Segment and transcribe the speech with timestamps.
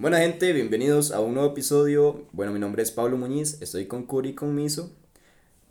[0.00, 2.24] Buena gente, bienvenidos a un nuevo episodio.
[2.32, 4.90] Bueno, mi nombre es Pablo Muñiz, estoy con Curi y con Miso.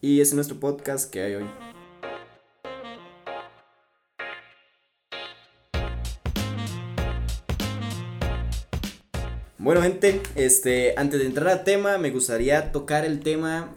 [0.02, 1.46] Y este es nuestro podcast que hay hoy.
[9.58, 13.76] Bueno, gente, este, antes de entrar al tema, me gustaría tocar el tema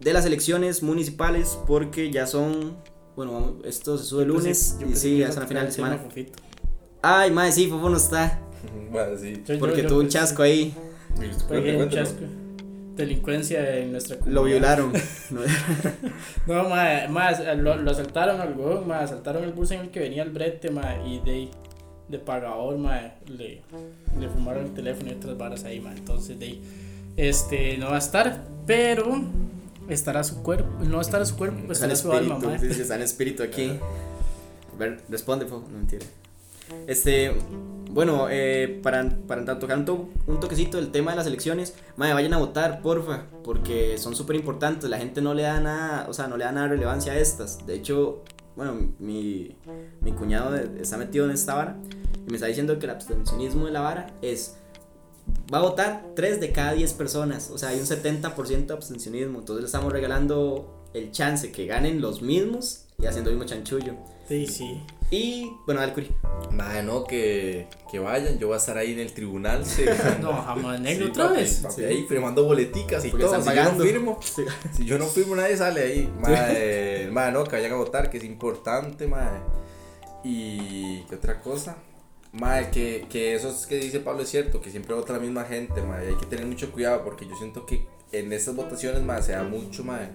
[0.00, 2.76] de las elecciones municipales porque ya son,
[3.14, 6.00] bueno, esto se sube el lunes y sí, ya son a final de semana.
[7.02, 8.40] Ay, madre, sí, Fofo no está,
[8.90, 9.42] Bueno, sí.
[9.58, 10.74] porque tuvo un chasco ahí,
[11.50, 12.20] un chasco.
[12.96, 14.40] Delincuencia en nuestra comunidad.
[14.40, 14.92] lo violaron.
[16.46, 20.00] No, ma, ma, lo, lo asaltaron al huevón, ma, asaltaron el bus en el que
[20.00, 21.48] venía el brete, ma, y de,
[22.08, 23.62] de pagador, ma, le,
[24.20, 26.62] le fumaron el teléfono y otras varas ahí, ma, entonces de ahí,
[27.16, 29.22] este, no va a estar, pero
[29.88, 32.58] estará su cuerpo, no estará su cuerpo, pues estará su alma, espíritu, ma.
[32.58, 33.78] sí, sí, está en espíritu aquí.
[34.74, 36.04] A ver, responde, Fofo, no mentira.
[36.86, 37.32] Este,
[37.90, 42.14] bueno, eh, para, para tocar un, to- un toquecito del tema de las elecciones, madre,
[42.14, 46.12] vayan a votar, porfa, porque son súper importantes, la gente no le da nada, o
[46.14, 47.66] sea, no le da nada relevancia a estas.
[47.66, 48.22] De hecho,
[48.56, 49.56] bueno, mi,
[50.00, 51.76] mi cuñado está metido en esta vara
[52.26, 54.56] y me está diciendo que el abstencionismo de la vara es,
[55.52, 59.38] va a votar 3 de cada 10 personas, o sea, hay un 70% de abstencionismo,
[59.40, 63.94] entonces le estamos regalando el chance que ganen los mismos y haciendo el mismo chanchullo.
[64.32, 64.82] Sí, sí.
[65.10, 66.10] Y, bueno, dale, Curi.
[66.52, 69.62] Madre, no, que, que vayan, yo voy a estar ahí en el tribunal.
[69.66, 69.84] Sí.
[70.22, 71.60] No, jamás negro Sí, otra papi, vez.
[71.60, 71.84] papi, Sí.
[71.84, 73.42] ahí firmando boleticas y Porque todo.
[73.42, 74.42] Si yo no firmo, Sí.
[74.74, 76.12] si yo no firmo, nadie sale ahí.
[76.18, 79.40] Madre, madre, no, que vayan a votar, que es importante, madre.
[80.24, 81.76] Y, ¿qué otra cosa?
[82.32, 85.44] Madre, que, que eso es que dice Pablo es cierto, que siempre vota la misma
[85.44, 86.08] gente, madre.
[86.08, 89.42] Hay que tener mucho cuidado porque yo siento que en estas votaciones, madre, se da
[89.42, 90.08] mucho, madre.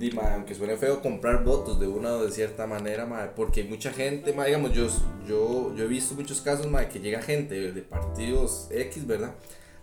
[0.00, 3.64] Di, madre, aunque suene feo comprar votos de una o de cierta manera, madre, porque
[3.64, 4.86] mucha gente, madre, digamos, yo,
[5.28, 9.34] yo, yo he visto muchos casos, madre, que llega gente de, partidos X, ¿verdad?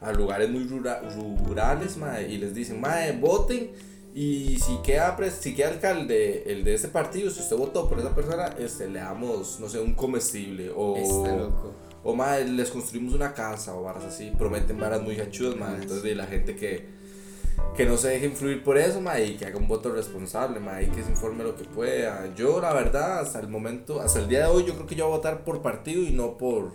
[0.01, 1.01] A lugares muy rura-
[1.45, 3.69] rurales, madre, y les dicen, madre, voten,
[4.15, 8.15] y si queda, si queda alcalde el de ese partido, si usted votó por esa
[8.15, 10.97] persona, este, le damos, no sé, un comestible, o...
[10.97, 11.73] Está loco.
[12.03, 15.81] O madre, les construimos una casa o varas así, prometen varas muy hachudas, madre.
[15.81, 16.85] Entonces, de la gente que,
[17.75, 20.85] que no se deje influir por eso, madre, y que haga un voto responsable, madre,
[20.85, 22.33] y que se informe lo que pueda.
[22.35, 25.05] Yo, la verdad, hasta el momento, hasta el día de hoy, yo creo que yo
[25.05, 26.71] voy a votar por partido y no por.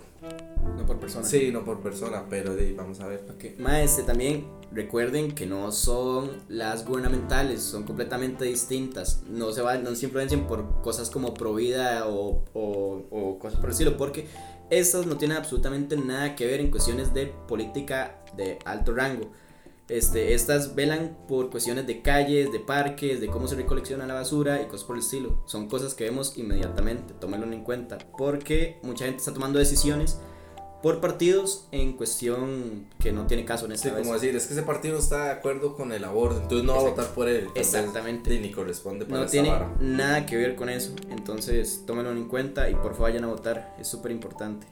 [0.77, 1.25] No por persona.
[1.25, 3.25] Sí, no por persona, pero de, vamos a ver.
[3.29, 3.59] Ok.
[3.59, 9.23] Ma, este también recuerden que no son las gubernamentales, son completamente distintas.
[9.29, 13.69] No se van, no se influencian por cosas como Provida o, o, o cosas por
[13.69, 14.27] el estilo, porque
[14.69, 19.31] estas no tienen absolutamente nada que ver en cuestiones de política de alto rango.
[19.89, 24.61] Este, estas velan por cuestiones de calles, de parques, de cómo se recolecciona la basura
[24.61, 25.43] y cosas por el estilo.
[25.45, 30.19] Son cosas que vemos inmediatamente, tómenlo en cuenta, porque mucha gente está tomando decisiones
[30.81, 34.01] por partidos en cuestión que no tiene caso en Sí, esta vez.
[34.07, 36.73] como decir, es que ese partido no está de acuerdo con el aborto, entonces no
[36.75, 37.47] va a votar por él.
[37.55, 38.29] Exactamente.
[38.31, 39.73] sí, ni corresponde para No tiene vara.
[39.79, 40.93] nada que ver con eso.
[41.09, 43.75] Entonces, tómenlo en cuenta y por favor vayan a votar.
[43.79, 44.67] Es súper importante.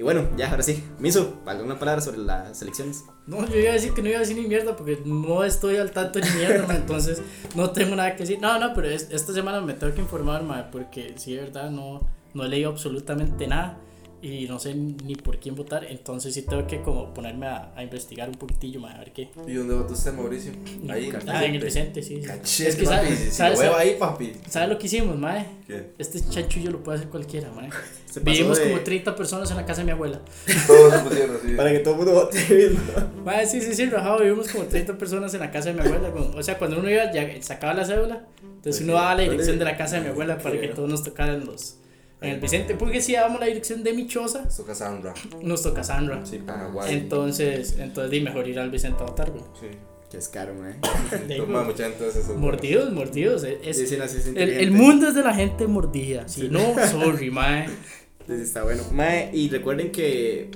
[0.00, 0.82] Y bueno, ya, ahora sí.
[0.98, 3.04] Miso, ¿alguna palabra sobre las elecciones?
[3.26, 5.76] No, yo iba a decir que no iba a decir ni mierda porque no estoy
[5.76, 7.20] al tanto ni mierda, entonces
[7.54, 8.38] no tengo nada que decir.
[8.40, 11.70] No, no, pero es- esta semana me tengo que informar, ma, porque sí, de verdad,
[11.70, 12.00] no,
[12.32, 13.76] no he leído absolutamente nada
[14.22, 17.82] y no sé ni por quién votar, entonces sí tengo que como ponerme a, a
[17.82, 19.30] investigar un poquitillo, ma, a ver qué.
[19.46, 20.52] ¿Y dónde votó usted, Mauricio?
[20.90, 22.16] Ahí, Ah, en el presente, sí.
[22.20, 22.26] sí.
[22.26, 24.32] Cachete, Es que papi, sabe- si- si sabe- lo veo ahí, papi.
[24.48, 25.46] ¿Sabes lo que hicimos, mae?
[25.66, 25.92] ¿Qué?
[25.98, 27.70] Este chanchullo lo puede hacer cualquiera, mae.
[28.22, 30.20] Vivimos de- como 30 personas en la casa de mi abuela.
[30.66, 31.54] Todos se pusieron así.
[31.54, 32.72] Para que todo el mundo vote.
[33.24, 36.10] Mae, sí, sí, sí, rajado, vivimos como 30 personas en la casa de mi abuela.
[36.10, 39.58] como- o sea, cuando uno iba, ya sacaba la cédula, entonces uno daba la dirección
[39.60, 41.76] de la casa de mi abuela para que todos nos tocaran los.
[42.22, 45.14] En el Vicente, porque si dábamos la dirección de mi choza, Esto Cassandra.
[45.42, 46.24] nos toca Sandra.
[46.26, 46.94] Sí, Paraguay.
[46.94, 49.42] Entonces, entonces di mejor ir al Vicente a votar, güey.
[49.58, 49.68] Sí.
[50.10, 50.76] Que es caro, man.
[51.36, 52.34] Toma mucha eso.
[52.36, 53.44] Mordidos, mordidos.
[53.44, 56.28] Es, Sí, sí, no, sí, es el, el mundo es de la gente mordida.
[56.28, 56.60] Si no,
[56.90, 57.68] sorry, mae.
[57.68, 58.82] Sí, sí, está bueno.
[58.92, 60.50] Mae, y recuerden que.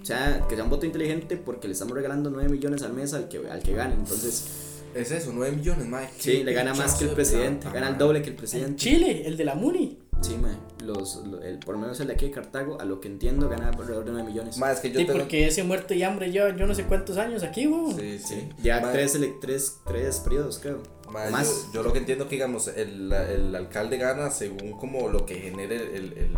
[0.00, 3.12] O sea, que sea un voto inteligente porque le estamos regalando 9 millones al mes
[3.14, 3.94] al que, al que gane.
[3.94, 6.08] Entonces, Es eso, 9 millones, mae.
[6.18, 7.62] sí, le gana más que el presidente.
[7.62, 8.76] plata, Gana el doble que el En presidente.
[8.76, 9.98] Chile, el de la Muni.
[10.20, 10.56] Sí, mae.
[10.84, 13.48] Los, lo- el, por lo menos el de aquí de Cartago, a lo que entiendo,
[13.48, 14.58] gana alrededor de 9 millones.
[14.58, 15.18] Mae, es que yo Sí, tengo.
[15.18, 17.94] porque ese muerto y hambre lleva yo no sé cuántos años aquí, güey.
[17.94, 18.48] Sí, sí.
[18.62, 20.82] Ya Mae, tres, tres, tres periodos, creo.
[21.10, 21.66] mae, más.
[21.66, 25.34] Yo, yo lo que entiendo que, digamos, el, el alcalde gana según como lo que
[25.36, 25.82] genere el.
[25.94, 26.32] el, el,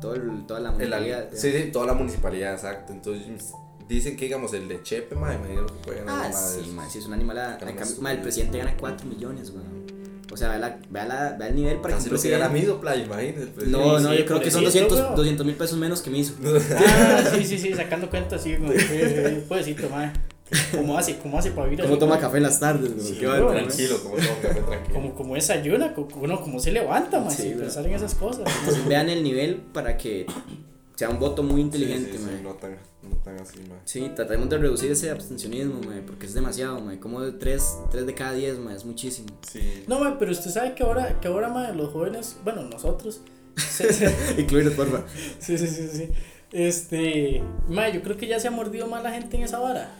[0.00, 2.92] Todo el, toda la el- municipalidad, sí, sí, toda la municipalidad, exacto.
[2.92, 3.52] Entonces,
[3.88, 6.58] dicen que, digamos, el de Chepe, mae, me dijeron que puede ganar Ah, más.
[6.62, 7.58] sí, mae, sí, es una animalada.
[7.58, 9.83] Súper mae, el presidente gana 4 millones, weón.
[10.34, 12.48] O sea, vea, la, vea, la, vea el nivel para Casi que lo que gana
[12.48, 13.46] Miso, play, imagínate.
[13.54, 13.68] pues.
[13.68, 15.46] No, Sí, no, sí, yo creo que son pobrecito, 200 weón.
[15.46, 16.34] mil pesos menos que me hizo.
[16.76, 18.72] Ah, sí, sí, sí, sacando cuentas así, como,
[19.48, 20.12] pobrecito, mae.
[20.72, 23.06] ¿Cómo hace, cómo hace para vivir ¿Cómo así, toma café en las tardes, güey?
[23.06, 23.46] Sí, ¿Qué tener?
[23.46, 24.94] Tranquilo, como todo, café tranquilo.
[24.94, 28.42] Como, como desayuna, uno como se levanta, mae, Sí, pensar en esas cosas.
[28.60, 30.26] Entonces, vean el nivel para que
[30.96, 33.78] sea un voto muy inteligente, sí, sí, sí, no tan, no tan así, man.
[33.84, 36.98] Sí, tratemos de reducir ese abstencionismo, mae, porque es demasiado, mae.
[37.00, 37.62] Como de 3,
[38.06, 39.28] de cada 10, mae, es muchísimo.
[39.48, 39.84] Sí.
[39.88, 43.20] No, mae, pero usted sabe que ahora, que ahora, mae, los jóvenes, bueno, nosotros,
[43.56, 45.04] se- se- Incluirnos, porfa.
[45.40, 46.10] sí, sí, sí, sí,
[46.52, 49.90] este, mae, yo creo que ya se ha mordido más la gente en esa vara.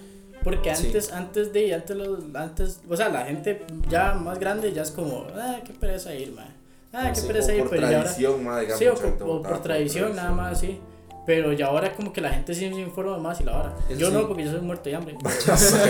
[0.44, 0.87] Porque Sí.
[0.87, 4.90] antes, antes de, antes los, antes, o sea, la gente ya más grande ya es
[4.90, 6.47] como, ah, qué pereza ir, mae.
[6.94, 8.02] Ah, qué pereza ir, por pero ya ahora.
[8.05, 8.79] tradición, ma, digamos.
[8.79, 10.81] Sí, o, por- votaba por tradición, nada más, sí.
[11.26, 13.75] Pero ya ahora como que la gente sí se informa más y la.
[13.88, 14.12] Eso Yo sí.
[14.12, 15.17] no, porque yo soy muerto de hambre.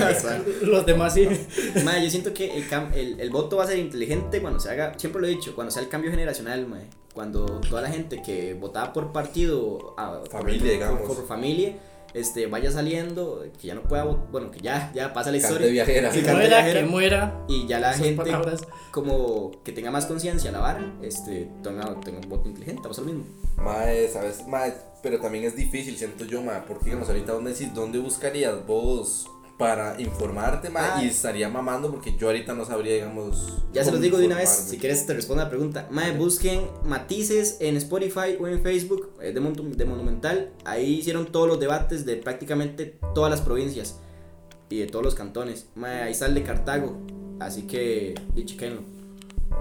[0.62, 1.28] Los demás sí.
[1.84, 4.70] Mae, yo siento que el, cam- el, el voto va a ser inteligente cuando se
[4.70, 6.86] haga, siempre lo he dicho, cuando sea el cambio generacional, mae.
[7.12, 11.00] Cuando toda la gente que votaba por partido, por- Familia, por, digamos.
[11.02, 11.74] por familia,
[12.14, 15.72] este, vaya saliendo, que ya no pueda, bueno, que ya, ya pasa la Cante historia.
[15.72, 16.10] viajera.
[16.10, 16.80] Que cante muera, viajera.
[16.80, 17.44] que muera.
[17.48, 18.62] Y ya la gente palabras.
[18.92, 23.00] como que tenga más conciencia la vara, este, tenga, tenga un voto inteligente, vamos a
[23.02, 23.24] lo mismo.
[23.56, 24.46] Mae, ¿sabes?
[24.46, 24.72] Mae,
[25.02, 29.28] pero también es difícil, siento yo, mae, porque digamos, ahorita, ¿dónde, decís, ¿dónde buscarías vos
[29.58, 30.82] para informarte, mae?
[30.94, 31.02] Ah.
[31.04, 33.62] Y estaría mamando porque yo ahorita no sabría, digamos.
[33.72, 35.86] Ya se los digo de una vez, si quieres te respondo la pregunta.
[35.90, 40.50] Mae, busquen matices en Spotify o en Facebook eh, de, Mon- de Monumental.
[40.64, 44.00] Ahí hicieron todos los debates de prácticamente todas las provincias
[44.70, 45.68] y de todos los cantones.
[45.76, 46.98] Mae, ahí sale de Cartago,
[47.38, 48.14] así que
[48.44, 48.80] chequenlo.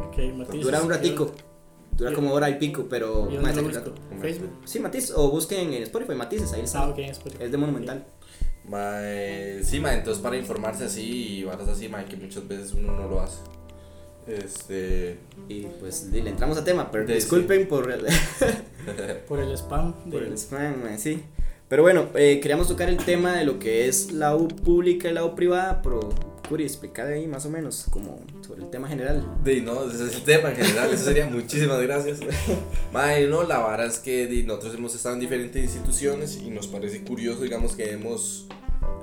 [0.07, 0.61] Ok, Matices.
[0.61, 1.31] Dura un ratico,
[1.95, 3.37] dura ¿Y- como hora y pico, pero ¿Y?
[4.19, 4.49] Facebook.
[4.65, 6.79] Sí, Matiz, o busquen en Spotify Matices, ahí está.
[6.83, 7.43] Ah, ok, Spotify.
[7.43, 8.05] Es de Monumental.
[8.69, 12.93] Mae, sí, mae, entonces para informarse así y varas así, mae, que muchas veces uno
[12.93, 13.39] no lo hace.
[14.25, 15.17] Este.
[15.49, 18.05] Y pues le entramos a tema, pero De- disculpen por el,
[19.27, 19.93] Por el spam.
[20.05, 21.23] De, Por el spam, mae, sí.
[21.67, 25.13] Pero bueno, eh, queríamos tocar el tema de lo que es la U pública y
[25.13, 26.09] la U privada, pero
[26.53, 29.25] Curi, explicar ahí más o menos como sobre el tema general.
[29.43, 32.19] Di, no, ese es el tema en general, eso sería muchísimas gracias.
[32.91, 37.03] Mae, no, la vara es que nosotros hemos estado en diferentes instituciones y nos parece
[37.03, 38.45] curioso, digamos, que demos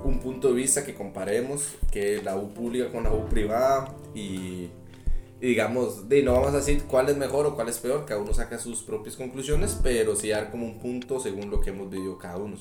[0.05, 4.69] un punto de vista que comparemos, que la U pública con la U privada y,
[5.41, 8.21] y digamos, di, no vamos a decir cuál es mejor o cuál es peor, cada
[8.21, 11.89] uno saca sus propias conclusiones, pero sí dar como un punto según lo que hemos
[11.89, 12.55] vivido cada uno.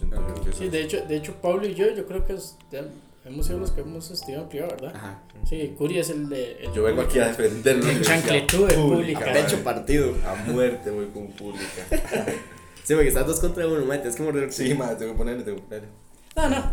[0.59, 2.85] Sí, de hecho, de hecho, Pablo y yo, yo creo que es- ya
[3.25, 4.93] hemos sido los que hemos estudiado en privado, ¿verdad?
[4.97, 5.23] Ajá.
[5.49, 6.65] Sí, Curi es el de.
[6.65, 9.21] el Yo vengo aquí a defender la El universidad chancletudo de pública.
[9.21, 9.43] madre.
[9.43, 10.15] Pecho partido.
[10.27, 11.87] A muerte voy con pública.
[12.83, 14.33] Sí, porque estás dos contra uno, mate, es como.
[14.51, 15.89] Sí, madre, tengo que ponerle, tengo que ponerle.
[16.35, 16.73] No, no.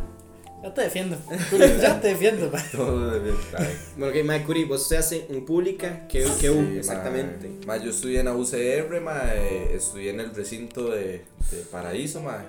[0.64, 1.16] Ya te defiendo.
[1.52, 2.64] Curi, ya te defiendo, pa.
[2.72, 3.22] Todo
[3.98, 6.66] Bueno, ok, mae, Curi, vos se hace en pública, ¿qué, qué U?
[6.72, 7.50] sí, Exactamente.
[7.68, 11.58] Ma, ma, yo estudié en la UCR, ma, eh, estudié en el recinto de, de
[11.72, 12.44] Paraíso, ma.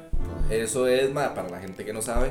[0.48, 2.30] Eso es, ma, para la gente que no sabe.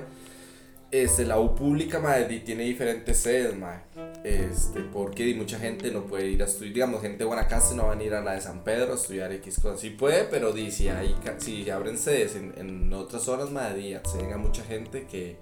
[0.90, 3.84] Este, la U pública, ma, di- tiene diferentes sedes, ma.
[4.24, 8.00] Este, porque mucha gente no puede ir a estudiar, digamos, gente de Guanacaste no van
[8.00, 9.82] a ir a la de San Pedro a estudiar X cosas.
[9.82, 13.94] Sí puede, pero di, si, hay, si abren sedes en, en otras zonas, ma, di,
[13.96, 15.36] acceden a mucha gente que,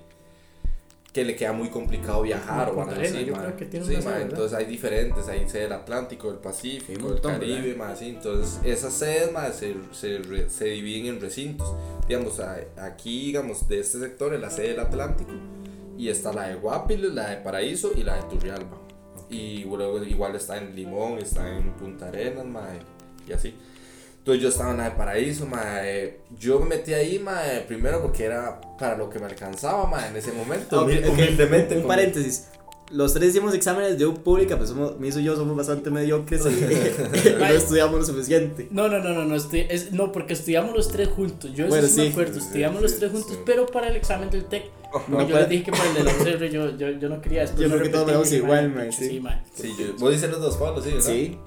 [1.16, 5.62] que le queda muy complicado viajar o algo así, Sí, entonces hay diferentes, hay sede
[5.62, 7.78] del Atlántico, del Sí, Pacífico, del Caribe, ¿verdad?
[7.78, 8.10] más así.
[8.10, 11.74] Entonces, esas sedes más se, se, se dividen en recintos.
[12.10, 12.42] Digamos,
[12.76, 15.32] aquí, digamos, de este sector es la sede del Atlántico
[15.98, 18.78] y está la de Guapiles, la de Paraíso y la de Turrialba.
[19.30, 22.80] Y luego igual está en Limón, está en Punta Arenas, mae,
[23.26, 23.56] y así.
[24.26, 26.18] Entonces yo estaba en la de Paraíso, mae.
[26.40, 30.16] Yo me metí ahí, mae, primero porque era para lo que me alcanzaba, mae, en
[30.16, 30.82] ese momento.
[30.82, 31.76] Ok, ok, humildemente.
[31.76, 32.48] Un como- paréntesis.
[32.92, 36.42] Los tres hicimos exámenes de U pública, pues somos, Miso y yo somos bastante mediocres
[36.46, 36.50] y
[37.40, 38.68] no estudiamos lo suficiente.
[38.72, 41.52] No, no, no, no, no, estoy, es, no, porque estudiamos los tres juntos.
[41.54, 42.12] Yo Bueno, sí me sí.
[42.12, 43.18] acuerdo, Sí, estudiamos sí, los tres sí.
[43.18, 44.66] juntos, pero para el examen del TEC.
[45.08, 47.22] No, yo para- les dije que para el de la UCR yo, yo, yo no
[47.22, 47.62] quería después.
[47.62, 49.08] Yo no creo que todos vamos igual, mae, sí.
[49.10, 49.42] Sí, mae.
[49.54, 51.06] Sí, yo, vos dices los dos Pablo, sí, ¿verdad?
[51.06, 51.38] Sí.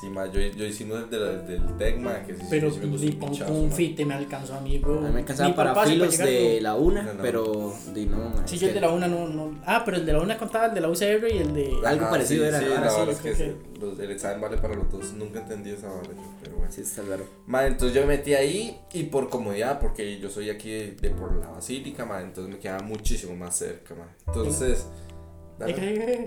[0.00, 2.86] Sí, ma, yo, yo hicimos el de la- del TECMA, que sí, Pero sí me
[2.86, 3.74] gustó ni un con pichazo, un ma.
[3.74, 4.98] fite me alcanzó a mí, bro.
[4.98, 7.22] A mí me alcanzaba para filos llegar, de la una, No, no.
[7.22, 9.60] pero di no, man, Sí, yo el que de la una no, no.
[9.66, 11.64] Ah, pero el de la una contaba el de la UCR y el de.
[11.84, 14.10] Algo Ajá, parecido sí, era, Sí, ahora la sí, verdad es que sí, los- el
[14.12, 15.12] examen vale para los dos.
[15.14, 16.10] Nunca entendí esa yo,
[16.42, 16.72] pero bueno.
[16.72, 17.24] Sí, está raro.
[17.46, 21.10] Ma, entonces yo me metí ahí y por comodidad, porque yo soy aquí de, de
[21.10, 24.06] por la basílica, ma, entonces me quedaba muchísimo más cerca, ma.
[24.28, 25.07] Entonces, dale.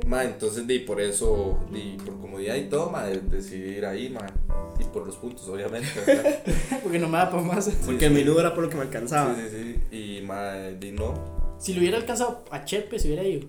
[0.08, 4.10] Ma, entonces di por eso, di por comodidad y todo, ma, de- decidí ir ahí,
[4.10, 4.26] ma,
[4.80, 6.40] y por los puntos, obviamente, ¿verdad?
[6.84, 7.70] Porque no me da para más.
[7.86, 9.34] Porque el menú era por lo que me alcanzaba.
[9.36, 11.14] Sí, sí, sí, y ma, di no,
[11.60, 13.48] Si lo hubiera alcanzado a Chepe, se hubiera ido.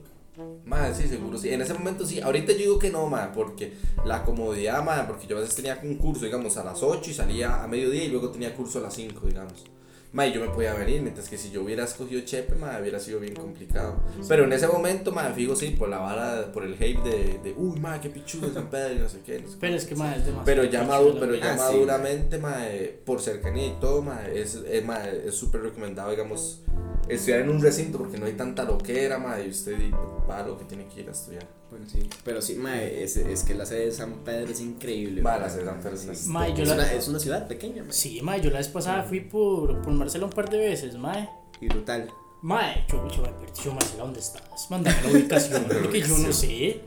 [0.65, 1.51] Madre, sí, seguro, sí.
[1.51, 2.21] En ese momento sí.
[2.21, 3.73] Ahorita yo digo que no, madre, porque
[4.07, 7.15] la comodidad, madre, porque yo a veces tenía un curso, digamos, a las 8 y
[7.15, 9.65] salía a mediodía y luego tenía curso a las 5, digamos.
[10.13, 13.19] Madre, yo me podía venir, mientras que si yo hubiera escogido Chepe, madre, hubiera sido
[13.19, 13.97] bien complicado.
[14.29, 17.55] Pero en ese momento, madre, fijo, sí, por la vara, por el hate de, de
[17.57, 19.41] uy, madre, qué pichudo es San Pedro y no sé qué.
[19.41, 20.45] No sé Pero es que, madre, es demasiado.
[20.45, 21.59] pero ya, picho madu- la pero ya Ah, sí.
[21.61, 26.61] maduramente, mae, por cercanía y todo, mae, es es mae, es súper recomendado, digamos,
[27.09, 29.91] estudiar en un recinto porque no hay tanta loquera, mae, y usted y,
[30.29, 31.47] va a lo que tiene que ir a estudiar.
[31.73, 32.01] Bueno, sí.
[32.23, 35.23] Pero sí, mae, es, es que la sede de San Pedro es increíble.
[35.23, 36.29] Mae, la sede de San Pedro es una- Sí.
[36.29, 37.93] Mae, yo es, la- una, es una ciudad pequeña, mae.
[37.93, 41.29] Sí, mae, yo la vez pasada fui por, por Marcela un par de veces, mae.
[41.63, 42.09] Y brutal.
[42.43, 44.69] Mae, yo, yo me perdí, yo, Marcela, ¿dónde estás?
[44.69, 46.47] Mándame la ubicación, porque yo no sé.
[46.47, 46.81] Sí,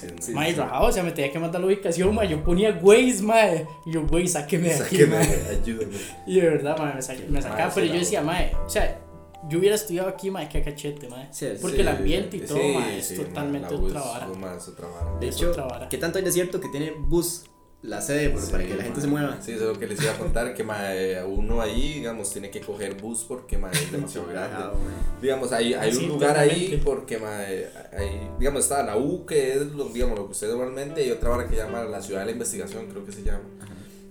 [0.00, 0.32] sí, Sí.
[0.32, 2.28] Mae, rajado, o sea, me tenía que mandar la ubicación, mae.
[2.28, 3.66] Yo ponía Waze, mae.
[3.86, 5.58] Y yo, Waze, sáqueme de aquí, Sáqueme, mae.
[5.62, 5.94] ayúdame.
[6.26, 7.72] Y de verdad, mae, me, sa- me sacaba.
[7.74, 9.00] Pero sí, yo decía, mae, o sea,
[9.48, 11.28] yo hubiera estudiado aquí, mae, que cachete, mae.
[11.30, 14.04] Sí, Porque Sí, el ambiente y todo, sí, mae, es sí, totalmente U otra es-
[14.06, 14.26] vara.
[14.28, 15.18] mae, es otra vara.
[15.20, 15.88] De Es hecho, otra vara.
[15.88, 17.44] ¿qué tanto es cierto que tiene bus
[17.82, 19.40] la sede por- para Sí, que la gente se mueva?
[19.40, 22.50] Sí, eso es lo que les iba a contar, que mae, uno ahí, digamos, tiene
[22.50, 24.56] que coger bus porque mae, es demasiado grande.
[24.58, 24.74] Mae.
[25.22, 29.52] Digamos, hay, hay Sí, un lugar ahí porque, mae, hay, digamos, está la U, que
[29.52, 32.26] es lo, digamos, lo que usted normalmente, y otra hora que llama la ciudad de
[32.26, 33.44] la investigación, creo que se llama.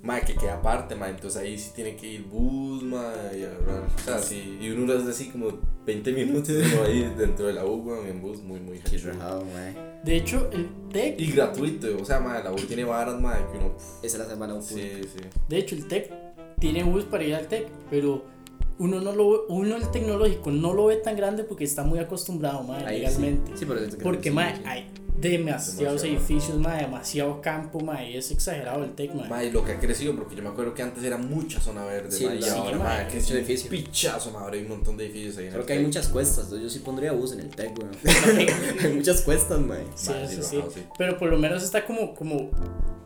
[0.07, 4.03] Mae, que queda aparte, mae, entonces ahí sí tiene que ir bus, mae, y o
[4.05, 5.49] sea, sí, y uno es así como
[5.85, 9.09] 20 minutos uno ahí dentro de la U, weón, en bus, muy, muy Qué hecho.
[9.09, 9.75] rajado, mae.
[10.05, 13.57] De hecho, el TEC, Y gratuito, o sea, mae, la U tiene varas, mae, que
[13.57, 15.19] uno, Esa es la semana un sí, sí.
[15.49, 16.09] de hecho, el TEC
[16.57, 18.23] tiene bus para ir al TEC, pero
[18.79, 21.99] uno no lo ve- uno el tecnológico no lo ve tan grande porque está muy
[21.99, 23.51] acostumbrado, Ahí legalmente.
[23.51, 24.61] Sí, sí pero es que- Porque, sí, mae, sí.
[24.65, 24.87] hay
[25.19, 26.05] demasiados Demasiado.
[26.05, 29.29] edificios, mae, demasiado campo, mae, y es exagerado el TEC, mae.
[29.29, 32.11] Mae, lo que ha crecido, porque yo me acuerdo que antes era mucha zona verde,
[32.11, 33.69] Sí, mae, y sí, ahora, un edificio.
[33.69, 36.07] pichazo, mae, ahora hay un montón de edificios ahí en Creo el que hay muchas
[36.09, 37.91] cuestas, entonces yo sí pondría bus en el TEC, weón.
[38.83, 39.83] hay muchas cuestas, mae.
[39.95, 40.55] Sí, sí, sí.
[40.57, 40.83] bajado, sí.
[40.97, 42.51] Pero por lo menos está como, como,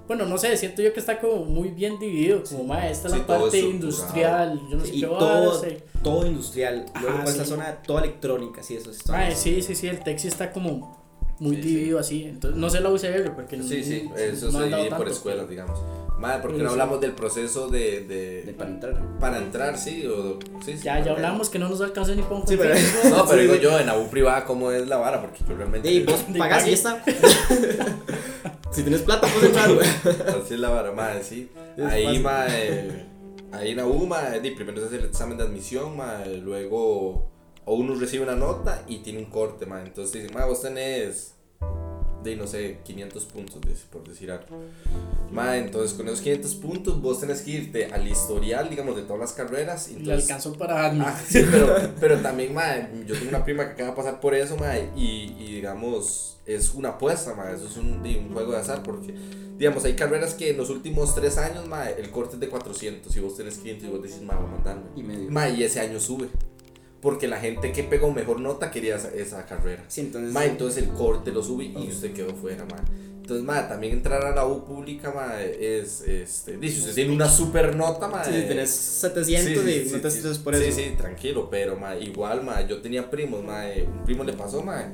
[0.07, 3.13] bueno, no sé, siento yo que está como muy bien dividido, como, mae, esta es
[3.13, 5.77] Sí, la parte industrial, yo no sé y qué todo, vara, sí.
[6.03, 6.85] todo industrial.
[6.99, 7.49] Luego Ajá, pues, la sí.
[7.49, 9.15] zona toda electrónica, sí, eso es todo.
[9.15, 11.00] Mae, sí, sí, sí, el TEC sí está como
[11.41, 14.59] muy Sí, dividido así, entonces, no sé la UCR porque Sí, sí, no- eso no
[14.59, 15.79] se divide por escuelas, digamos.
[16.19, 16.79] Madre, ¿por qué Pero no sí.
[16.79, 19.01] hablamos del proceso de, de, De para entrar.
[19.19, 20.05] para entrar, sí?
[20.05, 22.75] O, sí, sí, Ya, ya para- hablamos que no nos alcanzó ni con Sí, pero-
[23.09, 23.59] No, pero Sí, digo sí.
[23.61, 25.19] yo, en la U privada, ¿cómo es la vara?
[25.19, 25.89] Porque yo realmente.
[25.89, 26.69] Ey, vos pague.
[26.69, 27.03] y está.
[28.71, 29.87] si tienes plata, puedes entrar, güey.
[30.43, 31.49] Así es la vara, madre, sí.
[31.75, 33.05] Es Ahí, madre.
[33.51, 37.30] Ahí en la U, madre, di, primero se hace el examen de admisión, madre, luego.
[37.65, 39.87] O uno recibe una nota y tiene un corte, madre.
[39.87, 41.35] Entonces dicen, madre, vos tenés.
[42.23, 43.59] De no sé, 500 puntos,
[43.91, 44.45] por decir algo.
[45.31, 49.19] Madre, entonces con esos 500 puntos vos tenés que irte al historial, digamos, de todas
[49.19, 49.87] las carreras.
[49.89, 50.85] Le Entonces, alcanzó para.
[50.87, 54.35] Ah, sí, pero, pero también, madre, yo tengo una prima que acaba de pasar por
[54.35, 58.57] eso, madre, y, y digamos, es una apuesta, madre, eso es un, un juego de
[58.59, 59.15] azar, porque,
[59.57, 63.15] digamos, hay carreras que en los últimos tres años, madre, el corte es de 400,
[63.15, 64.83] y vos tenés 500 y vos decís, madre, voy a mandarme.
[64.95, 65.31] Y medio.
[65.31, 66.27] Madre, y ese año sube,
[67.01, 69.83] porque la gente que pegó mejor nota quería esa, esa carrera.
[69.87, 70.31] Sí, entonces.
[70.31, 72.85] Madre, entonces el corte lo sube y usted quedó fuera, madre.
[73.21, 77.29] Entonces, madre, también entrar a la U pública, madre, es, este, dice, usted tiene una
[77.29, 78.33] super nota, madre.
[78.33, 80.79] Sí, si tenés 700 y no te estreses por sí, eso.
[80.79, 84.61] Sí, tranquilo, pero ma, igual, ma, yo tenía primos, ma, eh, un primo le pasó,
[84.63, 84.85] ma,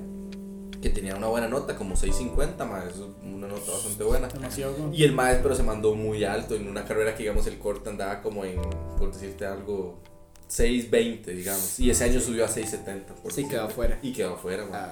[0.82, 4.28] que tenía una buena nota, como 650, ma, es una nota bastante buena.
[4.28, 4.92] Demasiado.
[4.94, 7.90] Y el maestro pero se mandó muy alto en una carrera que, digamos, el corte
[7.90, 8.62] andaba como en,
[9.00, 10.00] por decirte algo,
[10.48, 11.80] 620, digamos.
[11.80, 13.16] Y ese año subió a 670.
[13.16, 14.00] por Sí, quedó afuera.
[14.02, 14.66] Y quedó afuera.
[14.72, 14.92] Ah,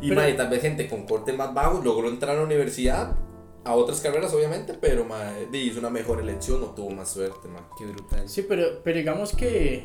[0.00, 2.44] Y, Pero- ma, y tal vez gente con corte más bajo logró entrar a la
[2.44, 3.16] universidad,
[3.64, 7.46] a otras carreras, obviamente, pero, ma, di, hizo una mejor elección o tuvo más suerte,
[7.48, 7.68] ma.
[7.78, 8.28] qué brutal.
[8.28, 9.84] Sí, pero, pero digamos que,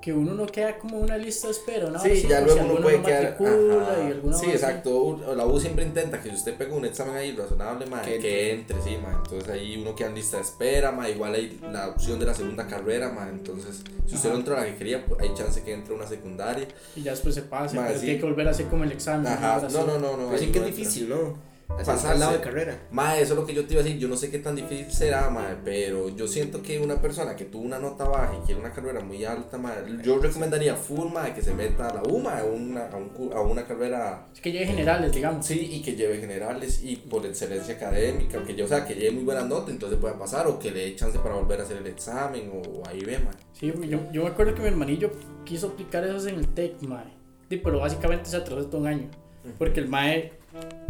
[0.00, 1.98] que uno no queda como una lista de espera, ¿no?
[1.98, 3.22] Sí, Así, ya luego si uno puede no quedar.
[3.40, 4.02] matricula ajá.
[4.02, 4.54] y alguna sí, así.
[4.54, 5.02] exacto.
[5.02, 8.18] U- La U siempre intenta que si usted pega un examen ahí razonable, ma, Que
[8.20, 8.76] que, entre.
[8.76, 9.20] entre, sí, ma.
[9.24, 11.08] Entonces ahí uno queda en lista de espera, ma.
[11.10, 13.28] Igual hay la opción de la segunda carrera, ma.
[13.28, 14.34] Entonces, si usted Ajá.
[14.34, 16.68] no entra a la que quería, pues, hay chance que entre a una secundaria.
[16.94, 18.04] Y ya después se pasa, Ma, pero sí.
[18.06, 19.26] tiene que volver a hacer como el examen.
[19.26, 19.58] Ajá.
[19.62, 19.76] No, así.
[19.76, 20.26] no, no, no.
[20.28, 21.47] Pero sí ahí que no es difícil, ¿no?
[21.68, 22.08] Así Pasarse.
[22.08, 22.78] al lado de carrera.
[22.90, 24.00] Ma, eso es lo que yo te iba a decir.
[24.00, 27.44] Yo no sé qué tan difícil será, ma, pero yo siento que una persona que
[27.44, 31.32] tuvo una nota baja y quiere una carrera muy alta, ma, yo recomendaría full, ma,
[31.34, 34.40] que se meta a la U, ma, a una, a, un a una carrera Es
[34.40, 35.46] que llegue generales, digamos.
[35.46, 39.12] Sí, y que lleve generales y por excelencia académica, que yo, o sea, que lleve
[39.12, 41.76] muy buenas notas, entonces pueda pasar, o que le dé chance para volver a hacer
[41.76, 43.36] el examen, o, ahí ve, man.
[43.52, 45.12] Sí, yo, yo me acuerdo que mi hermanillo
[45.44, 47.12] quiso aplicar esas en el TEC, mae.
[47.50, 49.10] Sí, pero básicamente se atrasó todo un año.
[49.58, 50.37] Porque el mae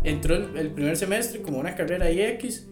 [0.05, 2.67] entró el, el primer semestre como una carrera y X.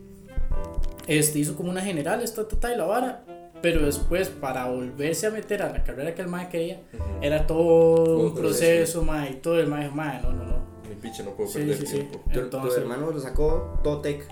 [1.07, 3.25] Este, hizo como una general, esta, esta, y la vara.
[3.63, 7.05] Pero después, para volverse a meter a la carrera que el mae quería, Ujú.
[7.23, 10.57] era todo Todo un proceso, mae, y todo el mae dijo, mae, no, no, no.
[10.89, 11.93] Mi piche, no puedo Sí, perder sí, sí.
[11.95, 12.19] tiempo.
[12.27, 14.27] Tu, tu Entonces, hermano lo sacó Totec.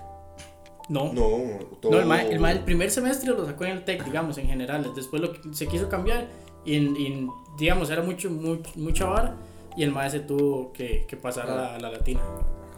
[0.89, 1.11] no.
[1.11, 1.91] No, todo.
[1.93, 4.47] No, el, mae, el, mae el primer semestre lo sacó en el TEC, digamos, en
[4.47, 4.91] general.
[4.95, 6.27] Después lo, se quiso cambiar
[6.63, 9.35] y, en- y, digamos, era mucho, mucho, mucha vara.
[9.77, 12.21] Y el mae se tuvo que, que pasar a, la, a la latina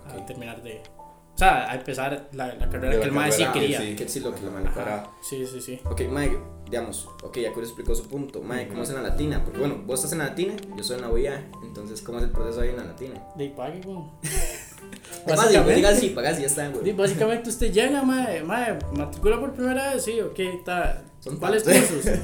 [0.07, 0.25] a Ok.
[0.25, 0.81] terminar de.
[1.35, 3.79] O sea, a empezar la, la carrera la que el mae sí quería.
[3.79, 3.95] sí.
[3.95, 5.07] Que sí lo que lo manejara.
[5.21, 5.79] Sí, sí, sí.
[5.85, 8.41] Ok, Mike, digamos, ok, ya Curi explicó su punto.
[8.41, 9.43] Mike, ¿cómo es en la latina?
[9.43, 11.45] Porque bueno, vos estás en la latina, yo soy en la UIA.
[11.63, 13.21] Entonces, ¿cómo es el proceso ahí en la latina?
[13.35, 13.99] De pague, güey.
[15.75, 16.91] Digas sí, pagas y ya está, güey.
[16.93, 21.03] básicamente usted llega, mae, mae, matricula por primera vez, sí, ok, está.
[21.39, 22.19] ¿Cuáles cursos?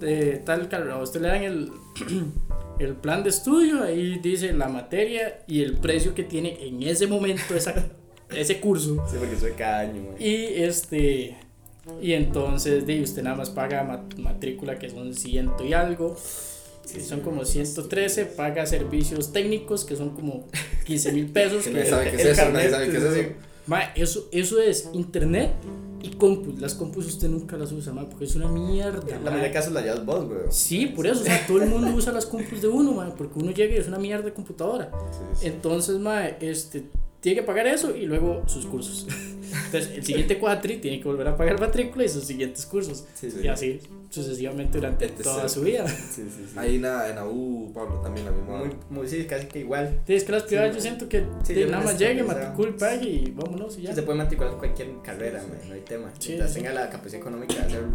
[0.44, 1.72] Tal a usted le dan el,
[2.78, 7.06] el plan de estudio, ahí dice la materia y el precio que tiene en ese
[7.06, 7.74] momento esa,
[8.34, 9.04] ese curso.
[9.10, 10.16] Sí, porque soy cada año, güey.
[10.28, 11.36] Y este.
[12.02, 16.16] Y entonces, de, usted nada más paga mat- matrícula que son ciento y algo.
[16.84, 20.46] Sí, son como 113, paga servicios técnicos que son como
[20.86, 21.64] 15 mil pesos.
[21.64, 23.32] Que que- nadie sabe qué es el eso, nadie carnet, sabe qué es eso.
[23.66, 25.52] Ma, eso, eso es internet
[26.02, 26.60] y compus.
[26.60, 29.02] Las compus usted nunca las usa, ma, porque es una mierda.
[29.08, 29.24] La ma.
[29.24, 30.40] mayoría de casos la llevas vos, güey.
[30.50, 33.38] Sí, por eso, o sea, todo el mundo usa las compus de uno, ma, porque
[33.38, 34.90] uno llega y es una mierda de computadora.
[35.10, 35.46] Sí, sí.
[35.46, 36.84] Entonces, ma, este,
[37.26, 39.04] tiene que pagar eso y luego sus cursos.
[39.66, 43.04] Entonces, el siguiente cuatri tiene que volver a pagar matrícula y sus siguientes cursos.
[43.14, 43.40] Sí, sí.
[43.42, 43.80] Y así
[44.10, 45.86] sucesivamente durante Este toda su vida.
[45.88, 46.54] Sí, sí, sí.
[46.56, 48.58] Ahí en la, U, Pablo, también la misma.
[48.58, 50.00] Muy, muy, sí, casi que igual.
[50.06, 52.22] Sí, es que las privadas Sí, yo siento que Sí, de yo nada más llegue,
[52.22, 53.90] matricule, pague y vámonos y ya.
[53.90, 56.12] Sí, se puede matricular en cualquier carrera, no hay tema.
[56.18, 56.60] Sí, Mientras sí.
[56.60, 57.88] tenga la capacidad económica de hacerlo.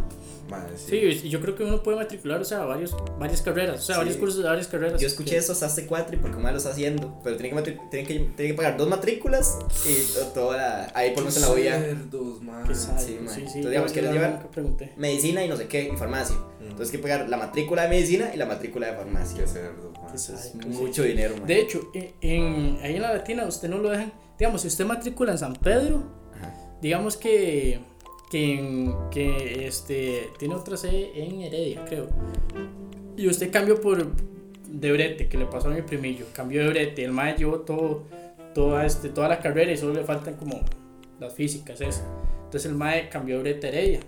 [0.75, 3.95] Sí, y yo creo que uno puede matricular, o sea, varios, varias carreras, o sea,
[3.95, 3.99] Sí.
[3.99, 4.99] varios cursos de varias carreras.
[4.99, 7.19] Yo escuché eso hasta hace cuatro y porque más lo está haciendo.
[7.23, 9.20] Pero tiene que, tiene que, tiene que pagar dos matrículas
[9.85, 10.91] y to- toda.
[10.95, 11.79] Ahí por lo menos en la UIA.
[11.79, 12.39] Cerdos,
[12.77, 13.33] sabe, sí, sí, man.
[13.33, 14.49] sí, Entonces, digamos, ¿quieres la llevar?
[14.97, 16.35] Medicina y no sé qué, y farmacia.
[16.35, 16.63] Mm.
[16.63, 19.37] Entonces hay que pagar la matrícula de medicina y la matrícula de farmacia.
[19.37, 19.43] Qué
[20.15, 21.47] es sabe, mucho dinero, man.
[21.47, 24.85] De hecho, en, en- ahí en la Latina usted no lo dejan, digamos, si usted
[24.85, 26.03] matricula en San Pedro,
[26.37, 26.53] Ajá.
[26.81, 27.79] digamos que,
[28.31, 32.07] que, que este, tiene otra sede en Heredia, creo,
[33.17, 34.07] y usted cambió por
[34.67, 38.03] de Brete, que le pasó a mi primillo, cambió de Brete, el mae llevó todo,
[38.53, 40.59] toda, este, toda la carrera y solo le faltan como
[41.19, 42.01] las físicas, eso.
[42.45, 43.99] Entonces el mae cambió a Heredia.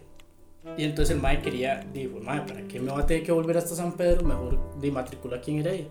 [0.78, 3.58] Y entonces el mae quería, dijo, mae, ¿para qué me va a tener que volver
[3.58, 4.24] hasta San Pedro?
[4.24, 5.86] Mejor de matricular aquí en Heredia.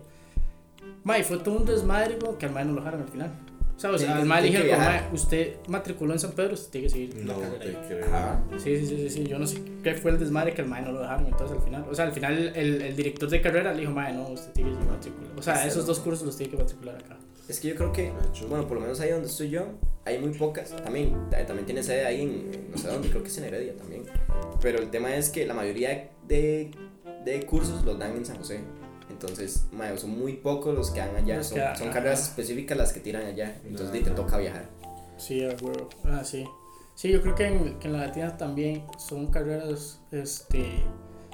[1.03, 3.31] Mae, fue todo un desmadre, bro, que al mae no lo dejaron al final.
[3.75, 6.87] O sea, o sea, al mae dijeron, mae, usted matriculó en San Pedro, usted tiene
[6.87, 7.77] que seguir la No carrera te ahí".
[7.87, 8.59] creo.
[8.59, 10.81] Sí, sí, sí, sí, sí, yo no sé qué fue el desmadre que al mae
[10.81, 11.85] no lo dejaron entonces al final.
[11.89, 14.69] O sea, al final el, el director de carrera le dijo, mae, no, usted tiene
[14.71, 15.31] que seguir matricular.
[15.37, 17.17] O sea, esos dos cursos los tiene que matricular acá.
[17.49, 18.47] Es que yo creo que, Hecho.
[18.47, 19.65] bueno, por lo menos ahí donde estoy yo,
[20.05, 20.69] hay muy pocas.
[20.83, 23.75] También, ta- también tiene sede ahí en, no sé dónde, creo que es en Heredia
[23.75, 24.03] también.
[24.61, 26.71] Pero el tema es que la mayoría de,
[27.25, 28.61] de cursos los dan en San José.
[29.09, 29.65] Entonces,
[29.97, 31.37] son muy pocos los que dan allá.
[31.37, 33.59] Los Son, que- son carreras específicas las que tiran allá.
[33.65, 34.65] Entonces, di, te toca viajar.
[35.17, 35.89] Sí, a huevo.
[36.05, 36.45] Ah, sí.
[36.95, 40.83] Sí, yo creo que en, que en la latina también son carreras, este...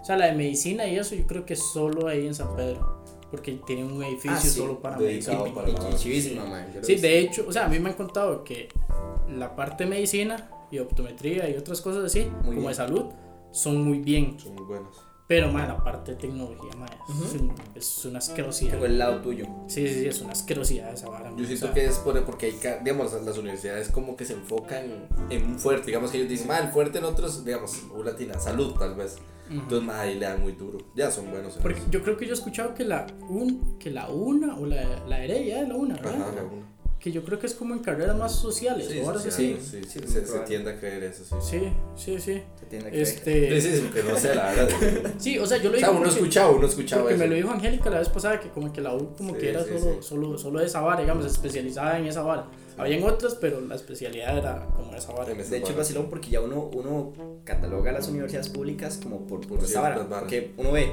[0.02, 3.04] O sea, la de medicina y eso yo creo que solo ahí en San Pedro.
[3.32, 5.44] Porque tienen un edificio Ah, sí, solo para medicina.
[5.54, 6.42] para Sí, visto.
[7.02, 8.70] de hecho, o sea, a mí me han contado que
[9.30, 12.68] la parte de medicina y optometría y otras cosas así, Muy como bien.
[12.68, 13.06] de salud,
[13.52, 14.40] son muy bien.
[14.40, 14.96] Son muy buenos.
[15.28, 16.72] Pero, más la parte de tecnología,
[17.08, 17.44] es, Ujú.
[17.44, 18.72] un- es una asquerosidad.
[18.72, 19.46] Tengo el lado tuyo.
[19.68, 21.32] Sí, sí, sí, es una asquerosidad esa vara.
[21.38, 25.46] Yo siento que es por, porque hay, digamos, las, universidades como que se enfocan en
[25.46, 28.74] un fuerte, digamos que ellos dicen, ah, el fuerte en otros, digamos, U latina, salud
[28.80, 29.18] tal vez.
[29.50, 30.78] Entonces, más ahí le dan muy duro.
[30.96, 31.56] Ya son buenos.
[31.56, 31.90] en Porque eso.
[31.90, 35.24] yo creo que yo he escuchado que la, un, que la una, o la, la
[35.24, 36.16] heredia es la una, ¿verdad?
[36.22, 36.70] Ajá, la una.
[37.00, 39.58] Que yo creo que es como en carreras más sociales, Sí, o sí, sí.
[39.62, 41.36] sí, sí, sí, se, se tiende a creer eso, sí.
[41.40, 41.62] Sí,
[41.96, 42.42] sí, sí.
[42.60, 45.14] Se tiene que Este, Sí, sí, que no sé, la verdad.
[45.18, 47.24] sí, o sea, yo lo O sea, digo uno escuchaba, uno escuchaba Porque eso.
[47.24, 49.50] me lo dijo Angélica la vez pasada que como que la U como Sí, que
[49.50, 49.98] era sí, solo, sí.
[50.10, 52.48] solo, solo esa vara, digamos, especializada en esa vara.
[52.80, 55.34] Habían otras, pero la especialidad era como esa vara.
[55.34, 57.14] De hecho, es vacilón porque ya uno, uno
[57.44, 60.08] cataloga las universidades públicas como por, por Por esa vara.
[60.08, 60.90] Porque uno ve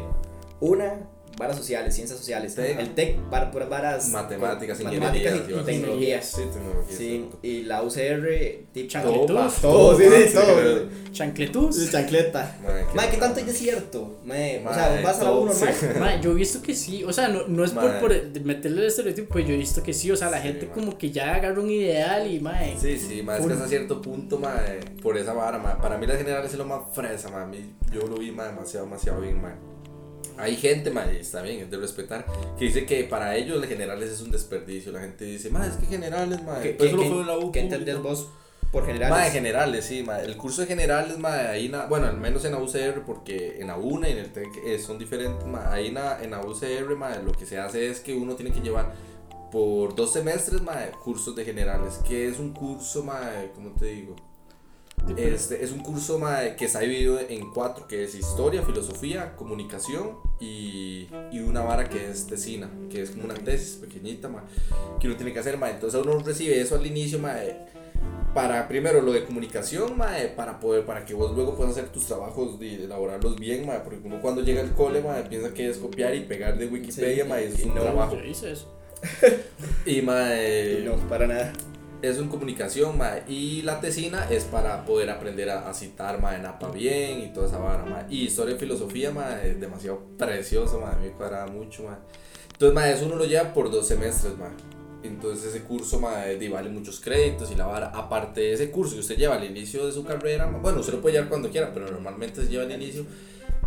[0.61, 2.55] una, varas sociales, ciencias sociales.
[2.55, 2.79] Tec.
[2.79, 4.09] El TEC, para puras varas.
[4.09, 6.23] Matemáticas, con- matemáticas y, y sí, tecnología.
[6.23, 6.97] Sí, tecnología.
[6.97, 8.29] Sí, y la UCR,
[8.73, 8.89] tipo.
[8.89, 9.55] Chancletus.
[9.61, 10.89] Todo, Todo, sí, sí, todo.
[11.13, 11.91] Chancletus.
[11.91, 12.57] Chancleta.
[12.63, 14.19] Madre, Madre, ¿qué tanto es cierto?
[14.25, 15.75] Madre, o Madre, sea, vas a la todo, uno normal.
[15.75, 15.87] sí.
[15.99, 18.13] Ma, yo he visto que sí, o sea, no, no es por, por
[18.45, 20.97] meterle el estereotipo, pues yo he visto que sí, o sea, la Sí, gente como
[20.99, 22.77] que ya agarra un ideal y mae.
[22.81, 26.07] Sí, sí, más es que hasta cierto punto, mae, por esa vara, mae, para mí
[26.07, 29.53] las generales es lo más fresa, mí, yo lo vi, mae, demasiado, demasiado bien, mae.
[30.39, 32.27] Hay gente, mae, y está bien, es de respetar,
[32.59, 35.77] que dice que para ellos las generales es un desperdicio, la gente dice, mae, es
[35.77, 37.61] que generales, mae, ¿Qué, pues qué, la U qué pública".
[37.61, 38.29] entendés vos
[38.73, 39.11] Por general.
[39.11, 40.25] Mae, generales, sí, mae.
[40.25, 43.69] El curso de generales, mae, ahí, na- bueno, al menos en la UCR, porque en
[43.69, 45.67] la UNA y en el TEC eh, son diferentes, mae.
[45.69, 48.53] Ahí en la, en la UCR, mae, lo que se hace es que uno tiene
[48.53, 48.93] que llevar
[49.53, 52.01] por dos semestres, mae, cursos de generales.
[52.07, 54.17] Que es un curso, mae, ¿cómo te digo?
[55.17, 60.19] Este, es un curso mae, que está dividido en cuatro, que es historia, filosofía, comunicación
[60.41, 64.43] y, y una vara que es tesina, que es como una tesis pequeñita, mae,
[65.01, 65.73] que uno tiene que hacer, mae.
[65.73, 67.57] Entonces uno recibe eso al inicio, mae,
[68.35, 72.05] para primero lo de comunicación, mae, para poder, para que vos luego puedas hacer tus
[72.07, 75.79] trabajos y elaborarlos bien, mae, porque uno cuando llega al cole, mae, piensa que es
[75.79, 78.17] copiar y pegar de Wikipedia, Sí, mae, es y un no, trabajo.
[78.17, 78.73] Yo hice eso.
[79.87, 81.53] Y mae, Y no, para nada.
[82.03, 86.39] Es en comunicación, mae, y la tesina es para poder aprender a, a citar, mae,
[86.39, 88.05] Napa bien y toda esa vara, mae.
[88.11, 91.97] Y historia y filosofía, mae, es demasiado precioso, mae, me cuadra mucho, mae.
[92.53, 94.51] Entonces, mae, eso uno lo lleva por dos semestres, mae.
[95.03, 97.89] Entonces ese curso, mae, di, vale muchos créditos y la vara.
[97.95, 101.01] Aparte de ese curso que usted lleva al inicio de su carrera, bueno, usted lo
[101.01, 103.07] puede llevar cuando quiera, pero normalmente se lleva al inicio.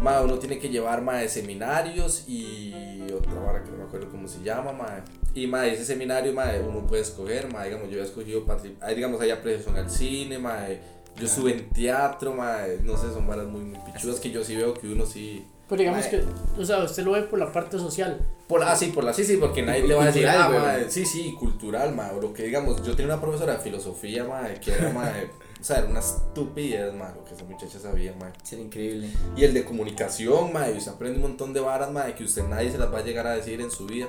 [0.01, 2.73] Mae, uno tiene que llevar, mae, seminarios y
[3.13, 5.01] otra vara que no me acuerdo cómo se llama, mae.
[5.35, 8.95] Y mae, ese seminario, mae, uno puede escoger, mae, digamos, yo había escogido, patri- ahí,
[8.95, 10.79] digamos, hay apreciación al cine, mae,
[11.17, 14.55] yo estuve en teatro, mae, no sé, son varas muy, muy pichudas que yo sí
[14.55, 15.45] veo que uno sí...
[15.67, 16.09] Pero digamos Mae.
[16.09, 16.23] que,
[16.59, 18.25] o sea, usted lo ve por la parte social.
[18.47, 20.89] Por ah, sí, por la, sí, sí, porque nadie le va a decir, ah, mae,
[20.89, 24.59] sí, sí, cultural, mae, o lo que digamos, yo tenía una profesora de filosofía, mae,
[24.59, 28.31] que era, mae, o sea, era una estupidez, mae, lo que esa muchacha sabía, mae.
[28.41, 29.11] Sería increíble.
[29.37, 32.45] Y el de comunicación, mae, y usted aprende un montón de varas, mae, que usted
[32.47, 34.07] nadie se las va a llegar a decir en su vida.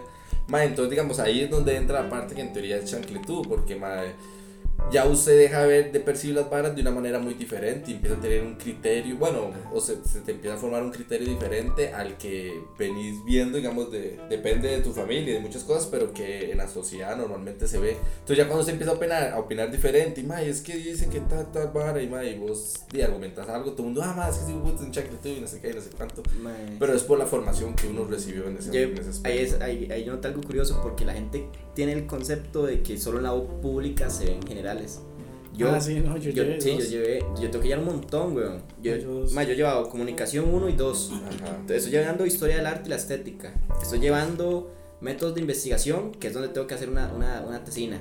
[0.50, 3.76] Mae, entonces digamos, ahí es donde entra la parte que en teoría es chancletud, porque
[3.76, 4.14] mae,
[4.92, 7.94] ya usted deja de ver, de percibir las varas de una manera muy diferente y
[7.94, 11.28] empieza a tener un criterio, bueno, o se, se te empieza a formar un criterio
[11.28, 15.86] diferente al que venís viendo, digamos, de, depende de tu familia y de muchas cosas,
[15.86, 17.90] pero que en la sociedad normalmente se ve.
[18.20, 21.08] Entonces ya cuando usted empieza a opinar, a opinar diferente, y mae, es que dicen
[21.10, 24.12] que tal, tal vara, y mae, y vos y argumentas algo, todo el mundo, ah,
[24.16, 26.22] mae, es que si un chancletud y no sé qué, y no sé cuánto.
[26.78, 29.56] Pero es por la formación que uno recibió en ese, Yo- en ese ahí, aspecto.
[29.56, 32.98] es, ahí, ahí yo noté algo curioso porque la gente tiene el concepto de que
[32.98, 35.00] solo en la U pública se ven generales.
[35.54, 36.84] Yo, ah, sí, no, yo, yo, llevé sí, dos.
[36.84, 38.62] yo llevé, yo tengo que llevar un montón, weón.
[38.82, 38.92] Yo,
[39.32, 41.12] ma, yo he llevado comunicación 1 y 2.
[41.12, 41.74] Ajá.
[41.74, 43.52] Estoy llevando historia del arte y la estética.
[43.82, 48.00] Estoy llevando métodos de investigación, que es donde tengo que hacer una, una, una tesina.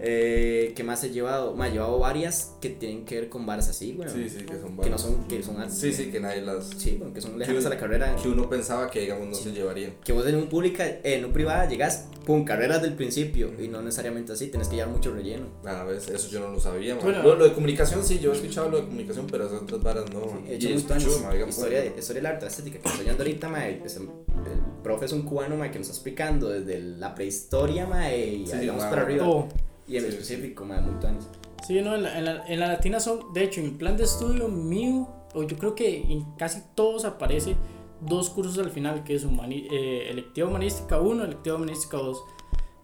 [0.00, 1.54] Eh, ¿Qué más he llevado?
[1.54, 4.10] Me he llevado varias que tienen que ver con varas así, weón.
[4.12, 5.00] Sí, sí, que son Que no varas.
[5.00, 6.68] son, que son Sí, sí, que nadie las.
[6.76, 8.16] Sí, bueno, que son lejanas a la carrera.
[8.16, 9.44] Que uno pensaba que, digamos, no Sí.
[9.44, 9.92] se llevarían.
[10.04, 13.50] Que vos en un pública, en un privada llegas, pum, carreras del principio.
[13.62, 15.46] Y no necesariamente así, tenés que llevar mucho relleno.
[15.64, 17.04] A veces, eso yo no lo sabía, man.
[17.04, 17.22] Bueno.
[17.22, 20.04] lo, lo de comunicación sí, yo he escuchado lo de comunicación, pero esas otras varas
[20.12, 20.20] no.
[20.26, 20.44] man.
[20.48, 20.88] He Y hecho es
[21.22, 25.04] man, digamos, historia, de, arte, la estética que estoy ahorita, mae, es el, el profe
[25.06, 28.60] es un cubano, mae, que nos está explicando desde la prehistoria, mae, y Sí, ahí
[28.60, 29.28] sí, vamos mae, para arriba.
[29.28, 29.48] Oh,
[29.90, 31.28] Y en Sí, específico, mae, muchos años.
[31.66, 34.04] sí, no, en la, en, la, en la latina son, de hecho, en plan de
[34.04, 37.56] estudio mío, o yo creo que en casi todos aparece
[38.00, 42.22] dos cursos al final, que es humani eh, electiva humanística 1, electiva humanística 2.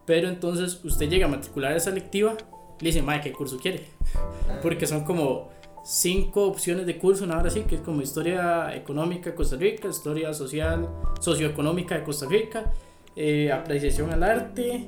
[0.05, 2.37] Pero entonces usted llega a matricular esa electiva,
[2.81, 3.85] le dice, madre, ¿qué curso quiere?
[4.63, 5.49] Porque son como
[5.85, 9.89] cinco opciones de curso, una hora así, que es como historia económica de Costa Rica,
[9.89, 10.89] historia social,
[11.21, 12.73] socioeconómica de Costa Rica,
[13.15, 14.85] eh, apreciación al arte,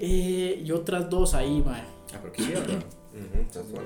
[0.00, 1.82] eh, y otras dos ahí, mae.
[2.14, 2.42] Ah, pero qué.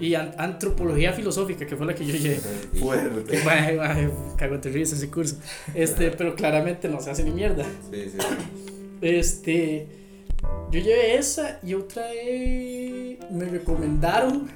[0.01, 2.40] Y an- antropología filosófica, que fue la que yo llevé.
[2.81, 3.38] Fuerte.
[3.44, 5.37] Mae, mae, cago de risa ese curso.
[5.73, 7.64] Este, pero claramente no se hace ni mierda.
[7.92, 8.18] Sí, sí.
[9.01, 9.87] Este,
[10.73, 14.49] yo llevé esa y otra eh, me recomendaron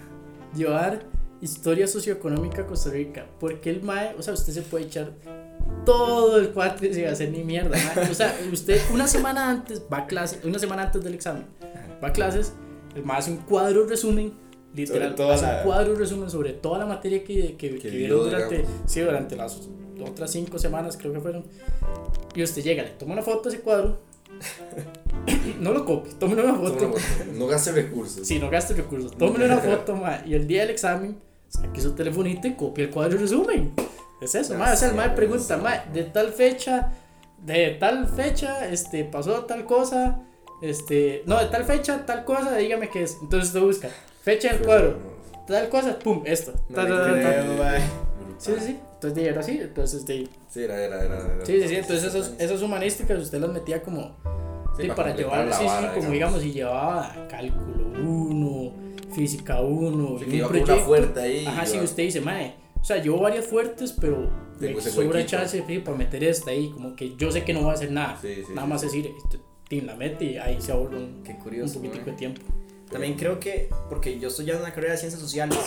[0.57, 1.05] llevar
[1.41, 5.13] historia socioeconómica de Costa Rica, porque el mae, o sea, usted se puede echar
[5.85, 7.77] todo el cuatro sin hacer ni mierda.
[8.11, 11.45] O sea, usted una semana antes va a clase, una semana antes del examen,
[12.03, 12.53] va a clases,
[12.95, 14.33] el mae hace un cuadro resumen,
[14.75, 18.25] literal, hace la- un cuadro resumen sobre toda la materia que, que, que vio, vieron
[18.25, 19.61] durante, sí, durante las
[20.05, 21.45] otras cinco semanas creo que fueron.
[22.35, 23.99] Y usted llega, le toma una foto a ese cuadro,
[25.61, 26.93] no lo copie, tome una foto.
[27.35, 28.27] No gaste recursos.
[28.27, 31.17] Si no gaste recursos, tómele una foto, ma, y el día del examen,
[31.49, 33.73] saque su telefonito y copie el cuadro resumen.
[34.21, 34.73] Es eso, ma.
[34.73, 36.93] O sea, el ma pregunta, ma, de tal fecha,
[37.39, 40.19] de tal fecha, este, pasó tal cosa,
[40.63, 43.19] este, no, de tal fecha, tal cosa, dígame qué es.
[43.21, 43.89] Entonces usted busca,
[44.23, 44.97] fecha del cuadro,
[45.47, 46.53] tal cosa, pum, esto.
[46.69, 47.41] No ta, le ta, ta, ta.
[47.41, 47.81] creo, mae.
[48.39, 48.79] Sí, sí, sí.
[48.95, 51.45] Entonces de- era así, entonces este, Sí, era, era, era.
[51.45, 54.17] sí, sí, sí, entonces esos, esas humanísticas usted las metía como
[54.81, 58.73] Sí, para llevar, sí, sí, como digamos, si llevaba cálculo 1,
[59.15, 61.51] física 1, Sí, y que iba un proyecto.
[61.51, 64.29] Ajá, sí, iba- usted dice, mae, o sea, llevo varias fuertes, pero
[64.61, 65.27] Tengo me ese sobra huequito.
[65.39, 67.91] chance sí, para meter esta ahí, como que yo sé que no voy a hacer
[67.91, 68.19] nada.
[68.21, 68.69] Sí, sí, nada sí.
[68.73, 72.03] más decir, este, tin, la mete y ahí se ahorra un, Qué un curioso, poquitico
[72.05, 72.11] mae.
[72.13, 72.43] de tiempo.
[72.93, 75.59] También creo que, porque yo estoy ya en una carrera de ciencias sociales,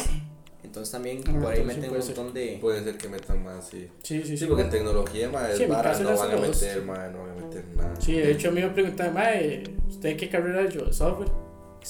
[0.63, 2.15] entonces también Ah, por ahí sí meten un puede ser.
[2.17, 2.57] montón de...
[2.61, 3.87] Puede ser que metan más, sí.
[4.03, 4.37] Sí, sí, sí.
[4.37, 7.31] Sí, porque en tecnología, madre, Sí, en caso no van a meter, madre, no van
[7.31, 7.93] a meter nada.
[7.99, 10.93] Sí, de hecho a mí me preguntaban, mae, ¿usted qué carrera yo?
[10.93, 11.29] Software.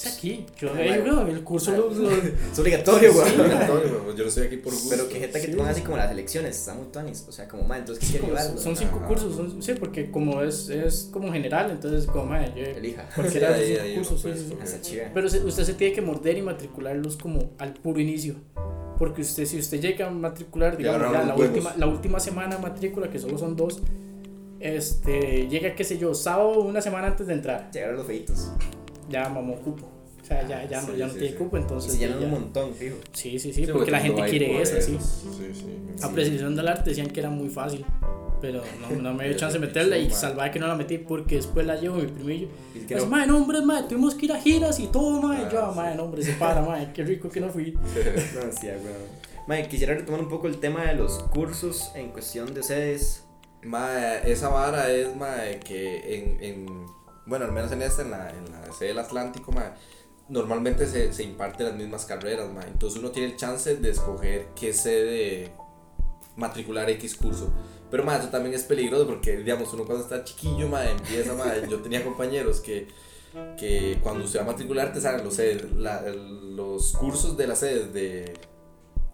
[0.05, 0.45] Es aquí.
[0.59, 2.09] Yo, Ah, eh, weón, el curso lo, lo-
[2.51, 3.27] Es obligatorio, Sí, güey.
[3.33, 4.89] Es obligatorio, güey, Yo no estoy aquí por gusto.
[4.89, 5.51] Pero que jeta que Sí.
[5.51, 7.25] te pongan así como las elecciones, está muy tuanis.
[7.27, 8.59] O sea, como, man, entonces, ¿qué quiere como- llevar?
[8.59, 9.07] son cinco Ajá.
[9.07, 13.09] cursos, son- sí, porque como es, es como general, entonces como, mae, yo, Elija.
[13.15, 14.97] cualquiera de Sí, ahí- ahí cursos, uno sí, puede sí, sí.
[15.13, 18.35] Pero se- usted se tiene que morder y matricularlos como al puro inicio.
[18.99, 22.19] Porque usted, si usted llega a matricular, Ya digamos, agarraron ya la última, la última
[22.19, 23.79] semana de matrícula, que solo son dos,
[24.59, 28.49] este, llega, qué sé yo, sábado, una semana antes de entrar, Llegaron los feitos.
[29.09, 29.85] Ya mamó cupo.
[30.21, 31.37] O sea, ya, ya, no, Sí, ya no sí, tiene sí.
[31.41, 31.93] cupo, Y entonces.
[31.93, 32.97] se ya- llenan un montón, fijo.
[33.13, 34.97] Sí, sí, sí, porque la todo gente quiere eso, sí.
[34.99, 36.03] Sí, sí.
[36.03, 37.85] Apreciación del arte decían que era muy fácil,
[38.41, 41.35] pero no, no me dio chance de meterla y salvaba que no la metí porque
[41.37, 42.49] después la llevo mi primillo.
[42.75, 45.21] Y que Pues, no- madre, no, hombre, madre, tuvimos que ir a giras y todo,
[45.21, 45.43] madre.
[45.45, 45.77] Ah, yo, sí.
[45.77, 47.71] madre, no, hombre, se para, madre, qué rico que no fui.
[48.35, 49.27] No, sí, güey.
[49.47, 53.23] Mae, quisiera retomar un poco el tema de los cursos en cuestión de sedes.
[53.63, 56.65] Mae, esa vara es, mae, que en, en
[57.27, 59.71] bueno, al menos en esta, en la, en la sede del Atlántico, mae,
[60.29, 64.47] normalmente se, se imparten las mismas carreras, mae, entonces uno tiene el chance de escoger
[64.55, 65.51] qué sede
[66.35, 67.51] matricular X curso.
[67.89, 71.67] Pero, mae, eso también es peligroso porque, digamos, uno cuando está chiquillo, mae, empieza, mae,
[71.69, 72.87] yo tenía compañeros que,
[73.57, 77.59] que cuando usted va a matricular te salen los, sedes- la- los cursos de las
[77.59, 78.33] sedes de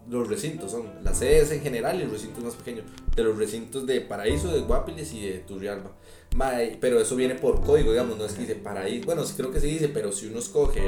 [0.08, 2.82] los recintos son las sedes en general y el recinto más pequeño
[3.16, 5.92] de los recintos de Paraíso, de Guapiles y de Turrialba.
[6.34, 9.60] Mae, pero eso viene por código, digamos, no es que dice Paraíso, bueno, creo que
[9.60, 10.82] sí dice, pero si uno escoge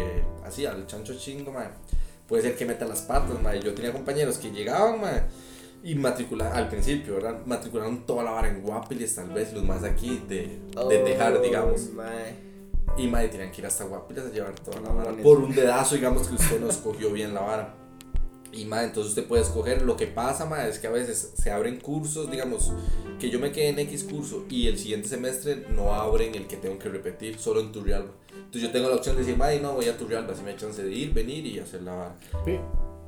[0.44, 1.68] así al chancho chingo, mae,
[2.26, 3.60] puede ser que meta las patas, mae.
[3.60, 5.22] Yo tenía compañeros que llegaban, mae,
[5.84, 7.46] y matriculaban al principio, ¿verdad?
[7.46, 11.40] Matricularon toda la vara en Guapiles, tal vez los más aquí de, de dejar, Oh,
[11.40, 11.92] digamos.
[11.92, 12.44] mae.
[12.98, 15.12] Y madre, tenían que ir hasta Guapiles a llevar toda la vara.
[15.22, 17.74] Por un dedazo, digamos que usted no escogió bien la vara.
[18.56, 19.82] Y madre, entonces usted puede escoger.
[19.82, 22.72] Lo que pasa, madre, es que a veces se abren cursos, digamos,
[23.20, 26.56] que yo me quedé en X curso y el siguiente semestre no abren el que
[26.56, 28.10] tengo que repetir, solo en Turrialba.
[28.34, 30.56] Entonces yo tengo la opción de decir, madre, no voy a Turrialba, si me hay
[30.56, 32.16] chance de ir, venir y hacer la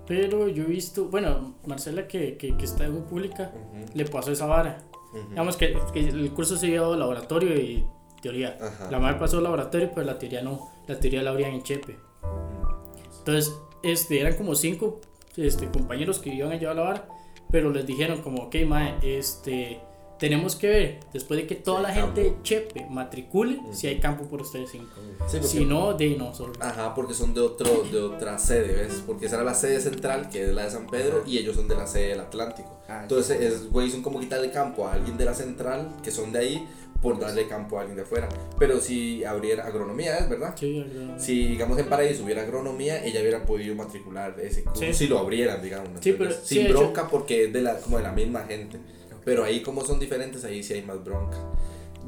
[0.06, 4.32] Pero yo he visto, bueno, Marcela que, que, que está en pública, Ujú, le pasó
[4.32, 4.84] esa vara.
[5.14, 5.30] ujú.
[5.30, 7.86] Digamos que, que el curso se llevaba laboratorio y
[8.20, 8.58] teoría.
[8.60, 8.90] Ajá.
[8.90, 10.70] La madre pasó laboratorio, pero la teoría no.
[10.86, 11.96] La teoría la abrían en Chepe.
[13.18, 15.00] Entonces, este, eran como cinco
[15.38, 17.08] este, compañeros que iban a llevar la vara,
[17.50, 19.80] pero les dijeron como, ok, mae, este,
[20.18, 22.42] tenemos que ver, después de que toda Sí, la gente campo.
[22.42, 24.90] chepe matricule, si hay campo por ustedes cinco.
[25.28, 26.52] Sí, Si no, de no, solo.
[26.60, 29.02] Ajá, porque son de otro, de otra sede, ¿ves?
[29.06, 31.68] Porque esa era la sede central, que es la de San Pedro, y ellos son
[31.68, 32.80] de la sede del Atlántico.
[32.88, 36.32] Ah, Entonces, es, güey, son como quitarle campo a alguien de la central, que son
[36.32, 36.68] de ahí,
[37.02, 38.28] por darle campo a alguien de afuera.
[38.58, 40.54] Pero si abriera agronomía, ¿es verdad?
[40.58, 44.92] Sí, ya- Si, digamos, en Paraíso hubiera agronomía, ella hubiera podido matricular ese curso, Sí.
[44.92, 45.90] si lo abrieran, digamos.
[45.90, 48.40] ¿me Sí, pero- sí, Sin hecho- bronca, porque es de la, como de la misma
[48.46, 48.78] gente.
[49.24, 51.36] Pero ahí, como son diferentes, ahí sí hay más bronca.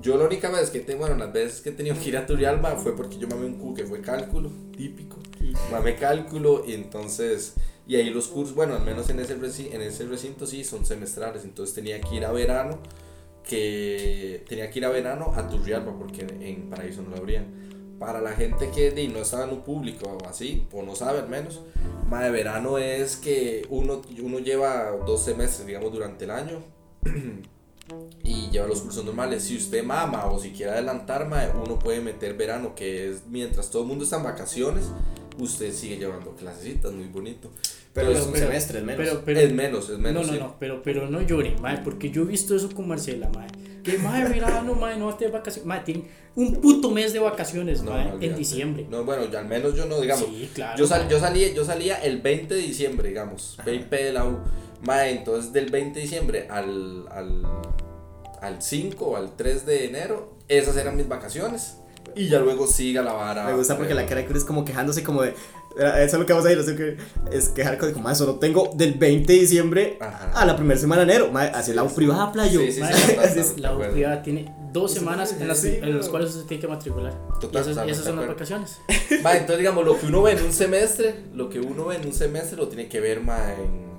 [0.00, 2.24] Yo la única vez que, te, bueno, las veces que he tenido que ir a
[2.26, 5.18] Turrialba fue porque yo mamé un Q que fue cálculo, típico.
[5.70, 7.54] Mamé cálculo y entonces,
[7.86, 11.44] y ahí los cursos, bueno, al menos en ese, en ese recinto sí, son semestrales,
[11.44, 12.78] entonces tenía que ir a verano,
[13.44, 17.46] que tenía que ir a verano a Turrialba porque en, Paraíso no lo abrían.
[17.98, 21.28] Para la gente que no estaba en un público o así, o no sabe al
[21.28, 21.60] menos,
[22.08, 26.62] más de verano es que uno, uno lleva dos semestres, digamos, durante el año.
[28.22, 29.44] y lleva los cursos normales.
[29.44, 33.82] Si usted mama o si quiere adelantar, uno puede meter verano, que es mientras todo
[33.82, 34.86] el mundo está en vacaciones,
[35.38, 37.50] usted sigue llevando clasecitas, muy bonito.
[37.92, 39.04] Pero es Pero- un pero- semestre, es menos.
[39.06, 40.26] Pero, pero, es menos, es menos.
[40.26, 40.38] no, no, sí.
[40.44, 43.48] no, pero, pero no lloren, mae, porque yo he visto eso con Marcela, mae.
[43.82, 45.66] Que mae, verano, mae, no te vacaciones.
[45.66, 48.86] Mae, tienen un puto mes de vacaciones, No, mae, no, en diciembre.
[48.88, 50.24] No, bueno, ya al menos yo no, digamos.
[50.26, 50.78] Sí, claro.
[50.78, 54.38] Yo, sal- yo, salía, yo salía el 20 de diciembre, digamos, VIP de la U.
[54.82, 57.42] Mae, entonces del 20 de diciembre al, al,
[58.40, 61.76] al 5 o al 3 de enero, esas eran mis vacaciones.
[62.16, 63.44] Y ya luego siga la vara.
[63.46, 65.34] Me gusta porque la cara de Cruz es como quejándose como de.
[65.76, 66.96] "Era- Eso es lo que vamos a ir, eso que
[67.32, 70.32] es quejar como, de, "Mae, solo tengo del 20 de diciembre Ajá.
[70.34, 71.30] a la primera semana de enero.
[71.32, 72.60] Mae, hacia la U privada, playo.
[72.60, 72.80] Sí, sí,
[73.44, 76.68] sí, la- U privada tiene dos semanas en las, en las cuales se tiene que
[76.68, 77.12] matricular.
[77.40, 78.78] Total, y esas, y esas son las vacaciones.
[79.24, 82.06] Va, entonces digamos, lo que uno ve en un semestre, lo que uno ve en
[82.06, 83.90] un semestre lo tiene que ver más en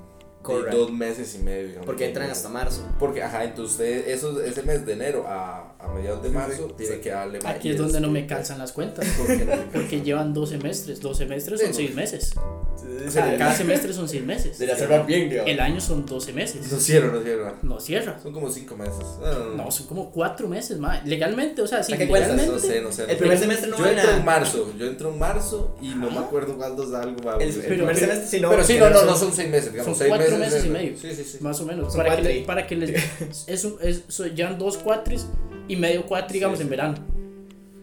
[0.41, 0.77] de Correcto.
[0.77, 1.67] dos meses y medio.
[1.67, 1.85] digamos.
[1.85, 2.81] Porque entran hasta marzo.
[2.99, 6.99] Porque, ajá, entonces usted, eso, ese mes de enero a, a mediados de marzo, tiene
[6.99, 9.05] que darle Aquí es donde no me calzan las cuentas.
[9.17, 10.99] Porque Porque llevan dos semestres.
[10.99, 11.75] Dos semestres son no.
[11.75, 12.33] seis meses.
[12.77, 14.57] Sí, O sea, cada semestre son seis meses.
[14.57, 15.51] Sería cerrar bien, digamos.
[15.51, 16.71] El año son 12 meses.
[16.71, 17.55] No cierro, no cierro.
[17.61, 18.19] No cierra.
[18.21, 19.05] Son como 5 meses.
[19.21, 19.55] No, no, no.
[19.65, 21.01] No, son como cuatro meses, mae.
[21.05, 22.31] Legalmente, o sea, sí, ¿A qué cuentas?
[22.31, 22.67] No legalmente.
[22.67, 23.11] sé, no sé.
[23.11, 24.17] El primer semestre no Yo entro nada.
[24.17, 27.17] en marzo, yo entro en marzo y no me acuerdo cuándo salgo.
[27.39, 28.49] El, primer semestre, sí, no.
[28.49, 29.97] pero sí, no, no, son- no son 6 meses, digamos.
[29.97, 30.97] Son seis cuatro meses, y medio.
[30.97, 31.37] Sí, sí, sí.
[31.41, 31.95] Más o menos.
[31.95, 32.89] Para que, les.
[33.47, 35.25] Es es, son- llevan dos cuatris
[35.71, 36.71] y medio cuatri, digamos, Sí, en sí.
[36.71, 36.95] verano.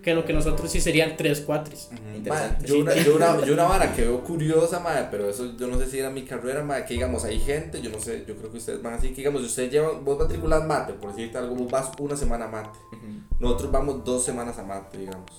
[0.03, 1.91] Que lo que nosotros sí serían tres cuatris.
[2.15, 2.61] Interesante.
[2.61, 5.57] Mae, yo, Sí, una, yo, una, yo una vara que veo curiosa, madre, pero eso
[5.59, 8.25] yo no sé si era mi carrera, madre, que digamos, hay gente, yo no sé,
[8.27, 11.11] yo creo que ustedes van así, que digamos, si ustedes llevan, vos matriculas mate, por
[11.11, 13.37] decirte algo, vos vas una semana a mate, Ujú.
[13.41, 15.31] nosotros vamos dos semanas a mate, digamos,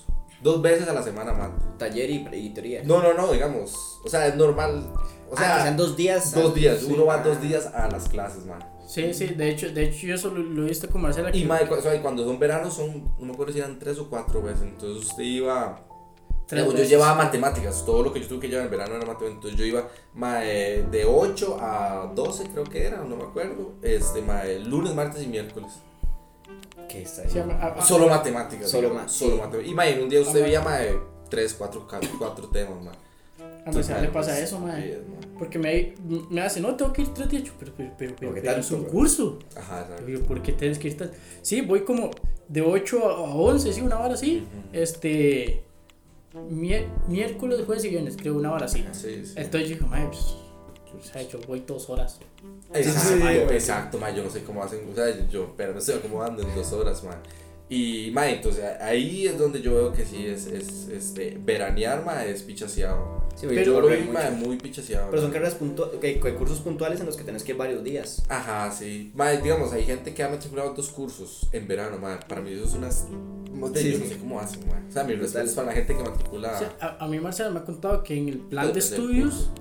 [0.44, 1.64] dos veces a la semana a mate.
[1.78, 2.82] Taller y, y teoría.
[2.84, 3.74] No, no, no, digamos,
[4.06, 4.84] o sea, es normal,
[5.32, 6.34] o sea, sea, que sean dos días.
[6.34, 6.92] dos días, Sí.
[6.94, 7.24] uno va Ah.
[7.24, 8.60] dos días a las clases, man.
[8.90, 11.30] Sí, sí, de hecho, de hecho yo eso lo, lo he visto con Marcela.
[11.30, 13.78] Y que- madre, cu- o sea, cuando son veranos son, no me acuerdo si eran
[13.78, 15.86] tres o cuatro veces, entonces usted iba...
[16.48, 16.90] tres yo veces.
[16.90, 19.66] llevaba matemáticas, todo lo que yo tuve que llevar en verano era matemáticas, entonces yo
[19.66, 19.88] iba
[20.92, 25.28] de 8 a 12 creo que era, no me acuerdo, este, mae, lunes, martes y
[25.28, 25.72] miércoles.
[26.90, 27.46] ¿Qué está ahí?
[27.62, 28.72] ah, ah, Solo matemáticas.
[28.72, 29.38] Solo digamos, ma- Solo sí.
[29.38, 29.72] matemáticas.
[29.72, 30.98] Y en un día usted veía mae,
[31.30, 32.96] 3, 4, 4 temas, mae.
[33.66, 35.00] A Marcela le pasa Pues, eso, sí, es, mae.
[35.38, 35.94] Porque me,
[36.30, 37.44] me hace, no, tengo que ir tres días.
[37.44, 38.92] Yo, Pero, pero, pero, pero, ¿Por qué pero tanto, es un güey?
[38.92, 39.40] curso.
[39.56, 40.08] Ajá, exacto.
[40.08, 41.12] Yo ¿por qué tienes que ir tan...?
[41.42, 42.12] Sí, voy como
[42.48, 44.46] de 8 a 11, sí, una hora así.
[44.74, 45.64] Este.
[46.50, 48.86] mier- miércoles, jueves y viernes, creo, una hora así.
[48.92, 49.34] Sí, sí.
[49.38, 50.20] Entonces yo dije, mae, pues,
[51.00, 52.20] o sea, yo voy dos horas.
[52.74, 53.54] Exacto, Sí, sí, mae, sí.
[53.54, 56.72] exacto, yo no sé cómo hacen, o sea, yo, pero me estoy acomodando en dos
[56.74, 57.16] horas, mae.
[57.72, 62.32] Y, mae, entonces ahí es donde yo veo que sí es, es este, veranear, mae,
[62.32, 63.20] es pichaseado.
[63.36, 65.10] Sí, Pero yo lo vi, mae, muy pichaseado.
[65.12, 65.96] Pero son carreras puntuales,
[66.36, 68.24] cursos puntuales en los que tenés que ir varios días.
[68.28, 69.12] Ajá, sí.
[69.14, 72.18] Mae, digamos, hay gente que ha matriculado dos cursos en verano, mae.
[72.28, 73.08] Para mí eso es unas.
[73.54, 74.12] no sé, Sí, yo no sí.
[74.14, 74.84] sé cómo hacen, mae.
[74.90, 76.52] O sea, mi respeto es para la gente que matricula.
[76.56, 79.52] O sea, a, a mí Marcela me ha contado que en el plan de estudios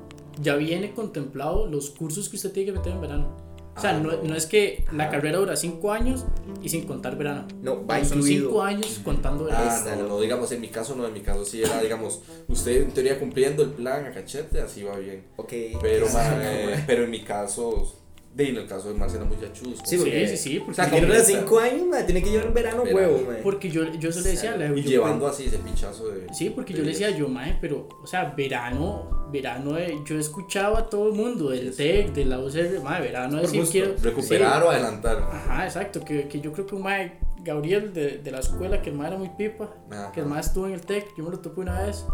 [0.40, 3.37] ya viene contemplado los cursos que usted tiene que meter en verano.
[3.78, 4.34] O sea, Ah, no, no.
[4.34, 5.12] es que la Ajá.
[5.12, 6.24] carrera dura 5 años
[6.62, 7.46] y sin contar verano.
[7.62, 8.48] No, va son incluido.
[8.50, 9.70] 5 años contando verano.
[9.70, 12.90] Ah, no, digamos, en mi caso no, en mi caso sí era, digamos, usted en
[12.90, 15.24] teoría cumpliendo el plan a cachete, así va bien.
[15.36, 15.52] Ok.
[15.80, 16.06] Pero,
[16.86, 17.94] pero en mi caso,
[18.38, 19.85] de en el caso de Marcela chusco.
[19.85, 21.40] Sí, porque- sí, sí, sí, porque, o sea, tiene unos completa.
[21.40, 22.96] 5 años, tiene que llevar un verano Verano.
[23.16, 26.33] huevo, porque yo, yo se le decía, le- Y yo- llevando así ese pinchazo de.
[26.33, 30.16] Sí, porque de yo le decía yo, mae, pero, o sea, verano, verano, eh, yo
[30.18, 33.72] escuchaba a todo el mundo, del Sí, TEC, de la UCR, mae, verano si gusto,
[33.72, 33.94] quiero.
[34.01, 34.66] recuperar sí.
[34.68, 35.18] o adelantar.
[35.20, 38.90] Ajá, exacto, que, que yo creo que un mae, Gabriel de, de la escuela, que
[38.90, 40.12] el mae era muy pipa, Ajá.
[40.12, 42.05] que el mae estuvo en el TEC, yo me lo topé una vez,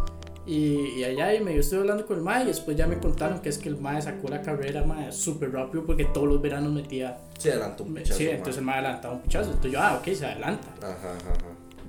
[0.46, 3.40] y, y allá y medio estuve hablando con el mae, y después ya me contaron
[3.40, 6.72] que es que el mae sacó la carrera, mae, súper rápido, porque todos los veranos
[6.72, 8.18] metía, Sí, adelantó un pinchazo.
[8.18, 8.34] sí, mae.
[8.34, 10.68] entonces el mae adelantaba un pichazo, entonces yo, ah, ok, se adelanta.
[10.82, 11.32] Ajá, ajá.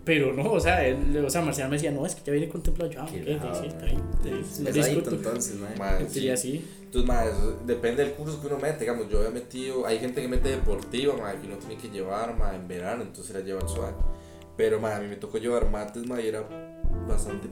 [0.05, 2.47] Pero no, o sea, él, o sea, Marcial me decía, no, es que ya viene
[2.47, 2.91] contemplado.
[2.91, 4.39] Yo, ah, Qué ok, sí, raro, sí, mae.
[4.39, 5.09] está no discuto.
[5.15, 5.75] entonces, mae.
[5.77, 6.63] Mae, Sí, así.
[6.83, 7.27] Entonces, mae,
[7.65, 11.15] depende del curso que uno mete, digamos, yo había metido, hay gente que mete deportiva,
[11.17, 13.93] mae, que uno tiene que llevar, mae, en verano, entonces la llevan suave.
[14.55, 16.43] Pero, mae, a mí me tocó llevar mates, mae, y era
[17.07, 17.47] bastante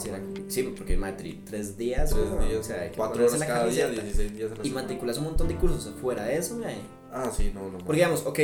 [0.00, 0.50] Sí, era- mae.
[0.50, 2.10] Sí, porque matri, tres días.
[2.10, 4.02] Tres weón, días, o sea, cuatro horas cada día, camiseta.
[4.02, 4.82] 16 días a la Y semana.
[4.82, 6.60] matriculas un montón de cursos afuera de eso.
[7.12, 7.78] Ah, sí, no, no.
[7.78, 8.38] Porque digamos, ok,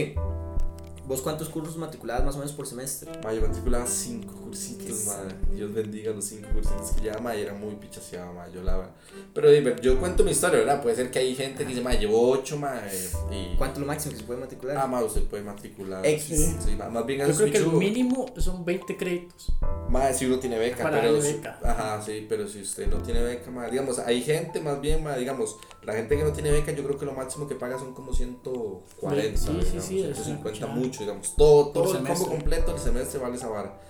[1.07, 3.11] ¿vos cuántos cursos matriculabas más o menos por semestre?
[3.23, 5.35] Mae, yo matriculaba cinco cursitos, madre.
[5.55, 8.53] Dios bendiga los cinco cursitos que ya, mae, era muy pichaseado, mae.
[8.53, 8.91] Yo la
[9.35, 10.83] Pero di, ver, yo cuento mi historia, ¿verdad?
[10.83, 12.91] Puede ser que hay gente que dice, mae, llevo ocho, mae.
[13.31, 13.57] Y.
[13.57, 14.77] ¿Cuánto es lo máximo que se puede matricular?
[14.77, 16.05] Ah, mae, usted puede matricular.
[16.07, 16.57] X.
[16.65, 19.53] Sí, ma- más bien Yo creo que el mínimo son 20 créditos.
[19.89, 21.13] Mae, si uno tiene beca, Para pero.
[21.15, 21.59] darle si- beca.
[21.63, 23.71] Ajá, sí, pero si usted no tiene beca, mae.
[23.71, 26.99] Digamos, hay gente más bien, mae, digamos, la gente que no tiene beca, yo creo
[26.99, 29.37] que lo máximo que paga son como 140.
[29.39, 30.75] Sí, sí, digamos, sí, una 150 cuchara.
[30.95, 31.37] Mucho, digamos.
[31.37, 32.29] Todo, todo el combo semestre.
[32.37, 33.81] completo el semestre vale esa vara.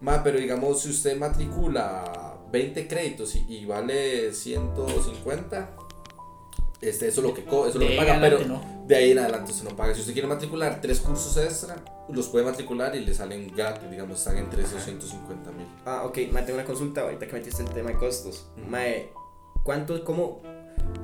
[0.00, 5.70] Mae, pero digamos, si usted matricula 20 créditos y, y vale 150.
[6.80, 8.84] Este, eso es lo que, co- eso es lo que paga, en pero no.
[8.88, 9.94] de ahí en adelante usted no paga.
[9.94, 11.76] Si usted quiere matricular tres cursos extra,
[12.08, 15.66] los puede matricular y le salen gratis, digamos, están entre esos 150 mil.
[15.86, 18.48] Ah, ok, mae, tengo una consulta ahorita que metiste el tema de costos.
[18.68, 19.12] Mae,
[19.62, 20.42] ¿cuánto, cómo,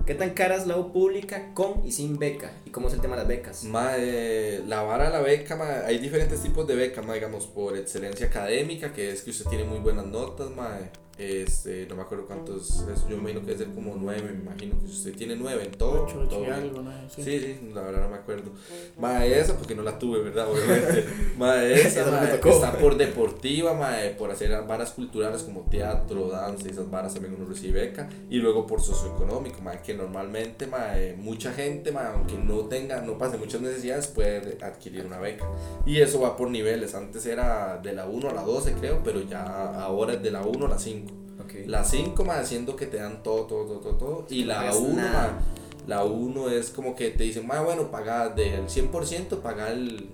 [0.07, 2.51] qué tan cara es la U pública con y sin beca?
[2.65, 3.65] ¿Y cómo es el tema de las becas?
[3.65, 8.27] Mae, la vara la beca, mae, hay diferentes tipos de beca, mae, digamos, por excelencia
[8.27, 12.87] académica, que es que usted tiene muy buenas notas, mae, Este, no me acuerdo cuántos,
[12.89, 15.35] es, yo me imagino que debe ser como nueve, me imagino que si usted tiene
[15.35, 16.53] nueve en todo, Ocho, ocho todo y bien.
[16.53, 16.93] algo, ¿no?
[17.09, 17.23] Sí.
[17.25, 18.53] Sí, sí, la verdad no me acuerdo.
[18.97, 20.49] Mae, esa, porque no la tuve, ¿verdad?
[20.51, 21.07] Obviamente.
[21.39, 22.51] Mae, esa, no tocó.
[22.51, 27.47] está por deportiva, mae, por hacer varas culturales como teatro, danza esas varas también uno
[27.49, 28.09] recibe beca.
[28.31, 33.19] Y luego por socioeconómico, mae, que normalmente, mae, mucha gente, mae, aunque no tenga, no
[33.19, 35.47] pase muchas necesidades, puede adquirir una beca.
[35.85, 36.95] Y eso va por niveles.
[36.95, 40.43] Antes era de la 1 a la 12, creo, pero ya ahora es de la
[40.43, 41.08] 1 a la 5.
[41.49, 41.67] Ok.
[41.67, 44.27] La 5 más haciendo que te dan todo, todo, todo, todo, todo.
[44.29, 45.39] Y la pagas 1 nada.
[45.87, 50.11] la 1 es como que te dicen, más bueno, paga del 100%, paga el,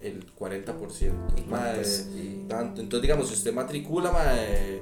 [0.00, 1.12] el 40%.
[1.48, 2.80] ma, Pues, eh, tanto.
[2.80, 4.80] Entonces, digamos, si usted matricula, ma, eh,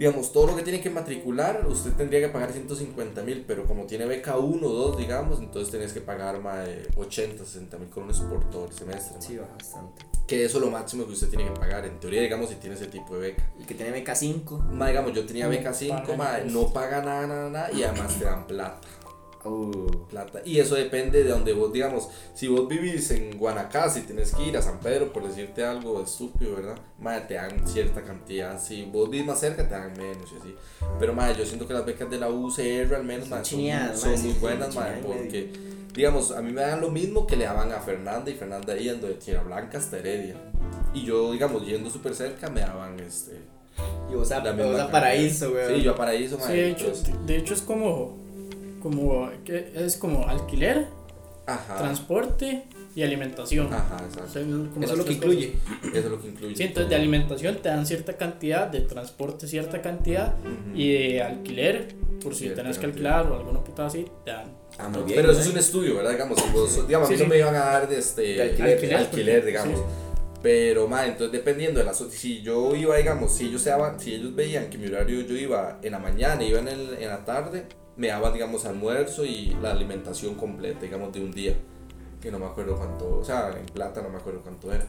[0.00, 3.84] digamos, todo lo que tiene que matricular, usted tendría que pagar 150 mil, pero como
[3.84, 7.90] tiene beca 1 o 2, digamos, entonces tenés que pagar ma, eh, 80, 60 mil
[7.90, 9.20] colones por todo el semestre.
[9.20, 10.06] Sí, bastante.
[10.26, 12.76] Que eso es lo máximo que usted tiene que pagar, en teoría, digamos, si tiene
[12.76, 13.52] ese tipo de beca.
[13.58, 14.56] El que tiene beca 5.
[14.72, 16.52] Ma, digamos, yo tenía beca 5, paga ma, impuestos.
[16.52, 18.80] no paga nada, nada, nada, y además te dan plata.
[19.44, 20.42] Uh, plata.
[20.44, 24.42] Y eso depende de donde vos, digamos, si vos vivís en Guanacaste y tienes que
[24.46, 26.78] ir a San Pedro, por decirte algo estúpido, ¿verdad?
[26.98, 28.60] Madre, te dan cierta cantidad.
[28.60, 30.54] Si vos vivís más cerca, te dan menos y así.
[30.98, 33.96] Pero, madre, yo siento que las becas de la UCR al menos, Son madre, son,
[33.96, 35.52] son madre, muy sí, buenas, madre, porque,
[35.94, 39.06] digamos, a mí me dan lo mismo que le daban a Fernanda y Fernanda yendo
[39.06, 40.34] de Tierra Blanca hasta Heredia.
[40.92, 43.40] Y yo, digamos, yendo súper cerca, me daban este.
[44.10, 45.74] y vos a, la vos a paraíso, weón.
[45.74, 46.56] Sí, yo a Paraíso, Sí, madre.
[46.56, 46.92] de hecho,
[47.26, 48.16] de hecho es como,
[48.80, 50.86] como, que es como alquiler,
[51.46, 51.78] Ajá.
[51.78, 52.64] transporte
[52.94, 53.72] y alimentación.
[53.72, 54.32] Ajá, O exacto.
[54.32, 55.52] sea, como Eso es lo que incluye.
[55.52, 55.84] cosas.
[55.94, 56.56] Eso es lo que incluye.
[56.56, 60.76] Sí, entonces de alimentación te dan cierta cantidad, de transporte cierta cantidad Ujú.
[60.78, 64.52] y de alquiler, por si tenés que alquilar o alguna putada así, te dan.
[64.78, 65.06] Ah, bien.
[65.14, 66.12] Pero eso es un estudio, ¿verdad?
[66.12, 67.30] Digamos, vos, digamos, Sí, a mí no sí.
[67.30, 69.78] me iban a dar de este De alquiler, alquiler, alquiler, digamos.
[69.78, 69.84] sí.
[70.42, 74.34] Pero, ma, entonces dependiendo de la si yo iba, digamos, si ellos, se si ellos
[74.34, 77.66] veían que mi horario yo iba en la mañana, iba en, el, en la tarde,
[78.00, 81.54] me daban, digamos, almuerzo y la alimentación completa, digamos, de un día.
[82.20, 84.86] Que no me acuerdo cuánto, o sea, en plata no me acuerdo cuánto era.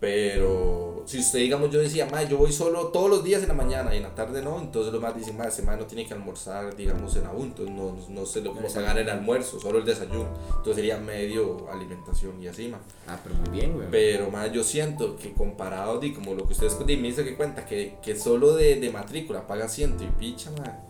[0.00, 3.54] Pero si usted, digamos, yo decía, ma, yo voy solo todos los días en la
[3.54, 6.04] mañana y en la tarde no, entonces los más dicen, ma, ese ma no tiene
[6.04, 9.78] que almorzar, digamos, en aún, entonces no, no, se le puede pagar el almuerzo, solo
[9.78, 10.30] el desayuno.
[10.48, 12.80] Entonces sería medio alimentación y así, ma.
[13.06, 13.88] Ah, pero muy bien, weón.
[13.92, 17.64] Pero más yo siento que comparado di como lo que ustedes me hizo que cuenta
[17.64, 20.80] que, que solo de, de matrícula paga ciento y picha, ma,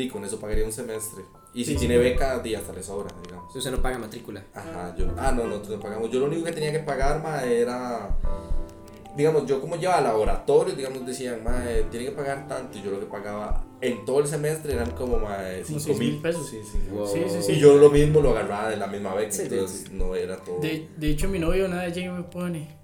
[0.00, 1.24] di con eso pagaría un semestre.
[1.54, 2.00] Y si Sí, tiene sí.
[2.00, 3.54] beca, di hasta le sobra, digamos.
[3.54, 4.42] Usted no paga matrícula.
[4.54, 6.10] Ajá, yo, ah, no, nosotros no pagamos.
[6.10, 8.16] Yo lo único que tenía que pagar, ma, era,
[9.16, 12.78] digamos, yo como llevaba laboratorio, digamos, decían, ma, eh, tiene que pagar tanto.
[12.78, 15.98] Y yo lo que pagaba en todo el semestre eran como, ma, Como 5 seis
[15.98, 16.48] mil pesos.
[16.48, 16.78] Sí, sí.
[16.92, 17.06] Wow.
[17.06, 17.52] Sí, sí, sí.
[17.52, 20.60] Y yo lo mismo lo agarraba de la misma beca, entonces no era todo.
[20.60, 22.79] De, de hecho, mi novio una vez llega y me pone.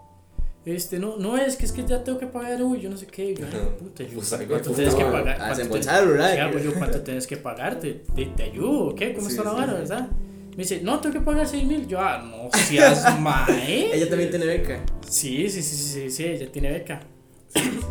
[0.67, 3.07] Este, no, no es que es que ya tengo que pagar, uy, yo no sé
[3.07, 3.35] qué.
[3.37, 5.39] Yo, ay, puta, yo, Pues, ay, ¿cuánto tienes que pagar?
[5.39, 7.79] ¿Cuánto te- yo, ¿cuánto tienes que pagar?
[7.79, 8.93] ¿Te, te, ayudo?
[8.97, 9.15] ¿Qué?
[9.15, 9.79] ¿Cómo Sí, está la vara, sí.
[9.79, 10.09] verdad?
[10.51, 11.87] Me dice, no, tengo que pagar 6 mil.
[11.87, 13.95] Yo, ah, no seas mae.
[13.95, 14.81] Ella también tiene beca.
[15.09, 17.01] Sí, sí, sí, sí, sí, sí, ella tiene beca.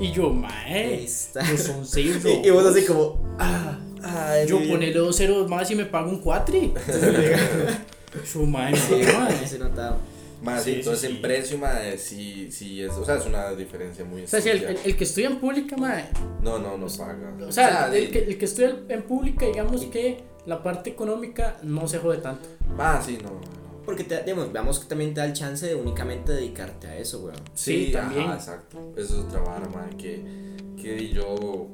[0.01, 1.07] Y yo, mae.
[1.33, 5.71] Pues son 6 Y, y vos así como, ah, ay, Yo ponele dos ceros más
[5.71, 6.73] y me pago un cuatri.
[8.33, 9.47] Yo, mae, Sí, mae.
[9.47, 9.97] se notaba.
[10.41, 11.15] Más Sí, entonces sí, sí.
[11.15, 14.49] en precio, madre, sí, sí es, o sea, es una diferencia muy O sea, si
[14.49, 16.09] el, el, el que estudia en pública, mae,
[16.41, 17.33] No, no, no paga.
[17.47, 21.57] O sea, el, di- que, el que estudia en pública, digamos que la parte económica
[21.63, 22.47] no se jode tanto.
[22.77, 23.29] Ah, sí, no.
[23.31, 23.55] no.
[23.85, 27.19] Porque te, digamos, veamos que también te da el chance de únicamente dedicarte a eso,
[27.23, 27.35] weón.
[27.53, 28.23] Sí, Sí, también.
[28.25, 28.93] Ajá, exacto.
[28.97, 31.67] Eso es otra vara, madre, que, que yo,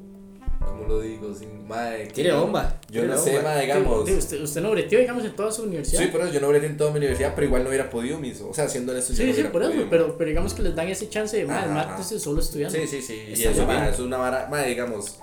[0.66, 1.34] ¿cómo lo digo?
[1.34, 2.78] Sin, madre, yo- bomba.
[2.88, 4.10] Yo tiene no sé, madre, digamos.
[4.10, 6.00] Usted, usted no breteó, digamos, en toda su universidad.
[6.02, 8.50] Sí, pero yo no hubiera en toda mi universidad, pero igual no hubiera podido mismo.
[8.50, 10.74] O sea, eso yo sí, no sí, por eso, podido, pero, pero digamos que les
[10.74, 12.76] dan ese chance de, más, Ajá, mátese solo estudiando.
[12.78, 13.24] Sí, sí, sí.
[13.28, 13.82] Y Está eso, bien.
[13.82, 15.18] eso es una vara, ma, digamos,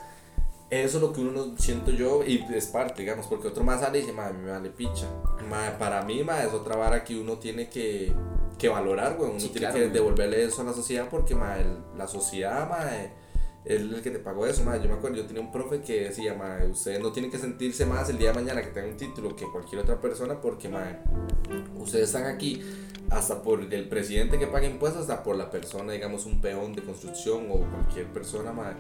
[0.70, 3.82] eso es lo que uno no siento yo y es parte, digamos, porque otro más
[3.82, 5.08] sale y dice, ma, a mí me vale picha.
[5.50, 8.12] Ma, para mí, ma, es otra vara que uno tiene que,
[8.58, 9.32] que valorar, güey.
[9.32, 9.94] Uno Sí, tiene claro, que güey.
[9.94, 12.88] devolverle eso a la sociedad porque, ma, el- la sociedad, ma,
[13.76, 14.78] es el que te pagó eso, ma.
[14.78, 17.86] Yo me acuerdo, yo tenía un profe que decía, ma, ustedes no tienen que sentirse
[17.86, 20.98] más el día de mañana que tengan un título que cualquier otra persona porque, ma,
[21.78, 22.62] ustedes están aquí
[23.10, 26.84] hasta por el presidente que paga impuestos, hasta por la persona, digamos, un peón de
[26.84, 28.74] construcción o cualquier persona, ma,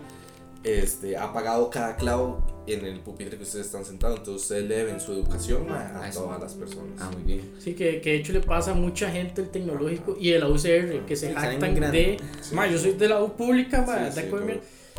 [0.63, 4.19] este, ha pagado cada clavo en el pupitre que ustedes están sentados.
[4.19, 6.93] Entonces, ustedes le deben su educación ma, a Ah, todas las personas.
[6.99, 7.53] Ah, muy bien.
[7.59, 10.49] Sí, que, que de hecho le pasa a mucha gente el tecnológico y de la
[10.49, 12.17] UCR que se Sí, jactan de.
[12.51, 14.27] Ma, yo soy de la U pública, ma, Sí, sí,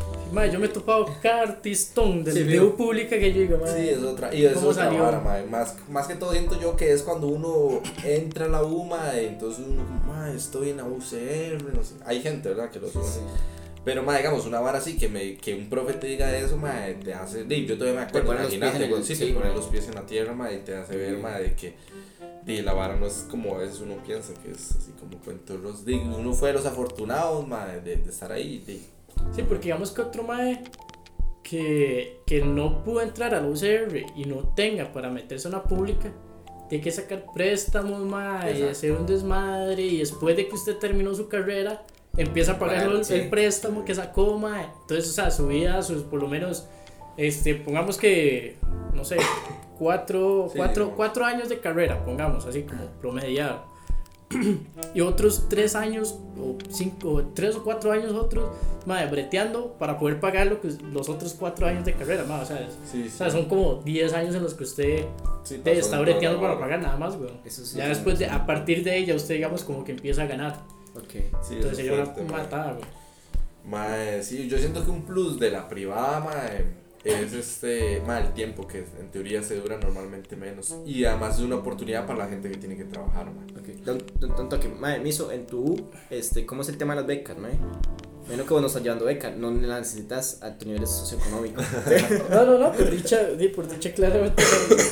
[0.03, 2.59] con- pero- ma, yo me he topado cada artistón de, Sí, de.
[2.61, 5.03] U pública que yo digo, ma, Sí, es otra, y es ¿Cómo otra salió?
[5.03, 8.63] vara, ma, Más, más que todo siento yo que es cuando uno entra a la
[8.63, 11.95] UMA, entonces uno como, ma, estoy en la UCR, no sé.
[12.05, 12.69] Hay gente, ¿verdad?
[12.69, 13.03] Que lo sube.
[13.03, 13.19] Sí.
[13.83, 16.85] Pero, ma, digamos, una vara así que, me, que un profe te diga eso, ma,
[17.03, 17.45] te hace.
[17.45, 19.25] di, yo todavía me acuerdo, imagínate, sí, sí.
[19.27, 21.21] te pone los pies en la tierra, ma, y te hace ver, Sí.
[21.21, 21.73] ma, de que.
[22.45, 25.59] di, la vara no es como a veces uno piensa que es así como cuentos.
[25.59, 28.63] Los, uno fue de los afortunados, ma, de, de estar ahí.
[28.67, 28.85] di.
[29.31, 30.63] Sí, porque digamos que otro mae
[31.43, 35.63] que, que no pudo entrar a la UCR y no tenga para meterse a una
[35.63, 36.11] pública,
[36.69, 41.13] tiene que sacar préstamos, mae, y hacer un desmadre, y después de que usted terminó
[41.13, 41.83] su carrera,
[42.15, 43.13] empieza a pagar Pagar, el, sí.
[43.15, 44.67] el préstamo que sacó, mae.
[44.81, 46.67] Entonces, o sea, su vida, sus, por lo menos,
[47.17, 48.55] este, pongamos que,
[48.93, 49.17] no sé,
[49.77, 53.70] cuatro, Sí, cuatro, cuatro años de carrera, pongamos, así como promediado.
[54.93, 58.49] Y otros tres años o cinco o tres o cuatro años otros
[58.85, 62.47] madre, breteando para poder pagar lo que los otros cuatro años de carrera madre, o,
[62.47, 65.05] sea, es- Sí, o sea, son como 10 años en los que usted
[65.43, 67.39] sí, pasó está de breteando para pagar nada más weón.
[67.45, 67.77] Eso sí.
[67.77, 68.31] ya sí, después de sí.
[68.33, 70.57] a partir de ella usted digamos como que empieza a ganar
[70.95, 71.11] Ok.
[71.41, 72.85] Sí, entonces es sería una matada güey.
[73.63, 76.65] Mae, sí, yo siento que un plus de la privada, mae,
[77.03, 80.75] es este, mae, el tiempo que en teoría se dura normalmente menos.
[80.85, 83.45] Y además es una oportunidad para la gente que tiene que trabajar, mae.
[83.59, 83.83] Ok.
[83.85, 87.07] Don, don, don Toque, mae, Miso, en tu este, ¿cómo es el tema de las
[87.07, 87.53] becas, mae?
[88.29, 91.61] Menos que vos no estás llevando beca, no la necesitas a tu nivel socioeconómico.
[92.29, 94.43] no no no por dicha di- por dicha claramente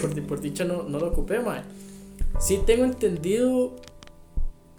[0.02, 1.64] por, por dicha no, no lo ocupé madre.
[2.40, 3.76] sí tengo entendido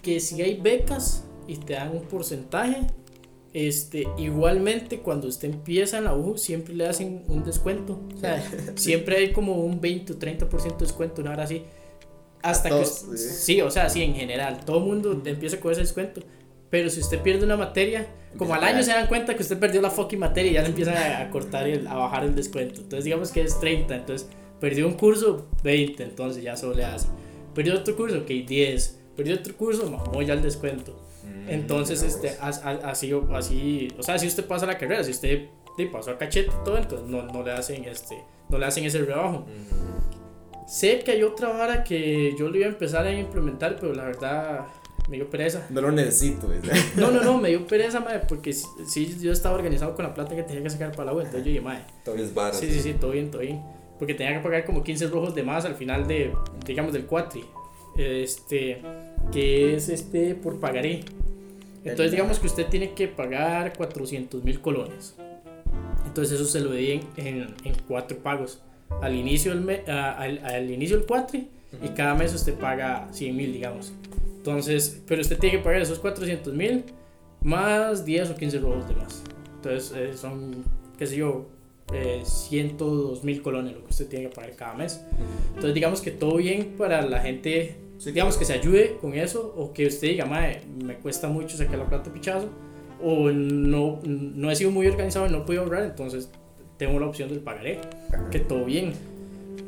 [0.02, 2.86] que si hay becas y te dan un porcentaje
[3.53, 8.01] este, igualmente cuando usted empieza en la U siempre le hacen un descuento.
[8.14, 8.42] O sea,
[8.76, 11.64] siempre hay como un 20 o 30% de descuento, una hora así.
[12.42, 13.18] Hasta A que todos, sí.
[13.18, 16.22] sí, o sea, sí, en general, todo el mundo empieza con ese descuento.
[16.70, 18.07] Pero si usted pierde una materia,
[18.38, 20.68] como al año se dan cuenta que usted perdió la fucking materia y ya le
[20.68, 22.80] empiezan a, a cortar, el, a bajar el descuento.
[22.80, 23.94] Entonces, digamos que es 30.
[23.96, 24.28] Entonces,
[24.61, 26.03] perdió un curso, 20.
[26.05, 27.09] Entonces, ya solo le hace.
[27.55, 29.01] Perdió otro curso, ok, 10.
[29.16, 30.96] Perdió otro curso, mamó ya el descuento.
[31.24, 35.10] Mm, Entonces, este, as- as- así, así, o sea, si usted pasa la carrera, si
[35.10, 35.48] usted
[35.92, 38.14] pasó a cachete y todo, entonces no, no le hacen este,
[38.50, 39.46] no le hacen ese rebajo.
[39.46, 43.92] Mm, Sé que hay otra vara que yo le iba a empezar a implementar, pero
[43.92, 44.66] la verdad
[45.08, 45.66] me dio pereza.
[45.70, 46.72] No lo necesito, ¿verdad?
[46.96, 50.14] No, no, no, me dio pereza, madre, porque sí, sí, yo estaba organizado con la
[50.14, 51.82] plata que tenía que sacar para la web, entonces yo dije, madre,
[52.22, 53.60] es vara, sí, sí, sí, todo bien, todo bien.
[53.98, 56.32] Porque tenía que pagar como 15 rojos de más al final de,
[56.64, 57.44] digamos, del cuatri.
[57.97, 58.80] Este,
[59.32, 61.01] que es este por pagaré.
[61.84, 65.14] Entonces, digamos que usted tiene que pagar 400 mil colones.
[66.07, 68.61] Entonces, eso se lo di en, en, cuatro pagos.
[69.03, 71.49] Al inicio del, me- a- al, al inicio del cuatri
[71.82, 73.93] y cada mes usted paga 100 mil, digamos.
[74.36, 76.84] Entonces, pero usted tiene que pagar esos 400 mil
[77.43, 79.22] más 10 o 15 rojos de más.
[79.57, 80.64] Entonces, eh, son,
[80.99, 81.47] qué sé yo,
[81.93, 85.01] eh, 102 mil colones lo que usted tiene que pagar cada mes.
[85.49, 89.53] Entonces, digamos que todo bien para la gente, Sí, digamos que se ayude con eso,
[89.59, 92.49] o que usted diga, mae, me cuesta mucho sacar la plata pichazo,
[93.03, 96.30] o no, no he sido muy organizado y no puedo ahorrar, entonces
[96.78, 97.78] tengo la opción del pagaré,
[98.30, 98.95] que todo bien.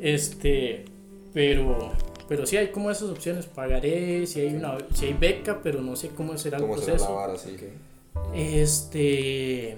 [0.01, 0.85] Este,
[1.31, 1.91] pero,
[2.27, 5.95] pero sí hay como esas opciones, pagaré, si hay una, si hay beca, pero no
[5.95, 7.15] sé cómo será el ¿Cómo será la proceso.
[7.15, 7.55] vara, sí?
[8.33, 9.77] Este.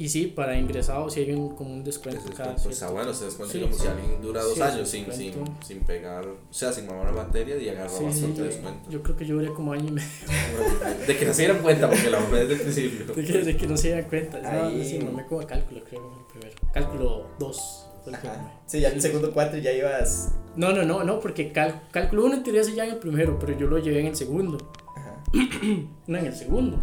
[0.00, 3.24] Y sí, para ingresados sí hay un, como un descuento cada descuento cierto- bueno, se
[3.24, 3.80] descuenta Sí, como sí.
[3.82, 5.32] si alguien dura dos Sí, años sin, sin,
[5.66, 8.90] sin pegar, o sea, sin mamar la materia y agarra Sí, sí, bastante yo, descuento.
[8.90, 10.08] yo creo que yo duré como año y medio
[11.08, 13.06] De que no se dieran cuenta porque la mamé desde el principio.
[13.12, 14.38] de que, de que no se dieran cuenta.
[14.40, 16.56] No, sí, no me como cálculo, creo, el primero.
[16.72, 17.84] Cálculo 2.
[18.12, 18.52] Ajá.
[18.66, 20.30] Sí, ya en el segundo cuatro ya ibas.
[20.54, 23.36] No, no, no, no, porque cal- cálculo 1 en teoría se ya en el primero,
[23.40, 24.58] pero yo lo llevé en el segundo.
[24.96, 25.22] Ajá.
[26.06, 26.78] No, en el segundo.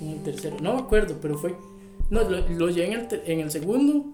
[0.00, 0.56] En el tercero.
[0.62, 1.54] No me acuerdo, pero fue.
[2.10, 4.04] No, lo, lo llevé en el, te- en el segundo,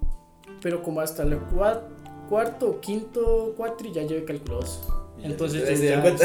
[0.60, 1.82] pero como hasta el cua-
[2.28, 4.88] cuarto o quinto cuatri ya llevé cálculo 2.
[5.18, 6.24] Y ya Entonces, ya- ¿se dieron cuenta?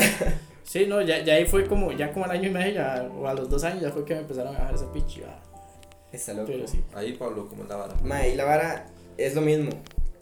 [0.63, 3.28] Sí, no, ya, ya ahí fue como, ya como al año y medio, ya, o
[3.28, 5.22] a los dos años, ya fue que me empezaron a bajar esa pichi.
[6.11, 6.45] Está loco.
[6.47, 6.80] Pero sí.
[6.93, 7.95] Ahí, Pablo, ¿cómo es la vara?
[8.03, 9.70] Mae, y la vara es lo mismo.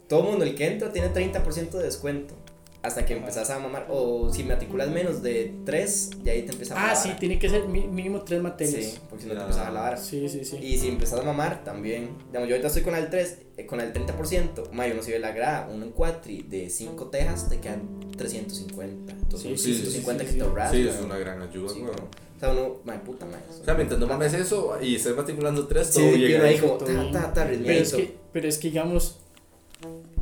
[0.08, 2.34] Todo mundo, el que entra, tiene 30% de descuento.
[2.80, 3.86] Hasta que empezás a mamar.
[3.90, 6.96] O si matriculas menos de 3, ya ahí te empieza a Ah, bajar.
[6.96, 8.84] sí, tiene que ser mínimo tres materias.
[8.84, 9.96] Sí, porque si no te empieza a la vara.
[9.96, 10.58] Sí, sí, sí.
[10.62, 12.10] Y si empezás a mamar, también.
[12.28, 14.70] Digamos, yo ahorita estoy con el 3, eh, con el 30%.
[14.72, 17.82] Mae, uno si ve la grada, uno en cuatri de 5 tejas, te quedan
[18.16, 19.12] 350.
[19.12, 20.38] Entonces, Sí, son sí, sí, 150 sí, que sí.
[20.38, 20.70] te ahorras.
[20.70, 21.90] Sí, es una gran ayuda, weón.
[21.90, 23.40] O sea, uno, mae, puta, mae.
[23.60, 26.58] O sea, mientras no mames eso y estés matriculando tres, Sí, todo sí, uno ahí
[26.58, 29.18] como, ta, ta, ta, Pero es, que, pero es que digamos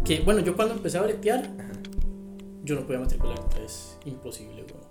[0.05, 1.51] que, bueno, yo cuando empecé a bretear,
[2.67, 4.85] yo no podía matricular, es imposible, weón.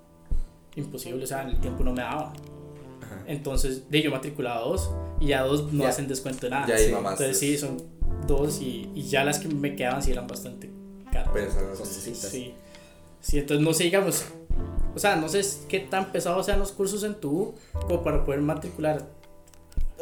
[0.76, 2.34] Imposible, o sea, el tiempo no me daba.
[3.01, 3.23] Ajá.
[3.28, 5.89] Entonces, de yo matriculaba dos y ya dos no Ya.
[5.89, 6.65] hacen descuento de nada.
[6.67, 6.86] Ya sí.
[6.91, 7.78] Entonces, sí, son
[8.28, 10.71] dos y, y ya las que me quedaban sí eran bastante
[11.11, 11.32] caras.
[11.32, 11.78] Pesadas.
[11.78, 12.30] Costositas.
[12.32, 12.53] Sí.
[13.21, 14.26] Sí, entonces no sé, digamos,
[14.95, 17.53] o sea, no sé qué tan pesados sean los cursos en tu
[17.88, 19.07] como para poder matricular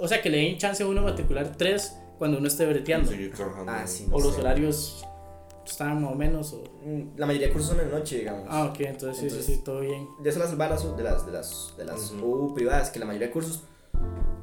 [0.01, 3.11] o sea, que le den chance a uno matricular tres cuando uno esté breteando.
[3.67, 4.07] Ah, sí.
[4.11, 5.05] O los horarios
[5.65, 6.53] están más o menos.
[6.53, 6.63] O...
[6.85, 8.45] Mm, La mayoría de cursos son en la noche, digamos.
[8.49, 10.07] Ah, ok, entonces, sí, Entonces- sí, sí, todo bien.
[10.21, 12.25] De eso las salvadas de las, de las, de las Ujú.
[12.25, 13.63] U privadas, que la mayoría de cursos,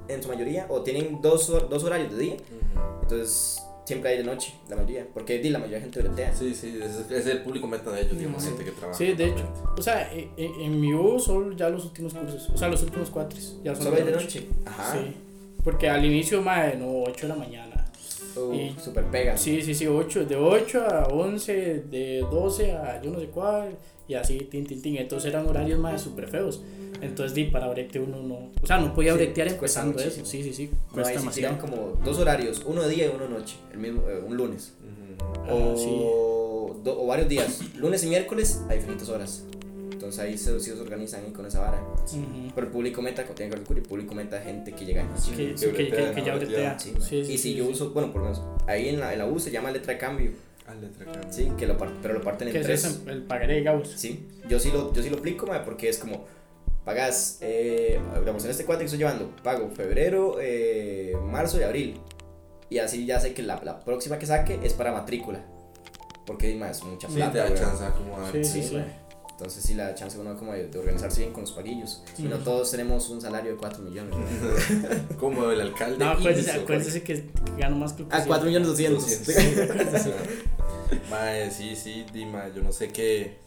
[0.08, 3.02] en su mayoría, o tienen dos, hor- dos horarios de día, Ujú.
[3.02, 6.34] entonces siempre hay de noche, la mayoría, porque di, la mayoría de gente bretea.
[6.34, 8.48] Sí, sí, ese es el público meta de ellos, digamos, Sí.
[8.50, 8.96] gente que trabaja.
[8.98, 9.44] Sí, de hecho,
[9.76, 12.82] o sea, en, en- en mi U solo ya los últimos cursos, o sea, los
[12.82, 14.46] últimos cuatro, ya son Solo hay de noche.
[14.64, 14.92] Ajá.
[14.92, 15.16] Sí,
[15.64, 17.79] porque al inicio, más no, 8 de la mañana.
[18.36, 19.36] Uh, Y- super pega.
[19.36, 23.76] Sí, sí, sí, 8, de 8 a 11, de 12 a yo no sé cuál,
[24.08, 24.96] y así, tin, tin, tin.
[24.96, 26.62] Entonces eran horarios más súper feos.
[27.00, 28.50] Entonces, di, para brete uno no.
[28.62, 30.24] O sea, no podía Sí, bretear cuesta empezando eso.
[30.26, 31.58] Sí, sí, sí, No, cuesta ahí sí demasiado.
[31.58, 34.74] como dos horarios, uno de día y uno de noche, el mismo, eh, un lunes.
[34.80, 35.24] Ujú.
[35.48, 35.76] Ah, o,
[36.74, 36.82] sí.
[36.84, 39.44] do- o varios días, lunes y miércoles a diferentes horas.
[40.10, 41.80] Entonces ahí se, sí se organizan ahí con esa vara.
[41.80, 42.50] Ujú.
[42.52, 45.02] Pero el público meta, como tiene que ver con el público meta gente que llega
[45.04, 45.08] de.
[45.14, 46.78] Que, sí, que, que, que ya bretea.
[46.78, 47.70] Sí, Sí, sí, y si sí, yo sí.
[47.72, 49.98] uso, bueno, por lo menos, ahí en la, en la U se llama letra de
[50.00, 50.32] cambio,
[50.66, 51.32] Ah, letra acá.
[51.32, 52.84] sí, que lo par- pero lo parten en ¿Qué es tres.
[52.84, 53.02] eso?
[53.08, 53.88] El pagaré de Gauss.
[53.96, 56.24] Sí, yo sí lo, yo sí lo aplico, porque es como,
[56.84, 62.00] pagas, eh, digamos, en este cuate que estoy llevando, pago febrero, eh, marzo y abril.
[62.68, 65.40] Y así ya sé que la, la próxima que saque es para matrícula.
[66.26, 67.32] Porque más es mucha Sí, plata.
[67.32, 68.82] te da chance como a- Sí, Sí, sí, sí.
[69.40, 72.02] Entonces sí la da chance uno como de, de organizarse bien con los paguillos.
[72.18, 74.14] Y no todos tenemos un salario de 4 millones.
[74.14, 75.16] mae.
[75.18, 75.96] Como el alcalde.
[76.04, 79.02] No, acuérdese, acuérdese que, gano más que Ah, 4 millones 200.
[81.10, 83.38] Mae, sí, sí, Dima, yo no sé qué,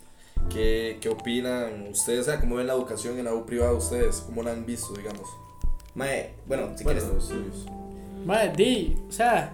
[0.50, 4.18] qué, qué opinan ustedes, o sea, cómo ven la educación en la U privada ustedes,
[4.26, 5.30] cómo la han visto, digamos.
[5.94, 7.16] Mae, bueno, si Bueno, quieres.
[7.16, 7.66] los suyos.
[8.26, 9.54] Madre, di, o sea,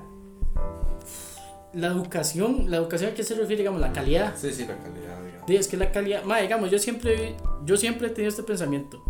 [1.73, 4.33] la educación, la educación a qué se refiere, digamos, la calidad.
[4.37, 5.17] Sí, sí, la calidad,
[5.57, 7.35] es que la calidad, madre, digamos, yo siempre,
[7.65, 9.03] yo siempre he tenido este pensamiento.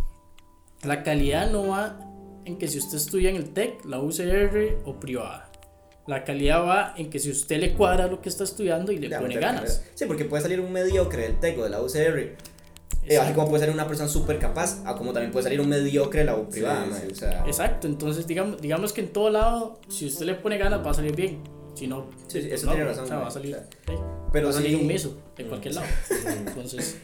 [0.83, 1.99] La calidad no va
[2.45, 5.51] en que si usted estudia en el TEC, la UCR o privada.
[6.07, 9.09] La calidad va en que si usted le cuadra lo que está estudiando y le
[9.09, 9.83] Ya, pone ganas.
[9.93, 12.35] Sí, porque puede salir un mediocre del TEC o de la UCR.
[13.05, 15.69] Eh, así como puede salir una persona súper capaz, a como también puede salir un
[15.69, 16.85] mediocre de la U privada.
[16.85, 17.11] Sí, sí.
[17.11, 20.85] O sea, Exacto, entonces digamos, digamos que en todo lado, si usted le pone ganas
[20.85, 21.41] va a salir bien.
[21.75, 23.59] Si no, Sí, sí, pues eso no, tiene razón, O sea, va a salir, o
[23.59, 23.67] sea,
[24.31, 25.87] pero salir sí- un miso en cualquier lado.
[26.47, 26.97] Entonces,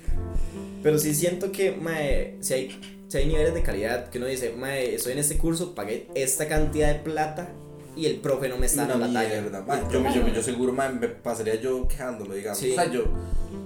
[0.83, 4.51] Pero sí siento que, mae, si hay, si hay niveles de calidad que uno dice,
[4.55, 7.49] mae, estoy en este curso, pagué esta cantidad de plata
[7.95, 9.41] y el profe no me está dando la talla.
[9.41, 9.89] mierda, man.
[9.89, 12.59] Yo, yo, yo seguro, man, me pasaría yo quejándome, digamos.
[12.59, 12.71] Sí.
[12.71, 13.03] O sea, yo.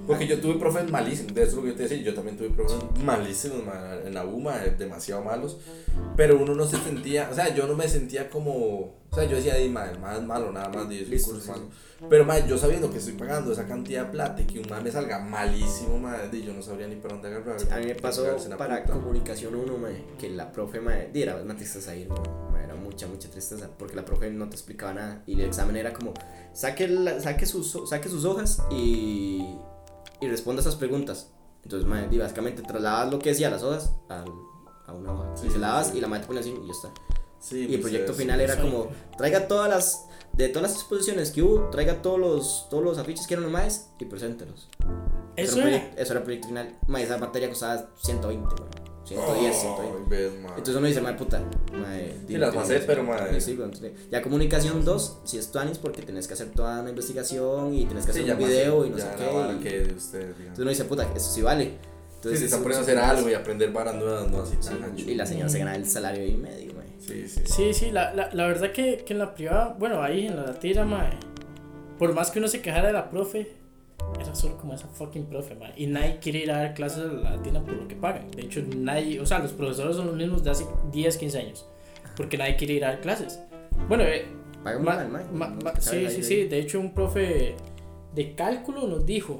[0.05, 2.35] Porque yo tuve profes malísimos, de eso es lo que yo te decía, yo también
[2.35, 5.59] tuve profes malísimos man, en la UMA, demasiado malos.
[6.15, 8.97] Pero uno no se sentía, o sea, yo no me sentía como.
[9.11, 11.51] O sea, yo decía, "Di, man, man es malo, nada más, un Listo, curso sí.
[11.51, 11.63] malo.
[12.09, 14.83] Pero, man, yo sabiendo que estoy pagando esa cantidad de plata y que un man
[14.83, 17.57] me salga malísimo, man, yo no sabría ni para dónde agarrar.
[17.71, 18.25] A mí me pasó
[18.57, 18.93] para puta.
[18.93, 22.48] comunicación 1, mae, que la profe, mae, di, era una tristeza ir, era
[23.05, 26.13] mucha, mucha tristeza, porque la profe no te explicaba nada y el examen era como,
[26.53, 29.55] saque, la- saque, sus, saque sus hojas y,
[30.21, 31.31] y responda esas preguntas.
[31.63, 34.25] Entonces, di, básicamente trasladabas lo que decía las hojas al-
[34.87, 35.97] a una hoja Sí, y se la dabas sí.
[35.97, 36.89] y la madre te ponía así y ya está.
[37.39, 38.61] Sí, Y el pues, proyecto final era Sí.
[38.61, 38.87] como,
[39.17, 43.27] traiga todas las, de todas las exposiciones que hubo, traiga todos los, todos los afiches
[43.27, 44.67] que eran los más y preséntelos.
[45.37, 45.79] eso era, un era.
[45.79, 46.77] proyecto, eso era el proyecto final.
[46.87, 48.69] Ma, esa materia costaba 120, weón.
[49.09, 49.97] 110, 120.
[49.97, 50.51] Ay, ves, man.
[50.57, 51.41] Entonces uno dice, madre puta,
[51.73, 53.41] madre, Sí, las pasé, pero, madre.
[53.41, 53.57] Sí,
[54.11, 58.05] ya comunicación 2, si es tuanis porque tenés que hacer toda una investigación y tenés
[58.05, 59.23] que hacer Sí, un video y no sé qué.
[59.25, 59.77] y-.
[59.83, 61.65] Entonces uno dice, puta, eso sí vale.
[61.65, 61.71] Sí,
[62.15, 64.55] Entonces si eso- están poniendo a hacer sí, algo y aprender varas nuevas, no así
[64.59, 65.09] sí, tan ancho.
[65.09, 66.89] Y la señora se gana el salario ahí medio, madre.
[66.99, 67.41] Sí, sí.
[67.45, 70.53] Sí, sí, la, la, la verdad que, que en la privada, bueno, ahí en la
[70.59, 71.11] tira, mae,
[71.97, 73.53] por más que uno se quejara de la profe,
[74.19, 75.73] era solo como esa fucking profe, mae.
[75.77, 78.29] Y nadie quiere ir a dar clases a la latina por lo que pagan.
[78.31, 81.65] De hecho, nadie, o sea, los profesores son los mismos de hace 10, 15 años.
[82.15, 83.39] Porque nadie quiere ir a dar clases.
[83.87, 84.25] Bueno, eh,
[84.63, 86.43] Paga ma- mal, ma- ma- sí, sí, sí.
[86.45, 87.55] De hecho, un profe
[88.13, 89.39] de cálculo nos dijo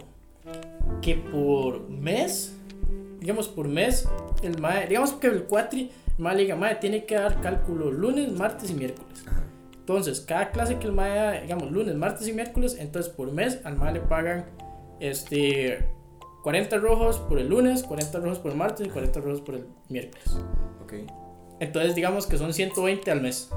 [1.01, 2.55] que por mes,
[3.19, 4.07] digamos por mes,
[4.43, 7.91] el mae, digamos que el cuatri, el mae le diga, mae, tiene que dar cálculo
[7.91, 9.23] lunes, martes y miércoles.
[9.27, 9.43] Ajá.
[9.89, 13.59] Entonces, cada clase que el mae da, digamos, lunes, martes y miércoles, entonces por mes
[13.63, 14.45] al mae le pagan
[14.99, 15.89] este
[16.43, 19.65] 40 rojos por el lunes, 40 rojos por el martes y 40 rojos por el
[19.89, 20.27] miércoles.
[20.83, 20.93] Ok.
[21.59, 23.49] Entonces, digamos que son 120 al mes.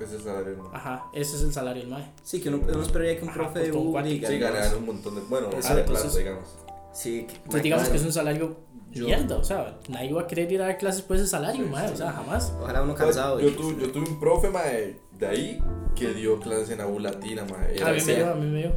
[0.00, 0.70] Ese salario, ¿no?
[0.72, 2.10] Ajá, ese es el salario del mae.
[2.22, 4.10] Sí, que uno, uno esperaría que un Ajá, profe pues, de U cuatro.
[4.10, 5.20] diga, Sí, ganar un montón de.
[5.28, 6.48] Bueno, Ajá, esa de plata, entonces- digamos.
[6.94, 7.92] Sí, que, Entonces, digamos claro.
[7.92, 8.56] que es un salario
[8.90, 11.62] Yo- mierda, o sea, nadie va a querer ir a dar clases por ese salario,
[11.64, 11.92] Sí, mae, sí.
[11.92, 12.54] o sea, jamás.
[12.58, 13.38] Ojalá uno cansado.
[13.38, 15.62] Yo, y- tuve, yo tuve un profe, mae, de ahí
[15.94, 17.44] que dio clases en la U Latina.
[17.72, 18.72] Era A mí me dio, a mí me dio.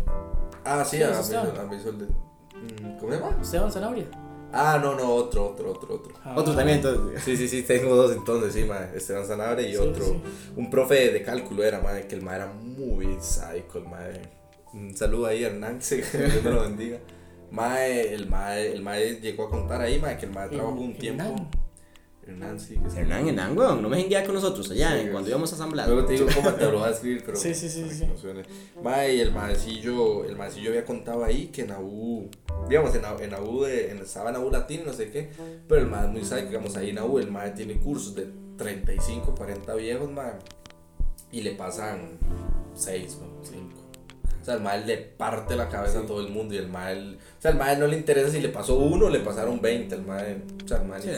[0.64, 2.06] Ah, sí, Sí, a mí, a mí hizo el de.
[3.00, 3.38] ¿Cómo se llama?
[3.42, 4.06] Esteban Zanabria.
[4.52, 6.14] Ah, no, no, otro, otro, otro, otro.
[6.24, 7.24] Ah, Otro también, entonces.
[7.24, 8.96] Sí, sí, sí, tengo dos entonces, sí, mae.
[8.98, 10.04] Esteban Sanabria y Sí, otro.
[10.06, 10.22] sí.
[10.56, 14.22] Un profe de cálculo era, mae, que el mae era muy psycho, el mae.
[14.74, 16.98] Un saludo ahí a Hernán, que Dios me lo bendiga.
[17.52, 20.96] Mae, el mae, el mae llegó a contar ahí, mae, que el mae trabajó un
[20.96, 21.24] tiempo.
[22.30, 22.60] Hernán.
[22.60, 23.02] Sí, que.
[23.02, 25.88] Hernán, Hernán, weón, no me jenguea con nosotros allá, Sí, en cuando íbamos a asamblar.
[25.88, 27.38] Luego te digo cómo te lo voy a escribir, pero.
[27.40, 28.06] Sí, sí, sí, sí.
[28.06, 28.44] no suene.
[28.84, 32.30] Mae, y el maecillo, el maecillo había contado ahí que en AU,
[32.68, 35.30] digamos, en en AU de, en, estaba en AU latino, no sé qué,
[35.68, 38.28] pero el mae es muy psycho, digamos, ahí en AU, el mae tiene cursos de
[38.58, 40.34] 35, 40 viejos, mae,
[41.32, 42.18] y le pasan
[42.76, 43.69] 6, 5.
[44.50, 47.16] Sea, el mae le parte la cabeza a todo el mundo y el mae, el-
[47.38, 49.96] o sea, el mae no le interesa si le pasó uno o le pasaron 20,
[49.96, 51.10] el mae, o sea, el mae Sí.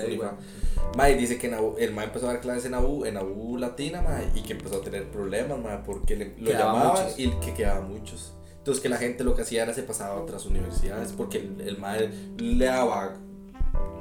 [0.98, 1.48] Mae dice que
[1.80, 4.78] el mae empezó a dar clases en AU, en AU latina, mae, y que empezó
[4.78, 7.20] a tener problemas, mae, porque le, lo Quedaban llamaban muchos.
[7.20, 8.34] y que quedaban muchos.
[8.58, 11.62] Entonces que la gente lo que hacía era se pasaba a otras universidades, porque el,
[11.62, 13.16] el mae le daba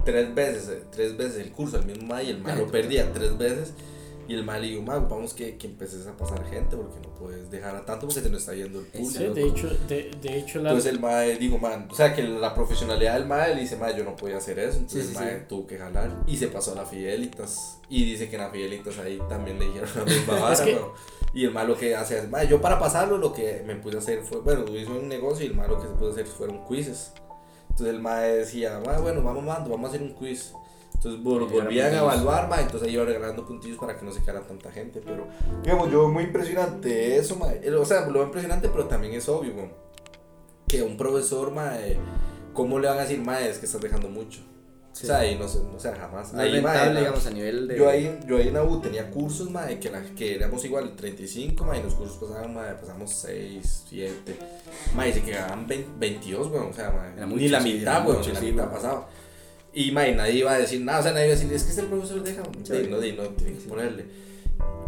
[0.04, 3.12] tres veces, eh, tres veces el curso al mismo mae y el mae lo perdía
[3.12, 3.74] tres veces.
[4.30, 7.50] Y el mae le dijo, vamos que, que empeces a pasar gente porque no puedes
[7.50, 9.10] dejar a tanto porque se nos está yendo el público.
[9.18, 12.22] Sí, de hecho, de, de hecho la, Entonces el mae dijo, man, o sea que
[12.22, 14.78] la profesionalidad del mae le dice, mae, yo no podía hacer eso.
[14.78, 17.80] Entonces Sí, sí, el mae tuvo que jalar y se pasó a la Fidelitas.
[17.88, 20.92] Y dice que en la Fidelitas ahí también le dijeron la misma vara, que- ¿no?
[21.34, 23.98] Y el mae lo que hace es, yo para pasarlo lo que me puse a
[23.98, 26.64] hacer fue, bueno, hizo un negocio y el mae lo que se pudo hacer fueron
[26.68, 27.12] quizzes.
[27.70, 30.52] Entonces el mae decía, bueno, vamos, mando, vamos a hacer un quiz.
[31.02, 34.42] Entonces era volvían a evaluar, mae, entonces iban regalando puntillos para que no se quedara
[34.42, 35.00] tanta gente.
[35.02, 35.26] Pero,
[35.62, 37.68] digamos, yo muy impresionante eso, mae.
[37.74, 39.90] O sea, lo impresionante, pero también es obvio, weón
[40.70, 41.98] que un profesor, mae,
[42.52, 44.40] ¿cómo le van a decir, mae, es que estás dejando mucho?
[44.92, 45.04] Sí.
[45.04, 46.32] O sea, ahí no, sé, o sea, jamás.
[46.32, 47.76] No ahí, rentable, la- digamos, a nivel de.
[47.76, 51.64] yo ahí, yo ahí en AU tenía cursos, mae, que, la, que éramos igual 35,
[51.64, 54.36] mae, y los cursos pasaban, mae, pasamos 6, 7,
[54.94, 58.20] mae, y se quedaban 20 22, weón, o sea, Era ni la sí, mitad, weón,
[58.20, 59.08] ni la sí, mitad pasaba.
[59.72, 61.70] Y, mae, nadie iba a decir nada, o sea, nadie iba a decir, es que
[61.70, 62.72] este profesor deja, Sí.
[62.72, 64.04] de, no, de, no, que ponerle.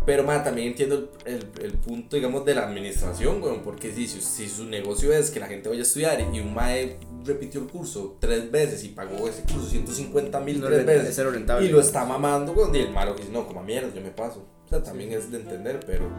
[0.05, 4.09] Pero, mae, también entiendo el, el, el punto, digamos, de la administración, weón, porque si,
[4.09, 7.61] si, si su negocio es que la gente vaya a estudiar y un mae repitió
[7.61, 11.25] el curso tres veces y pagó ese curso 150 mil no tres es veces
[11.61, 14.45] y lo está mamando, weón, y el malo dice, no, como mierda, yo me paso.
[14.67, 16.11] O sea, también es de entender, pero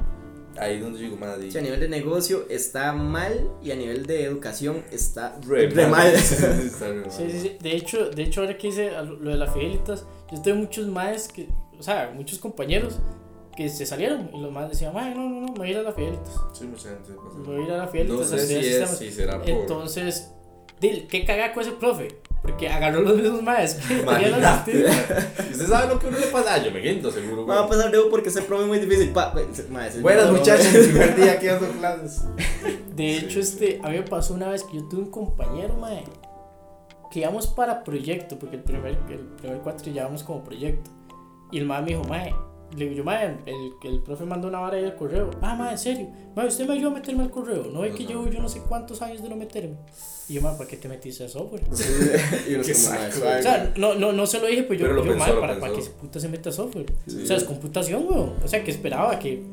[0.57, 3.75] ahí es donde yo digo, más Sí, a nivel de negocio está mal y a
[3.75, 6.11] nivel de educación está re, re, mal.
[6.13, 6.13] Mal.
[7.09, 7.57] Sí, sí, sí.
[7.61, 11.27] De hecho, de hecho ahora que hice lo de las fidelitas, yo tengo muchos maes
[11.27, 11.47] que,
[11.77, 12.99] o sea, muchos compañeros
[13.55, 15.77] que se salieron y los maes decían, "Mae, no, no, no, me voy a ir
[15.77, 16.33] a las fidelitas.
[16.53, 17.11] Sí, mucha gente.
[17.37, 18.97] Me voy a ir a las fidelitas No sé si es, sistemas".
[18.97, 19.49] si será por...
[19.49, 20.31] Entonces,
[20.81, 22.07] dile, qué cagaco ese profe,
[22.43, 23.79] porque agarró los mismos maes.
[23.89, 23.93] ¿Y
[25.53, 26.55] usted sabe lo que uno le pasa?
[26.55, 29.11] Ah, yo me guindo, seguro, Va a pasar de porque ese profe es muy difícil.
[29.11, 29.33] Pa,
[29.71, 32.25] ma, ese Buenas muchachos, el primer día que dando clases.
[32.93, 33.39] De hecho, sí.
[33.39, 36.03] este, a mí me pasó una vez que yo tuve un compañero, mae,
[37.09, 40.91] que íbamos para proyecto, porque el primer, el primer cuatro llevábamos como proyecto.
[41.49, 42.35] Y el mae me dijo, mae,
[42.75, 45.29] le digo yo, mae, el, el profe mandó una vara ahí al correo.
[45.41, 47.65] Ah, mae, en serio, mae, usted me ayudó a meterme al correo.
[47.71, 49.75] No ve que llevo yo no sé cuántos años de no meterme.
[50.29, 51.63] Y yo, mae, ¿para qué te metiste a software?
[52.49, 54.79] y uno Qué es como, "Mae, O sea, no, no, no se lo dije, pues
[54.79, 56.85] yo, yo, pensó, lo para, para que ese puta se meta a software.
[57.07, 57.21] Sí.
[57.23, 58.33] O sea, es computación, weón.
[58.43, 59.43] O sea, que esperaba que.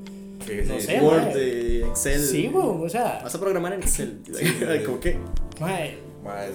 [0.46, 2.20] Que No sé, Word, Excel.
[2.20, 4.20] Sí, weón, o sea, Vas a programar en Excel.
[4.86, 5.18] ¿Cómo que?
[5.60, 5.98] mae,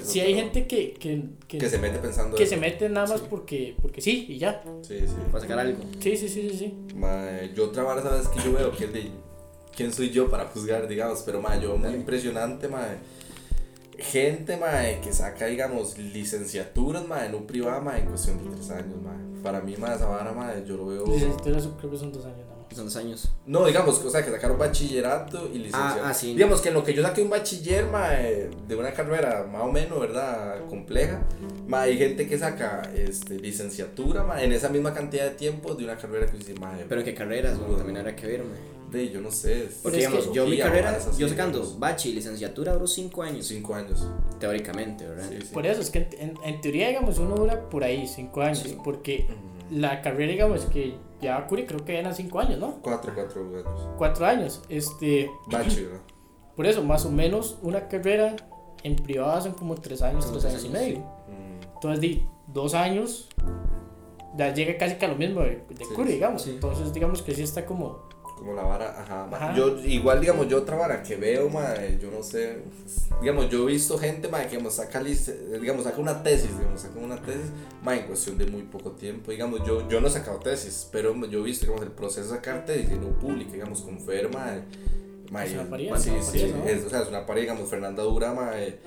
[0.03, 2.53] Si hay gente que, que, que, Que se mete pensando que eso.
[2.55, 3.27] se mete nada más Sí.
[3.29, 4.63] porque, porque sí y ya.
[4.81, 5.13] Sí, sí.
[5.31, 5.83] Para sacar algo.
[5.99, 6.73] Sí, sí, sí, sí, sí.
[6.95, 9.09] Mae, yo otra vara, sabes que yo veo que es de
[9.75, 12.97] quién soy yo para juzgar, digamos, pero mae, yo muy impresionante, mae.
[13.97, 18.69] Gente, mae, que saca, digamos, licenciaturas, mae, en un privado, mae, en cuestión de tres
[18.71, 19.41] años, mae.
[19.41, 21.05] Para mí, mae, esa vara, mae, yo lo veo.
[21.05, 23.31] Licenciatura creo que son dos años nada dos años.
[23.45, 26.09] No, digamos, o sea, que sacaron bachillerato y licenciatura.
[26.09, 26.33] ah, sí.
[26.33, 29.71] Digamos que en lo que yo saqué un bachiller, mae, de una carrera más o
[29.71, 30.65] menos, ¿verdad?
[30.69, 31.21] Compleja.
[31.67, 35.83] Mae, hay gente que saca este, licenciatura, mae, en esa misma cantidad de tiempo de
[35.85, 38.75] una carrera que dice, mae, Pero qué carreras, bueno, también habrá que ver, mae.
[38.91, 39.65] de, yo no sé.
[39.65, 41.79] es- Porque digamos, yo mi carrera, yo sacando digamos.
[41.79, 43.45] bachi y licenciatura duró cinco años.
[43.47, 44.07] Cinco años.
[44.39, 45.25] Teóricamente, ¿verdad?
[45.29, 45.47] Sí, sí.
[45.53, 48.59] Por eso, es que en, en- en teoría, digamos, uno dura por ahí cinco años.
[48.59, 48.77] Sí.
[48.83, 49.79] Porque Ujú.
[49.79, 50.93] la carrera, digamos, que
[51.25, 52.75] ya Curi creo que eran cinco años, ¿no?
[52.81, 53.89] Cuatro, cuatro años.
[53.97, 54.61] Cuatro años.
[54.69, 55.65] Este, ¿verdad?
[56.55, 58.35] por eso, más o menos, una carrera
[58.83, 60.99] en privada son como tres años, tres tres años y medio.
[60.99, 63.27] Mm, Entonces, di, dos años,
[64.37, 66.41] ya llega casi que a lo mismo de, de Sí, Curi, digamos.
[66.43, 66.51] sí.
[66.51, 68.07] Entonces, digamos que sí está como.
[68.35, 69.29] Como la vara, ajá.
[69.31, 69.55] Ajá.
[69.55, 72.57] Yo, igual, digamos, yo otra vara que veo, mae, yo no sé.
[73.21, 76.99] Digamos, yo he visto gente, mae, que digamos, saca, digamos, saca una tesis, digamos, saca
[76.99, 79.31] una tesis, mae, en cuestión de muy poco tiempo.
[79.31, 82.35] Digamos, yo, yo no he sacado tesis, pero yo he visto, digamos, el proceso de
[82.35, 84.63] sacar tesis y no publica, digamos, con Fer, mae.
[85.31, 86.65] mae, Es una pared, sí, sí, ¿no?
[86.69, 88.79] es, o sea, es una pared, digamos, Fernanda Dura, mae.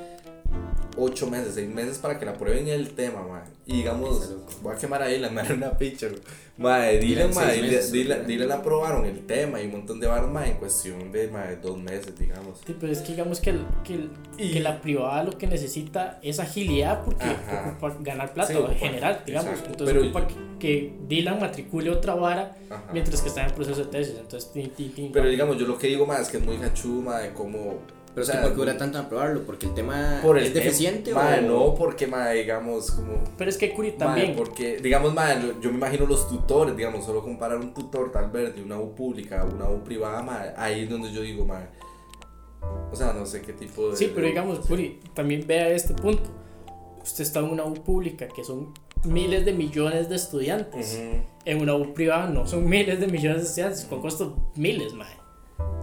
[0.97, 3.43] 8 meses, 6 meses para que la prueben el tema, mae.
[3.67, 6.21] Y digamos, voy a quemar a Dylan, me una picha, güey.
[6.57, 11.13] Mae, Dylan, meses, Dylan, aprobaron el tema y un montón de barras, mae, en cuestión
[11.13, 12.61] de, mae, dos meses, digamos.
[12.67, 15.47] Sí, pero es que digamos que, el- que, el- Y- que la privada lo que
[15.47, 17.77] necesita es agilidad porque Ajá.
[17.79, 19.51] ocupa ganar plata Sí, general, digamos.
[19.51, 19.71] exacto.
[19.71, 22.87] Entonces Pero- ocupa que, que Dylan matricule otra vara Ajá.
[22.93, 24.17] mientras que está en proceso de tesis.
[24.19, 26.57] Entonces, tin, tin, tin, Pero digamos, yo lo que digo, mae, es que es muy
[26.57, 27.79] hachú, mae, como...
[28.19, 29.43] Pero o es que sea, ¿por qué dura tanto en aprobarlo?
[29.45, 33.23] Porque el tema por el es deficiente o no, porque, mae, digamos, como...
[33.37, 34.35] Pero es que Curi también.
[34.37, 38.55] porque, digamos, lo- yo me imagino los tutores, digamos, solo comparar un tutor tal vez
[38.57, 41.67] de una U pública a una U privada, mae, ahí es donde yo digo, mae,
[42.91, 43.97] o sea, no sé qué tipo de...
[43.97, 46.29] Sí, pero de- digamos, Curi, también vea este punto.
[47.03, 50.99] Usted está en una U pública que son miles de millones de estudiantes.
[50.99, 51.23] Ujú.
[51.45, 55.17] En una U privada no son miles de millones de estudiantes, con costo miles, mae.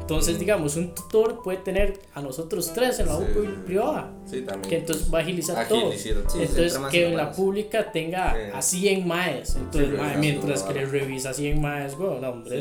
[0.06, 4.42] Entonces, digamos, un tutor puede tener a nosotros tres en la U Sí, privada, Sí,
[4.44, 4.70] también.
[4.70, 5.92] que entonces va a agilizar todo.
[5.94, 6.10] Sí.
[6.10, 9.56] Entonces, que en la pública tenga a 100 maes.
[9.56, 12.60] Entonces, mientras que le revisa 100 maes, güey, no, hombre.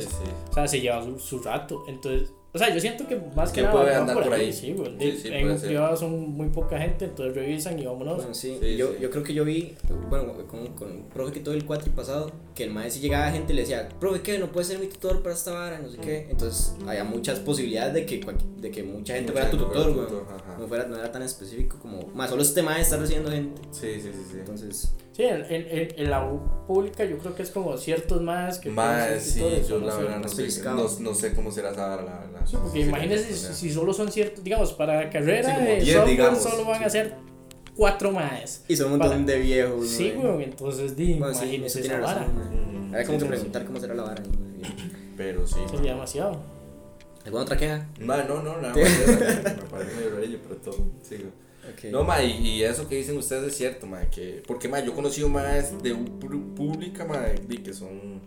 [0.50, 1.84] O sea, se lleva su, su rato.
[1.86, 4.52] Entonces, o sea, yo siento que más que Que nada puede andar por ahí.
[4.52, 4.94] Sí, güey.
[5.00, 8.18] Sí, sí, en privado son muy poca gente, entonces revisan y vámonos.
[8.18, 8.98] Bueno, sí, Sí, yo, sí.
[9.00, 9.74] yo creo que yo vi,
[10.08, 13.52] bueno, con, con un profe que todo el cuatro pasado, que el maestro llegaba gente
[13.52, 14.38] y le decía, profe, ¿qué?
[14.38, 16.28] No puede ser mi tutor para esta vara, no sé qué.
[16.30, 18.24] Entonces, había muchas posibilidades de que,
[18.58, 20.22] de que mucha gente Mucha fuera tu gente fuera tutor, güey.
[20.60, 23.60] No, fuera, no era tan específico como, más solo este maestro está recibiendo gente.
[23.72, 24.36] Sí, sí, sí, sí.
[24.38, 28.20] Entonces, Sí, en, en, en- en la U pública yo creo que es como ciertos
[28.20, 31.70] más que ser sí, yo la verdad no más sé, no, no sé cómo será
[31.70, 32.40] esa vara, la verdad.
[32.44, 33.54] Sí, porque Sí, imagínense sí, si, sí.
[33.54, 36.42] si solo son ciertos, digamos, para la carrera Sí, de 10, software digamos.
[36.42, 37.14] solo van a ser
[37.76, 38.64] cuatro maes.
[38.66, 40.44] y son un montón Para- de viejos, Sí, güey.
[40.44, 42.18] entonces di, Bueno, sí, imagínense eso esa vara.
[42.20, 42.36] razón.
[42.36, 42.86] Ujú.
[42.88, 44.22] Habría como Sí, que sí, preguntar cómo será la vara.
[44.24, 44.30] sí.
[45.16, 45.60] Pero sí.
[45.70, 46.40] Sería demasiado.
[47.24, 47.86] ¿Alguna otra queja?
[48.00, 49.56] No, no, no, nada más.
[49.56, 50.76] Me parece medio bello, pero todo.
[51.02, 51.30] Sigo.
[51.72, 51.84] Ok.
[51.90, 54.92] No, ma, y, y eso que dicen ustedes es cierto, ma, que, porque, ma, yo
[54.92, 58.20] he conocido más de pública, ma, de que son,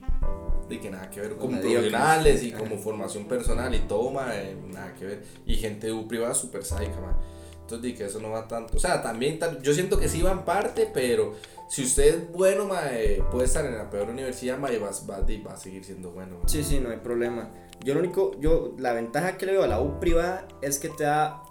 [0.68, 2.60] de que nada que ver, como profesionales y Ajá.
[2.60, 6.34] como formación personal y todo, ma, eh, nada que ver, y gente de U privada
[6.34, 7.18] súper sádica, ma,
[7.62, 10.32] entonces, di que eso no va tanto, o sea, también, yo siento que sí va
[10.32, 11.36] en parte, pero
[11.70, 14.90] si usted es bueno, ma, eh, puede estar en la peor universidad, ma, y va,
[15.10, 16.48] va, va a seguir siendo bueno, ma.
[16.48, 17.52] Sí, sí, no hay problema.
[17.84, 20.90] Yo lo único, yo, la ventaja que le veo a la U privada es que
[20.90, 21.44] te da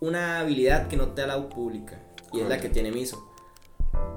[0.00, 2.00] una habilidad que no te da la U pública.
[2.32, 3.30] Y es la que tiene Miso.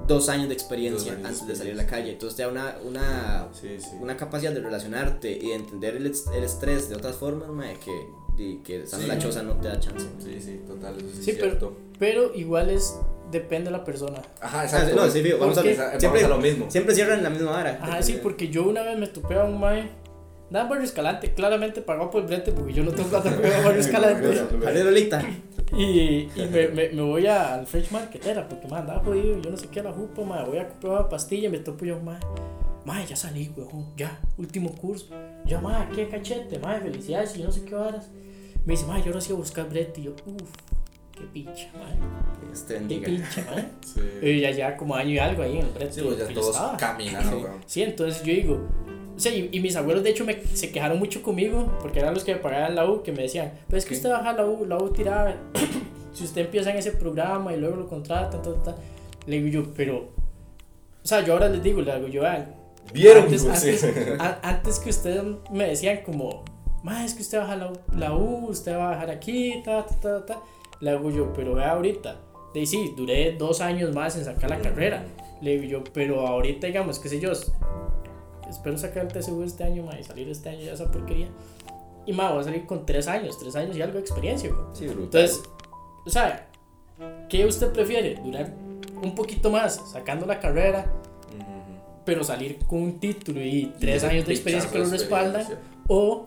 [0.08, 2.12] Dos años de experiencia años de antes de salir a la calle.
[2.12, 3.90] Entonces te da una, una, Sí, sí.
[4.00, 7.92] una capacidad de relacionarte y de entender el, el estrés de otras formas, mae, que,
[8.42, 9.12] y que estando Sí.
[9.12, 10.06] la choza no te da chance.
[10.18, 11.76] Sí, sí, total, eso sí, Sí, es pero- cierto.
[11.98, 12.96] Pero igual es,
[13.30, 14.20] depende de la persona.
[14.40, 14.96] Ajá, Ah, exacto.
[14.96, 16.70] no, sí, vamos, a, Vamos siempre, a lo mismo.
[16.70, 17.78] siempre cierran en la misma hora.
[17.80, 19.90] Ajá, sí, porque yo una vez me topé a un mae.
[20.50, 23.60] Nada en Barrio Escalante, claramente pagado por el brete porque yo no tengo plata para
[23.62, 24.82] Barrio Escalante.
[24.84, 25.22] Lolita.
[25.78, 29.40] Y, y me, me, me voy a- al French Market, era porque me andaba jodido,
[29.40, 31.84] yo no sé qué la jupa, mae, voy a comprar una pastilla y me topo
[31.84, 32.18] yo, mae,
[32.84, 35.06] mae, ya salí, weón, ya, último curso,
[35.46, 38.08] ya, mae, qué cachete, mae, felicidades y yo no sé qué horas.
[38.64, 40.50] Me dice, mae, yo ahora sí a buscar brete y yo, uff,
[41.12, 41.94] qué pincha, mae,
[42.44, 43.68] Dios te qué pincha, mae.
[43.86, 44.00] Sí.
[44.20, 45.92] Y ya, ya como año y algo ahí en el brete.
[45.92, 47.46] Sí, pues ya yo todos caminando, Sí.
[47.66, 48.58] Sí, entonces yo digo,
[49.18, 52.22] o sea, y, mis abuelos de hecho me, se quejaron mucho conmigo, porque eran los
[52.22, 54.64] que me pagaban la U, que me decían, pero es que usted baja la U,
[54.64, 55.34] la U tirada,
[56.12, 58.76] si usted empieza en ese programa y luego lo contratan, ta, ta, ta".
[59.26, 59.96] le digo yo, pero,
[61.02, 62.54] o sea, yo ahora les digo, le digo yo, vean,
[62.92, 63.24] ¿Vieron?
[63.24, 63.70] antes, Pues, sí.
[63.70, 63.84] antes,
[64.20, 66.44] a- antes que ustedes me decían como,
[66.84, 69.84] más es que usted baja la U, la U, usted va a bajar aquí, ta,
[69.84, 70.40] ta, ta, ta,
[70.80, 72.20] le digo yo, pero vea ahorita,
[72.54, 75.04] de sí, duré dos años más en sacar la carrera,
[75.42, 77.32] le digo yo, pero ahorita digamos, qué sé yo,
[78.48, 81.28] espero sacar el TSU este año, ma, y salir este año ya esa porquería,
[82.06, 84.62] y ma, voy a salir con tres años, tres años y algo de experiencia, güey.
[84.72, 84.84] Sí.
[84.86, 85.42] Entonces,
[86.06, 86.48] o sea,
[87.28, 88.14] ¿qué usted prefiere?
[88.24, 88.52] Durar
[89.02, 90.92] un poquito más sacando la carrera,
[91.36, 91.80] Ujú.
[92.04, 95.58] pero salir con un título y tres ese años de experiencia que lo experiencia.
[95.86, 96.24] o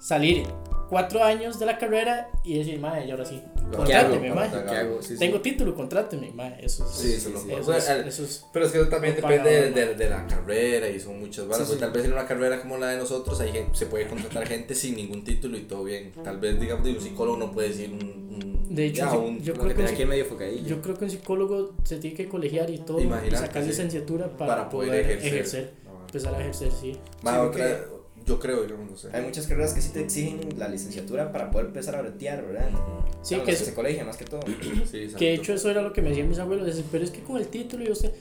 [0.00, 0.46] salir
[0.92, 3.42] cuatro años de la carrera y decir, madre, y ahora sí,
[3.74, 4.50] contráteme, Para mae.
[4.50, 4.66] sacar.
[4.74, 5.00] ¿Qué hago?
[5.02, 5.18] Sí, sí.
[5.18, 6.90] Tengo título, contráteme, madre, eso es.
[6.90, 7.60] Sí, eso Sí, lo sí, puedo.
[7.62, 9.88] Eso es, O sea, el- eso es- Pero es que eso también depende de, pagado,
[9.88, 11.58] de- de la carrera y son muchas varas.
[11.60, 11.80] Sí, pues sí.
[11.80, 14.74] Tal vez en una carrera como la de nosotros hay gente- se puede contratar gente
[14.74, 16.12] sin ningún título y todo bien.
[16.22, 18.02] Tal vez, digamos, de un psicólogo no puede decir un.
[18.04, 20.04] un- De hecho, ya, sí, un- yo creo que que sí.
[20.04, 20.26] medio.
[20.66, 22.98] Yo creo que un psicólogo se tiene que colegiar y todo,
[23.32, 23.68] sacar sí.
[23.70, 25.26] licenciatura para, para poder poder, ejercer.
[25.32, 25.70] ejercer.
[25.86, 26.98] No, empezar a ejercer, sí.
[27.22, 27.80] ma, Sí, otra,
[28.26, 29.08] yo creo, digamos, no sé.
[29.12, 32.70] Hay muchas carreras que sí te exigen la licenciatura para poder empezar a bretear, ¿verdad?
[33.22, 34.40] Sí, Bueno, que, se colegia más que todo.
[34.90, 37.10] Sí, que de hecho eso era lo que me decían mis abuelos, decían, pero es
[37.10, 38.12] que con el título yo sé,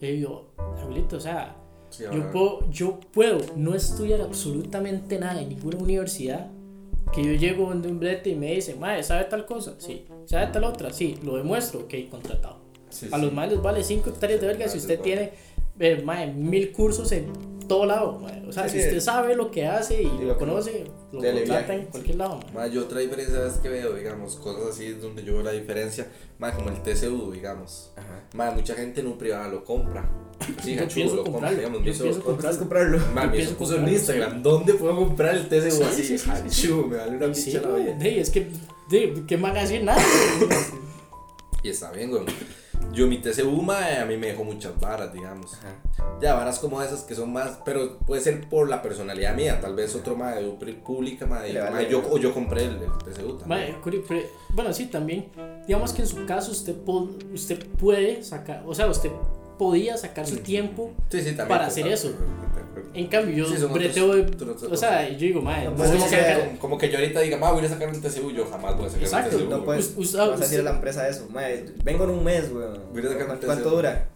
[0.00, 1.56] y yo, abuelito, o sea,
[1.90, 6.50] Sí, yo puedo, yo puedo no estudiar absolutamente nada en ninguna universidad,
[7.12, 9.74] que yo llego donde un brete y me dicen, mae, ¿sabe tal cosa?
[9.78, 10.04] Sí.
[10.26, 10.92] ¿Sabe tal otra?
[10.92, 11.18] Sí.
[11.24, 12.58] Lo demuestro, ok, contratado.
[12.90, 13.22] Sí, A sí.
[13.22, 15.04] los males les vale 5 hectáreas de verga si usted vale.
[15.04, 15.30] tiene,
[15.80, 17.26] eh, mae, mil cursos en
[17.68, 18.44] todo lado, mae.
[18.46, 21.74] O sea, Sí, si usted sabe lo que hace y Y lo conoce, lo contrata
[21.74, 22.52] en cualquier lado, mae.
[22.54, 26.08] Ma, yo otra diferencia es que veo, digamos, cosas así donde yo veo la diferencia,
[26.38, 27.92] ma, como el TCU, digamos.
[27.96, 28.24] Ajá.
[28.34, 30.10] Ma, mucha gente en un privado lo compra.
[30.64, 32.02] Sí, Yo lo compra, comprarlo, digamos, yo pienso
[32.36, 32.98] ¿Puedes comprarlo?
[33.12, 36.02] Ma, yo me pienso hizo- puso en Instagram, ¿dónde puedo comprar el TCU Sí, así?
[36.04, 37.96] sí, sí, sí, Hachu, me vale una Sí, picha la vida.
[38.06, 38.48] es que,
[38.88, 39.84] de, ¿qué hacer?
[39.84, 40.00] Nada.
[41.62, 42.22] Y está bien, güey.
[42.92, 45.54] Yo mi TCU, ma, a mí me dejó muchas varas, digamos.
[45.54, 46.18] Ajá.
[46.20, 49.74] Ya, varas como esas que son más, pero puede ser por la personalidad mía, tal
[49.74, 51.88] vez otro ma de upri- pública, ma, de- Le vale.
[51.90, 53.46] yo, o yo compré el, el TCU también.
[53.48, 53.76] Mae,
[54.08, 55.28] pero- bueno, sí, también.
[55.66, 59.10] Digamos que en su caso usted, po- usted puede sacar, o sea, usted
[59.58, 60.92] podía sacar su tiempo.
[61.10, 61.48] Sí, sí, también.
[61.48, 62.12] para hacer eso.
[62.94, 66.56] En cambio, yo Sí, breteo de- O sea, yo digo, No, no pues, como, que-
[66.60, 69.02] como yo ahorita diga, ma, voy a sacar un TCU, yo jamás voy a sacar
[69.04, 69.50] Exacto, un TCU.
[69.50, 71.26] No puedes, Us- vas a decirle a la empresa eso.
[71.30, 72.78] Mae, vengo en un mes, weón.
[72.92, 73.46] Voy a sacar un ¿Cuánto, TCU.
[73.46, 74.08] cuánto dura?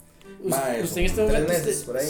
[0.42, 1.48] Us- Ma, usted eso, en este tres momento.
[1.52, 2.08] meses, usted- por ahí.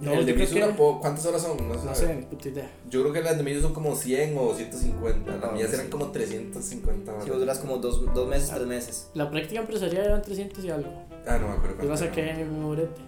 [0.00, 0.72] No, el yo de creo mí dura que.
[0.74, 1.56] po- ¿Cuántas horas son?
[1.68, 2.06] No, No sé.
[2.06, 2.70] sé, ni puta idea.
[2.90, 5.30] Yo creo que las de mí son como 100 o 150.
[5.32, 5.74] Las No, mías sí.
[5.76, 9.08] eran como 350 Si vos duras como dos, dos meses, tres meses.
[9.14, 10.90] La práctica empresarial eran 300 y algo.
[11.26, 11.76] Ah, no me acuerdo.
[11.76, 12.40] Yo la cuánto saqué era.
[12.40, 13.00] en mi brete.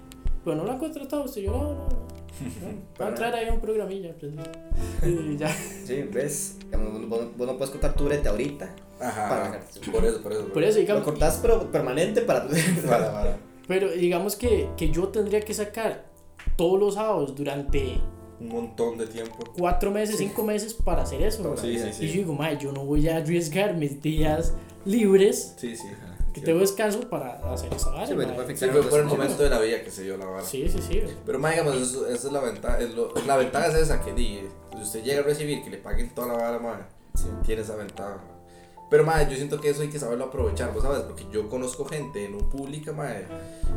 [0.44, 2.06] Pero no la han contratado usted, yo no, no, no.
[2.36, 4.14] No, Va a entrar ahí a un programilla.
[4.20, 4.32] pues,
[5.06, 5.48] Y ya.
[5.86, 6.56] Sí, ves.
[6.66, 8.74] Digamos, Vos, vos- vos no puedes cortar tu brete ahorita.
[9.00, 9.58] Ajá.
[9.92, 10.48] Por eso, por eso.
[10.52, 11.04] Por eso, Lo digamos.
[11.04, 12.46] cortás, pero permanente para.
[12.46, 13.36] Para, para.
[13.66, 16.06] Pero digamos que, que yo tendría que sacar
[16.56, 18.00] todos los sábados durante
[18.40, 19.38] Un montón de tiempo.
[19.58, 21.42] cuatro meses, cinco meses para hacer eso.
[21.42, 21.62] ¿verdad?
[21.62, 22.06] Sí, sí, Y sí.
[22.08, 24.52] yo digo, mae, yo no voy a arriesgar mis días
[24.84, 25.88] libres Sí, sí.
[26.32, 28.06] que tengo descanso para hacer esa vara.
[28.06, 30.44] Sí, Sí, afectar fue por el momento de la vida que se dio la vara.
[30.44, 31.02] Sí, sí, sí.
[31.24, 32.78] Pero más digamos, eso, esa es la ventaja.
[32.78, 34.40] es lo- la ventaja es esa que di,
[34.76, 37.24] si usted llega a recibir que le paguen toda la vara, madre, Sí.
[37.44, 38.20] tiene esa ventaja.
[38.89, 41.01] Pero madre, yo siento que eso hay que saberlo aprovechar, ¿vos sabes?
[41.01, 43.26] Porque yo conozco gente en un pública, madre,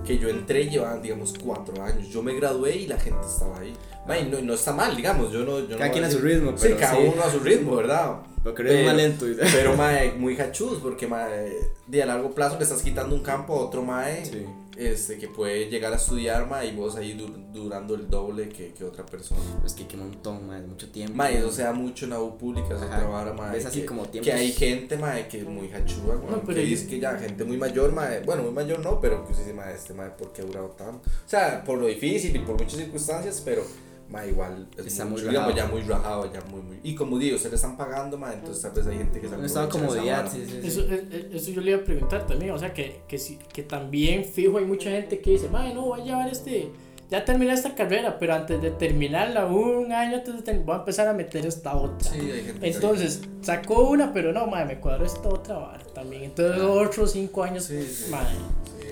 [0.05, 2.09] que yo entré y llevaban, digamos, cuatro años.
[2.09, 3.73] Yo me gradué y la gente estaba ahí.
[4.07, 5.59] Madre, no, no está mal, digamos, yo no...
[5.61, 7.09] Yo Cada no quien a su ritmo, Sí, pero cada sí.
[7.11, 8.17] uno a su ritmo, ¿verdad?
[8.57, 9.27] Eres más lento.
[9.27, 11.57] y- Pero, mae, muy hachuz, porque, mae,
[11.87, 14.45] de a largo plazo le estás quitando un campo a otro, mae, Sí.
[14.79, 18.73] Este, que puede llegar a estudiar, mae, y vos ahí du- durando el doble que,
[18.73, 19.41] que otra persona.
[19.65, 21.15] Es que qué montón, mae, mucho tiempo.
[21.15, 22.95] Mae, eso se da mucho en la U pública, es Ajá.
[22.97, 23.51] otra vara, mae.
[23.51, 24.31] Ves así que, como tiempos.
[24.31, 27.17] que hay gente, mae, que es muy hachúa, güey, No, pero que dice que ya,
[27.17, 30.09] gente muy mayor, mae, bueno, muy mayor no, pero que usted dice, mae, este, mae,
[30.11, 31.09] ¿por qué ha durado tanto?
[31.09, 33.63] O sea, por lo difícil y por muchas circunstancias, pero...
[34.09, 35.67] Ma, igual es Está mucho, muy digamos, rajado.
[35.67, 36.79] ya muy rajado, ya muy, muy.
[36.83, 39.37] Y como digo, se le están pagando, ma, entonces tal vez hay gente que se
[39.37, 40.59] No estaba aprovecha de esa comodidad, sí, sí.
[40.61, 40.67] sí.
[40.67, 43.37] Eso, eh, eh, eso yo le iba a preguntar también, o sea, que, que, sí-
[43.53, 46.71] que también fijo hay mucha gente que dice, mae, no, voy a llevar este,
[47.11, 50.79] ya terminé esta carrera, pero antes de terminarla, un año antes de terminar, voy a
[50.79, 52.11] empezar a meter esta otra.
[52.11, 55.83] Sí, hay gente que- Entonces, sacó una, pero no, mae, me cuadró esta otra vara
[55.93, 56.23] también.
[56.23, 57.77] Entonces, otros cinco años, Sí,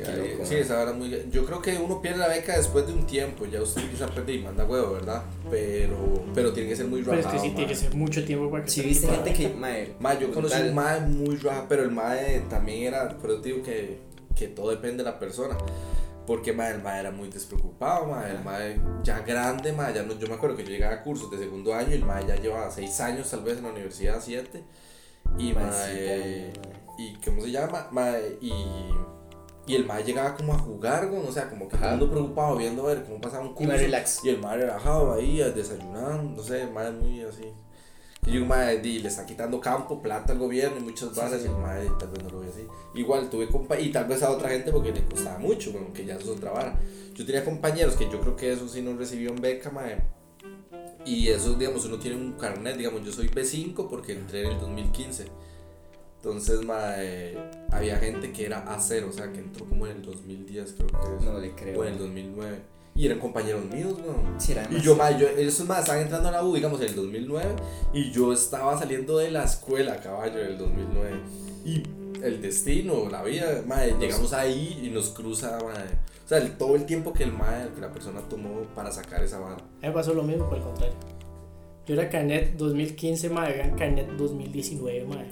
[0.06, 0.12] sí.
[0.12, 1.26] Sí, loco, sí, esa vara muy.
[1.32, 3.46] Yo creo que uno pierde la beca después de un tiempo.
[3.46, 5.24] Ya usted empieza a perder y manda huevo, ¿verdad?
[5.50, 5.98] Pero,
[6.34, 7.42] pero tiene que ser muy Pero es rajado.
[7.42, 9.94] que sí tiene que ser mucho tiempo para que Si se viste gente que, mae.
[10.00, 13.18] Mae, yo conocí un mae muy raja, pero el mae también era.
[13.18, 14.00] Por eso digo que,
[14.36, 15.58] que todo depende de la persona.
[16.26, 20.20] Porque mae, el mae era muy despreocupado, mae, el mae ya grande, mae, ya no,
[20.20, 22.36] yo me acuerdo que yo llegaba a cursos de segundo año y el mae ya
[22.36, 24.62] llevaba seis años tal vez en la universidad, siete.
[25.38, 26.60] Y Mae, sí,
[26.98, 27.88] y ¿cómo se llama?
[27.92, 28.52] Mae, y,
[29.68, 32.84] y el mae llegaba como a jugar, güey, o sea, como que mundo preocupado viendo
[32.84, 33.72] a ver cómo pasaba un Y curso.
[33.72, 34.24] más relax.
[34.24, 37.44] Y el mae relajado ahí, desayunando, no sé, el mae muy así.
[38.26, 41.42] Y yo, mae, di, le está quitando campo, plata al gobierno y muchas Sí, varas,
[41.42, 42.66] sí, y el mae tal vez no lo ve así.
[42.96, 46.06] Igual tuve compa y tal vez a otra gente porque le costaba mucho, bueno, que
[46.06, 46.78] ya eso es otra vara.
[47.14, 49.98] Yo tenía compañeros que yo creo que eso sí no recibieron beca, mae.
[51.06, 54.60] Y eso, digamos, uno tiene un carnet, digamos, yo soy B5 porque entré en el
[54.60, 55.26] 2015.
[56.18, 57.38] Entonces, mae,
[57.72, 61.16] había gente que era A0, o sea, que entró como en el 2010, creo que
[61.18, 61.22] es.
[61.32, 61.80] No le creo.
[61.80, 62.58] o en el 2009.
[62.96, 64.40] Y eran compañeros míos, weón.
[64.40, 66.96] Sí, Y yo, ma, yo, esos más estaban entrando a la U, digamos, en el
[66.96, 67.46] 2009.
[67.94, 71.16] Y yo estaba saliendo de la escuela, caballo, en el 2009.
[71.64, 71.84] Y
[72.24, 75.74] el destino, la vida, ma, llegamos ahí y nos cruza, ma.
[76.26, 79.24] O sea, el- todo el tiempo que el ma, que la persona tomó para sacar
[79.24, 79.56] esa vara.
[79.58, 80.96] A mí me pasó lo mismo, por el contrario.
[81.86, 85.28] Yo era carnet 2015, mae, era carnet 2019, mae.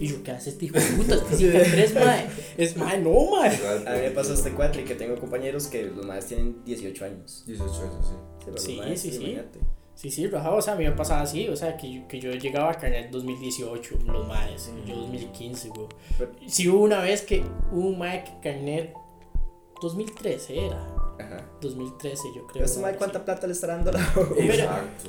[0.00, 1.14] Y yo, ¿qué hace este hijo de puta?
[1.14, 2.26] Este sí que tres, mae.
[2.56, 3.50] Es, mae, no, mae.
[3.86, 7.04] A mí me pasó este cuatro y que tengo compañeros que los más tienen 18
[7.04, 7.44] años.
[7.46, 8.56] 18 años, sí.
[8.56, 9.16] Sí, maes, sí, sí.
[9.18, 9.58] imagínate.
[9.94, 12.18] Sí, sí, rajado, o sea, a mí me pasaba así, o sea, que yo, que
[12.18, 15.86] yo llegaba a carnet 2018, los maes, yo 2015, güey.
[16.16, 18.94] Pero- Sí hubo una vez que hubo un mae que carnet
[19.82, 20.99] 2013 era.
[21.20, 21.44] Ajá.
[21.60, 22.52] 2013, yo creo.
[22.52, 24.34] Pero este mae, ¿cuánta plata le está dando la U?
[24.36, 24.68] Pero-.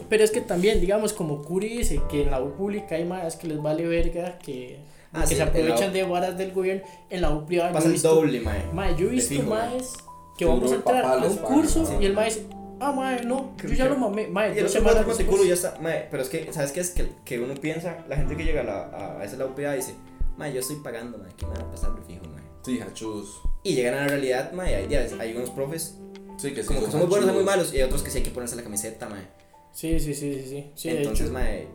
[0.10, 3.36] Pero es que también, digamos, como Curi dice que en la U pública hay más
[3.36, 4.80] que les vale verga, que,
[5.14, 7.74] Ah, que sí, se aprovechan de varas del gobierno, en la U privada.
[7.74, 8.64] Pasa el doble, mae.
[8.74, 9.94] Mae, yo he visto maes
[10.38, 12.02] que vamos a entrar a un curso ¿no?
[12.02, 12.48] y el mae dice,
[12.80, 15.48] ah, mae, no, yo ya lo mamé, mae, dos semanas con culo después.
[15.48, 16.92] ya está, mae, pero es que, ¿sabes qué es?
[16.92, 19.74] Que, que uno piensa, la gente que llega a, la, a, a esa la UPA
[19.74, 19.96] dice,
[20.38, 22.41] mae, yo estoy pagando, mae, ¿qué me van a pasar fijo, mae?
[22.64, 23.42] Sí, hachus.
[23.64, 25.96] Y llegan a la realidad, mae, hay, días, hay unos profes
[26.38, 26.68] Sí, que sí.
[26.68, 28.24] como que son son muy buenos o muy malos, y hay otros que sí hay
[28.24, 29.28] que ponerse la camiseta, mae.
[29.72, 31.68] Sí, sí, sí, sí, sí, Entonces, mae,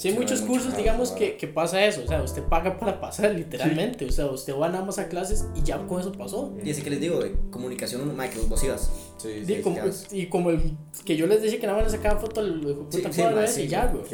[0.00, 2.02] Sí, hay sí, muchos cursos, mucho digamos, que, que pasa eso.
[2.04, 4.06] O sea, usted paga para pasar, literalmente.
[4.06, 6.54] O sea, usted va nada más a clases y ya con eso pasó.
[6.64, 8.90] y así que les digo, de comunicación, mae, que los vos ibas.
[9.18, 9.60] Sí, Sí, sí.
[9.60, 9.76] como,
[10.12, 10.74] y como el
[11.04, 13.46] que yo les dije que nada más le sacaba foto al Sí, puta sí, cuadro
[13.46, 14.04] sí, y ya, güey.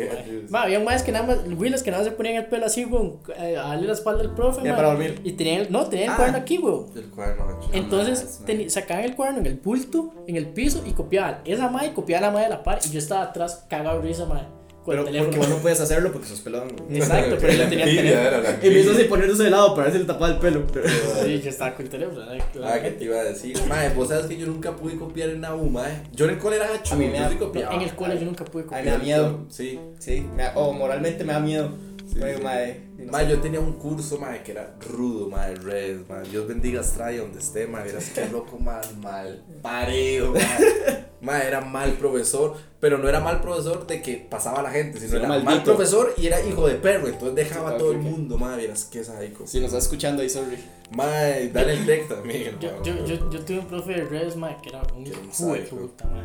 [0.53, 3.13] Había más que nada más, güeyes que nada más se ponían el pelo así, güey,
[3.39, 5.21] eh, a darle la espalda al profe, Ya ma, para dormir.
[5.23, 6.17] Y tenían, el- no, tenían el Ah.
[6.17, 6.75] cuaderno aquí, güey.
[6.97, 7.61] El cuaderno.
[7.73, 11.89] Entonces teni- sacaban el cuaderno en el bulto, en el piso y copiaban esa madre
[11.89, 12.81] y copiaban la madre de la par.
[12.85, 14.47] Y yo estaba atrás cagado risa, madre,
[14.87, 15.31] con Pero el teléfono.
[15.33, 16.69] porque vos no puedes hacerlo porque sos pelón.
[16.77, 16.99] güey.
[17.01, 18.49] Exacto, pero yo tenía el teléfono.
[18.63, 18.93] envidia.
[18.93, 20.65] así poniéndose de lado para ver si le tapaba el pelo.
[20.73, 22.39] pero- Sí, yo estaba con el teléfono, ¿verdad?
[22.65, 25.41] Ah, que te iba a decir, mae, vos sabes que yo nunca pude copiar en
[25.41, 26.03] la U, mae.
[26.13, 27.75] Yo en el cole era hachu, A mí me yo da- sí copiaba.
[27.75, 28.85] En el cole yo nunca pude Ay, copiar.
[28.85, 29.47] me da miedo.
[29.49, 29.79] Sí.
[29.99, 30.25] Sí,
[30.55, 31.71] o moralmente me da miedo.
[32.17, 33.31] Sí, no Mae, sé.
[33.31, 36.23] yo tenía un curso, mae, que era rudo, mae, res, mae.
[36.29, 37.85] Dios bendiga Estrella donde esté, mae.
[37.85, 41.07] Verás qué loco, mal, mal parejo, mae.
[41.19, 44.99] Mae, era mal profesor, pero no era mal profesor de que pasaba a la gente,
[45.01, 45.51] sino Sí, era maldito.
[45.51, 48.85] mal profesor y era hijo de perro, entonces dejaba a todo el mundo, mae, verás
[48.85, 49.47] qué sádico.
[49.47, 50.59] Si nos está escuchando ahí, sorry.
[50.95, 54.59] Mae, dale el tech también, Yo, yo, yo, yo tuve un profe de redes, mae,
[54.63, 56.23] que era un hijo de puta, mae.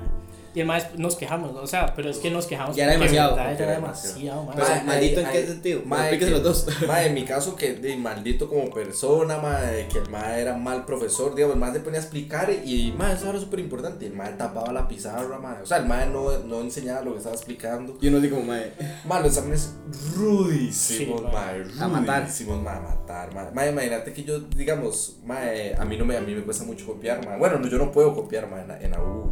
[0.54, 2.76] Y el mae nos quejamos, o sea, pero es que nos quejamos.
[2.76, 4.50] Ya era demasiado, verdad, porque era demasiado.
[4.54, 5.82] Pero, Mae, maldito, ¿en qué sentido?
[6.20, 6.68] que- los dos.
[6.88, 10.86] Mae, en mi caso que de maldito como persona, mae, que el mae era mal
[10.86, 14.14] profesor, digamos, el mae se ponía a explicar y mae, eso era súper importante, el
[14.14, 17.36] mae tapaba la pizarra, mae, o sea, el mae no, no enseñaba lo que estaba
[17.36, 17.98] explicando.
[18.02, 18.74] Y uno dice como, mae,
[19.06, 19.74] Mae, los exámenes
[20.18, 22.24] rudísimos, Sí, mae, A matar.
[22.24, 23.52] rudísimos, mae, a matar, mae.
[23.52, 26.86] Mae, imagínate que yo, digamos, mae, a mí no me, a mí me cuesta mucho
[26.86, 27.38] copiar, mae.
[27.38, 29.32] Bueno, no, yo no puedo copiar, mae, en, en la U.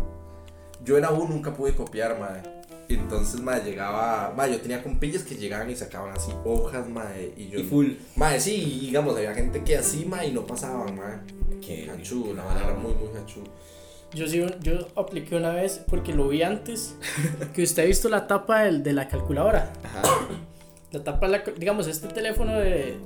[0.90, 2.42] Yo en la U nunca pude copiar, mae.
[2.90, 7.50] Entonces, mae, llegaba, mae, yo tenía compillas que llegaban y sacaban así hojas, mae, y
[7.50, 7.60] yo...
[7.60, 7.92] y full.
[8.16, 11.20] Mae, sí, y digamos, había gente que así, mae, y no pasaban, mae.
[11.62, 13.44] Qué Hachú, la verdad era muy, muy hachú.
[14.16, 16.96] Yo sí, yo apliqué una vez porque lo vi antes,
[17.54, 19.72] que usted ha visto la tapa del, de la calculadora.
[19.84, 20.02] Ajá.
[20.92, 22.98] La tapa, de la, digamos, este teléfono de,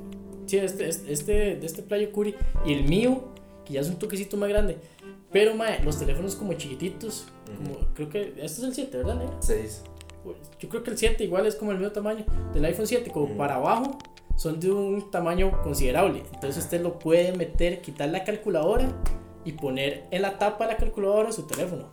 [0.46, 2.34] sí, este, este, este, de este Playo Curi
[2.66, 3.34] y el mío,
[3.66, 4.78] que ya es un toquecito más grande.
[5.34, 7.26] Pero, mae, los teléfonos como chiquititos,
[7.58, 9.36] como, creo que, este es el 7, ¿verdad, negro?
[9.40, 9.84] Seis.
[10.60, 12.24] Yo creo que el 7 igual es como el mismo tamaño
[12.54, 13.98] del iPhone 7, como para abajo,
[14.38, 16.24] son de un tamaño considerable.
[16.34, 18.88] Entonces usted lo puede meter, quitar la calculadora
[19.44, 21.90] y poner en la tapa de la calculadora su teléfono.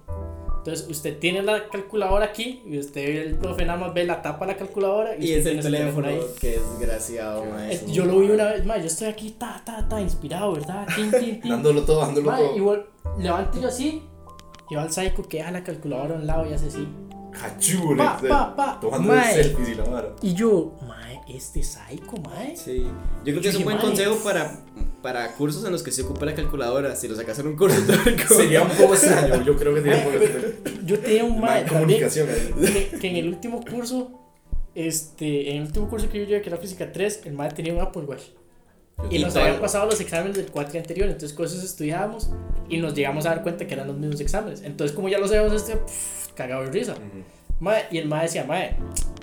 [0.61, 4.45] Entonces usted tiene la calculadora aquí y usted, el profe, nada más ve la tapa
[4.45, 6.21] de la calculadora y, Y es el teléfono, ahí.
[6.39, 7.75] que desgraciado, mae.
[7.75, 10.87] Eh, Yo lo vi una vez, más yo estoy aquí, ta, ta, ta, inspirado, ¿verdad?
[10.95, 11.51] Tin, tin, tin.
[11.51, 12.57] Dándolo todo, dándolo todo.
[12.57, 12.87] igual,
[13.19, 14.03] levanto yo así,
[14.69, 16.87] y va al psycho que deja la calculadora a un lado y hace así.
[17.43, 18.81] Hachú, Pa, le- pa, pa.
[18.81, 19.33] Tomando Mae.
[19.35, 20.09] selfies y la vara.
[20.21, 22.55] Y yo, mae, este psycho, mae.
[22.57, 22.85] Sí.
[23.25, 23.87] Yo creo que es un buen Mae.
[23.87, 24.61] consejo para,
[25.03, 26.95] para cursos en los que se ocupa la calculadora.
[26.97, 28.35] Si lo sacas en un curso teórico.
[28.35, 30.81] Sería un poco extraño, yo creo que sería un poco extraño.
[30.85, 34.11] Yo tenía un también comunicación que, que en el último curso,
[34.75, 37.73] este, en el último curso que yo llevé, que era física 3, el mae tenía
[37.73, 38.23] un Apple Watch.
[39.09, 42.31] Y nos habían pasado los exámenes del cuatri anterior, entonces cosas estudiábamos
[42.69, 44.63] y nos llegamos a dar cuenta que eran los mismos exámenes.
[44.63, 46.95] Entonces, como ya lo sabíamos, este, pff, cagado de risa.
[47.61, 48.75] Mae, y el mae decía, mae,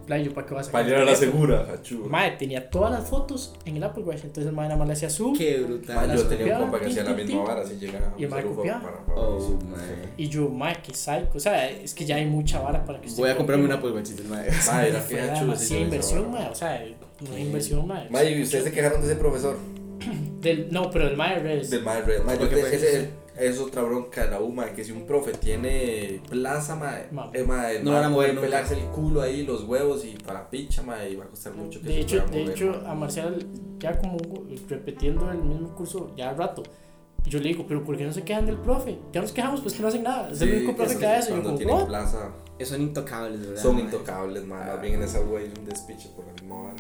[0.05, 2.05] playo, ¿para qué vas a sacar Para ir a la el teléfono?" segura, hachú.
[2.07, 4.93] Mae, tenía todas las fotos en el Apple Watch, entonces el mae nada más le
[4.93, 5.35] hacía zoom.
[5.35, 6.15] Qué brutal.
[6.15, 8.13] yo tenía un copiaba, compa que hacía la misma vara, así llegaba.
[8.15, 9.03] Y el mae copiaba.
[9.15, 10.13] Oh, mae.
[10.17, 11.29] Y yo, mae, qué psycho.
[11.33, 13.75] O sea, es que ya hay mucha vara para que usted Voy a comprarme una
[13.75, 14.49] Apple Watch, dice, mae.
[14.67, 15.39] Mae, era que hachú.
[15.41, 16.49] demasiada inversión, mae.
[16.49, 16.85] O sea,
[17.27, 18.09] una inversión, mae.
[18.09, 19.57] Mae, ¿y ustedes se quejaron de ese profesor?
[20.41, 21.71] Del, no, pero el mae Redes.
[21.71, 22.23] Del mae Red.
[22.23, 23.09] Mae, yo ese
[23.39, 27.29] es otra bronca de la U, mae, que si un profe tiene plaza, mae, Ma.
[27.33, 30.49] eh, mae, No mae van a mover pelarse el culo ahí, los huevos y para
[30.49, 32.81] picha, mae, y va a costar mucho que De se hecho, pueda de mover, hecho,
[32.81, 32.91] mae.
[32.91, 33.47] a Marcial,
[33.79, 34.17] ya como
[34.69, 36.63] repitiendo el mismo curso ya al rato,
[37.25, 38.97] yo le digo, pero ¿por qué no se quejan del profe?
[39.11, 40.29] Ya nos quejamos, pues que no hacen nada.
[40.31, 41.33] Es el único profe es que hace eso.
[41.33, 42.31] Y yo como, tienen plaza,
[42.63, 43.61] Son intocables, ¿verdad?
[43.61, 43.83] son mae?
[43.83, 46.75] intocables, mae, más bien en esa U hay un despiche por la misma vara.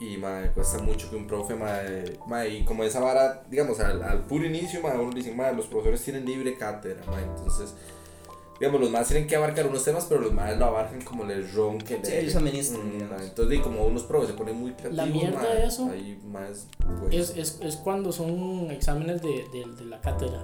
[0.00, 4.02] Y mae, cuesta mucho que un profe, mae, mae, y como esa vara, digamos, al,
[4.02, 7.74] al puro inicio, mae, uno le dice, mae, los profesores tienen libre cátedra, mae, entonces,
[8.58, 11.54] digamos, los más tienen que abarcar unos temas, pero los más lo abarcan como les
[11.54, 12.00] ronque.
[12.02, 15.38] Sí, ellos administran, Mm, entonces, y como unos profes se ponen muy creativos, La mierda
[15.42, 16.66] mae, de eso ahí más,
[17.00, 20.42] pues, Es, es, es cuando son exámenes de, de, de la cátedra.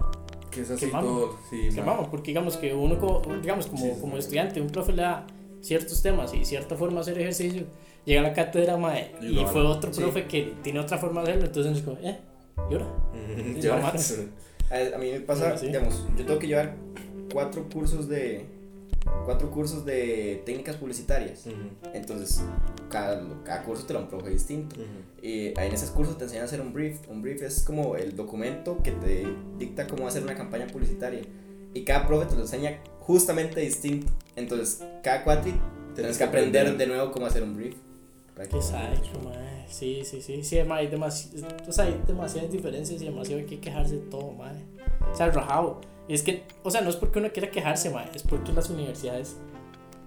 [0.50, 1.06] Que es así Que mama.
[1.06, 1.84] todo, sí, que mae.
[1.84, 5.26] vamos, porque digamos que uno, como, digamos, como, Sí, como estudiante, un profe le da
[5.60, 7.66] ciertos temas y cierta forma de hacer ejercicio,
[8.08, 10.00] llega a la cátedra, mae, Y y, fue otro Sí.
[10.00, 12.18] profe que tiene otra forma de hacerlo, entonces es como, eh,
[12.70, 13.74] ¿y Y ya.
[13.76, 14.00] mamaron.
[14.70, 15.66] A, a mí me pasa, Bueno, sí.
[15.68, 16.74] digamos, yo tengo que llevar
[17.32, 18.44] cuatro cursos de
[19.24, 21.46] cuatro cursos de técnicas publicitarias.
[21.46, 21.56] Ujú,
[21.94, 22.42] Entonces,
[22.90, 24.76] cada, cada curso te lo da un profe distinto.
[24.76, 24.86] ujú.
[25.26, 26.98] Y ahí en esos cursos te enseñan a hacer un brief.
[27.08, 29.26] Un brief es como el documento que te
[29.58, 31.22] dicta cómo hacer una campaña publicitaria.
[31.72, 34.12] Y cada profe te lo enseña justamente distinto.
[34.36, 35.54] Entonces, cada cuatri
[35.94, 37.76] tienes que aprender de nuevo cómo hacer un brief.
[38.38, 39.66] Para que- ¿Qué sabes, mae?
[39.68, 43.46] Sí, sí, sí, sí, mae, hay, demasi o sea, hay demasiadas diferencias y demasiado hay
[43.46, 44.54] que quejarse de todo, mae.
[45.12, 45.80] O sea, rajado.
[46.06, 48.70] Y es que, o sea, no es porque uno quiera quejarse, mae, es porque las
[48.70, 49.36] universidades,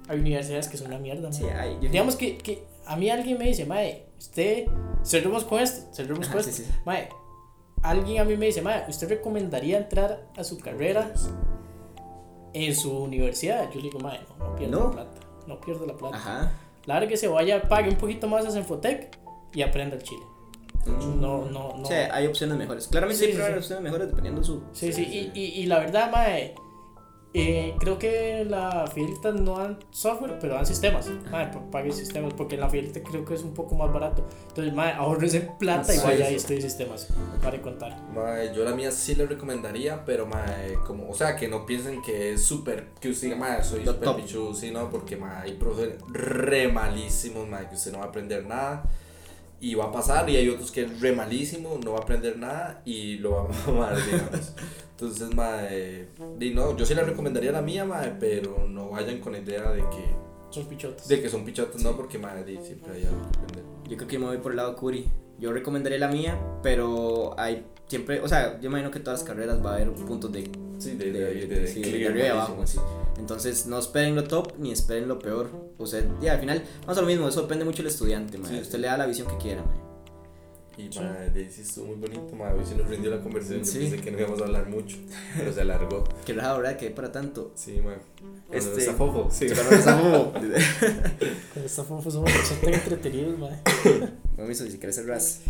[0.07, 1.33] hay universidades que son una mierda, mae.
[1.33, 4.65] Sí, hay- yo- Digamos que, que a mí alguien me dice, mae, usted,
[5.03, 6.53] cerremos con esto, cerremos con esto.
[6.53, 6.71] sí, sí.
[6.85, 7.09] Mae,
[7.83, 11.11] alguien a mí me dice, mae, ¿usted recomendaría entrar a su carrera
[12.53, 13.69] en su universidad?
[13.71, 14.85] Yo le digo, mae, no, no pierdo No.
[14.85, 16.15] la plata, no pierdo la plata.
[16.15, 16.51] Ajá.
[16.85, 19.17] Lárguese, vaya, pague un poquito más a Senfotec
[19.53, 20.23] y aprenda el chile.
[20.85, 21.67] No, no, no.
[21.83, 22.87] O sea, hay opciones mejores.
[22.87, 23.57] Claramente Sí, hay sí.
[23.57, 24.63] opciones mejores dependiendo su.
[24.73, 26.55] Sí, sí, y, y, y la verdad, mae,
[27.33, 31.09] eh, creo que la Fidelita no dan software, pero dan sistemas.
[31.31, 34.25] Mae, pa- pague sistemas, porque la Fidelita creo que es un poco más barato.
[34.49, 36.33] Entonces, mae, ahorrese plata y Sí, vaya sí.
[36.33, 37.07] y estudie sistemas.
[37.41, 37.97] Para contar.
[38.13, 42.01] Mae, yo la mía sí le recomendaría, pero mae, como, o sea, que no piensen
[42.01, 44.17] que es súper, que usted diga, mae, soy súper top.
[44.17, 48.07] pichudo, sí, no, porque mae, hay profes re malísimos, mae, que usted no va a
[48.09, 48.83] aprender nada
[49.61, 52.37] y va a pasar, y hay otros que es re malísimo, no va a aprender
[52.37, 54.53] nada y lo va a mamar, digamos.
[54.91, 56.07] Entonces, mae,
[56.37, 59.71] di, no, yo sí le recomendaría la mía, mae, pero no vayan con la idea
[59.71, 60.15] de que,
[60.49, 61.07] Son pichotas.
[61.07, 63.65] de que son pichotas, no, porque di, siempre hay algo que aprender.
[63.87, 65.07] Yo creo que me voy por el lado Curi.
[65.37, 69.63] Yo recomendaría la mía, pero hay siempre, o sea, yo imagino que todas las carreras
[69.63, 70.49] va a haber puntos de,
[70.79, 72.65] Sí, de, de, de, de, sí, de declive arriba y abajo.
[72.65, 72.79] sí.
[73.19, 75.49] Entonces, no esperen lo top ni esperen lo peor.
[75.77, 78.79] O sea, ya al final, vamos a lo mismo, eso depende mucho del estudiante, Usted
[78.79, 79.91] le da la visión que quiera, mae.
[80.77, 80.99] Y Sí.
[80.99, 82.57] madre, sí estuvo muy bonito, madre.
[82.59, 83.65] Hoy sí nos rindió la conversación.
[83.65, 83.73] Sí.
[83.83, 84.97] Yo pensé que no íbamos a hablar mucho,
[85.37, 86.03] pero se alargó.
[86.25, 86.77] Qué raro, ¿verdad?
[86.77, 87.51] Que para tanto.
[87.55, 87.99] Sí, madre.
[88.51, 88.79] Este-.
[88.79, 89.27] Está fofo.
[89.29, 90.01] Sí, Pero no está
[91.53, 92.31] Con esta fofo somos
[92.61, 93.59] tan entretenidos, mae.
[94.41, 95.41] Mami, si quieres ser ras.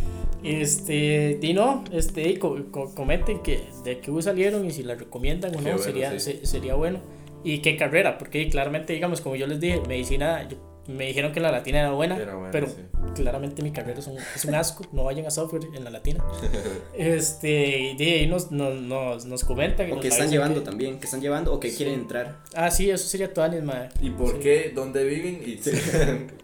[0.43, 4.83] Este, di no, este, y co- co- comenten que de qué U salieron y si
[4.83, 6.39] la recomiendan o no, bueno, sería, sí.
[6.39, 6.99] se- sería bueno.
[7.43, 10.57] Y qué carrera, porque claramente, digamos, como yo les dije, medicina, yo-
[10.87, 12.75] me dijeron que la latina era buena, Era buena, pero sí.
[13.15, 16.23] claramente mi carrera es un, es un asco, no vayan a software en la latina.
[16.97, 19.91] Este, y de ahí nos, nos, nos, nos comentan.
[19.91, 21.77] O que están llevando que- también, que están llevando o que Sí.
[21.77, 22.37] quieren entrar.
[22.55, 23.89] Ah, sí, eso sería todo madre.
[24.01, 24.39] ¿Y por Sí.
[24.41, 24.71] qué?
[24.75, 25.41] ¿Dónde viven?
[25.45, 25.57] Y...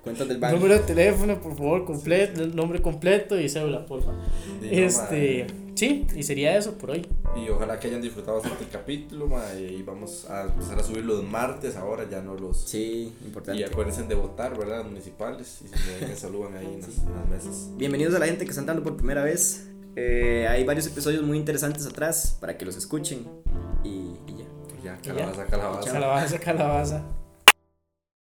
[0.04, 0.56] Cuentas del banco.
[0.58, 4.12] Número de teléfono, por favor, completo, nombre completo y cédula, porfa.
[4.62, 5.67] Y no, Este, madre.
[5.78, 7.08] Sí, y sería eso por hoy.
[7.36, 9.72] Y ojalá que hayan disfrutado bastante el capítulo, madre.
[9.72, 12.62] Y vamos a empezar a subir los martes ahora, ya no los.
[12.62, 13.64] Sí, Y importante.
[13.66, 14.78] acuérdense de votar, ¿verdad?
[14.80, 15.60] Las municipales.
[15.64, 17.70] Y si me, saludan ahí en las, en las mesas.
[17.78, 19.68] Bienvenidos a la gente que está entrando por primera vez.
[19.96, 23.28] Eh, hay varios episodios muy interesantes atrás para que los escuchen.
[23.84, 23.90] Y,
[24.28, 24.46] y ya.
[24.80, 25.14] Y ya, Y ya.
[25.14, 25.92] calabaza, calabaza.
[25.92, 27.04] Calabaza, calabaza.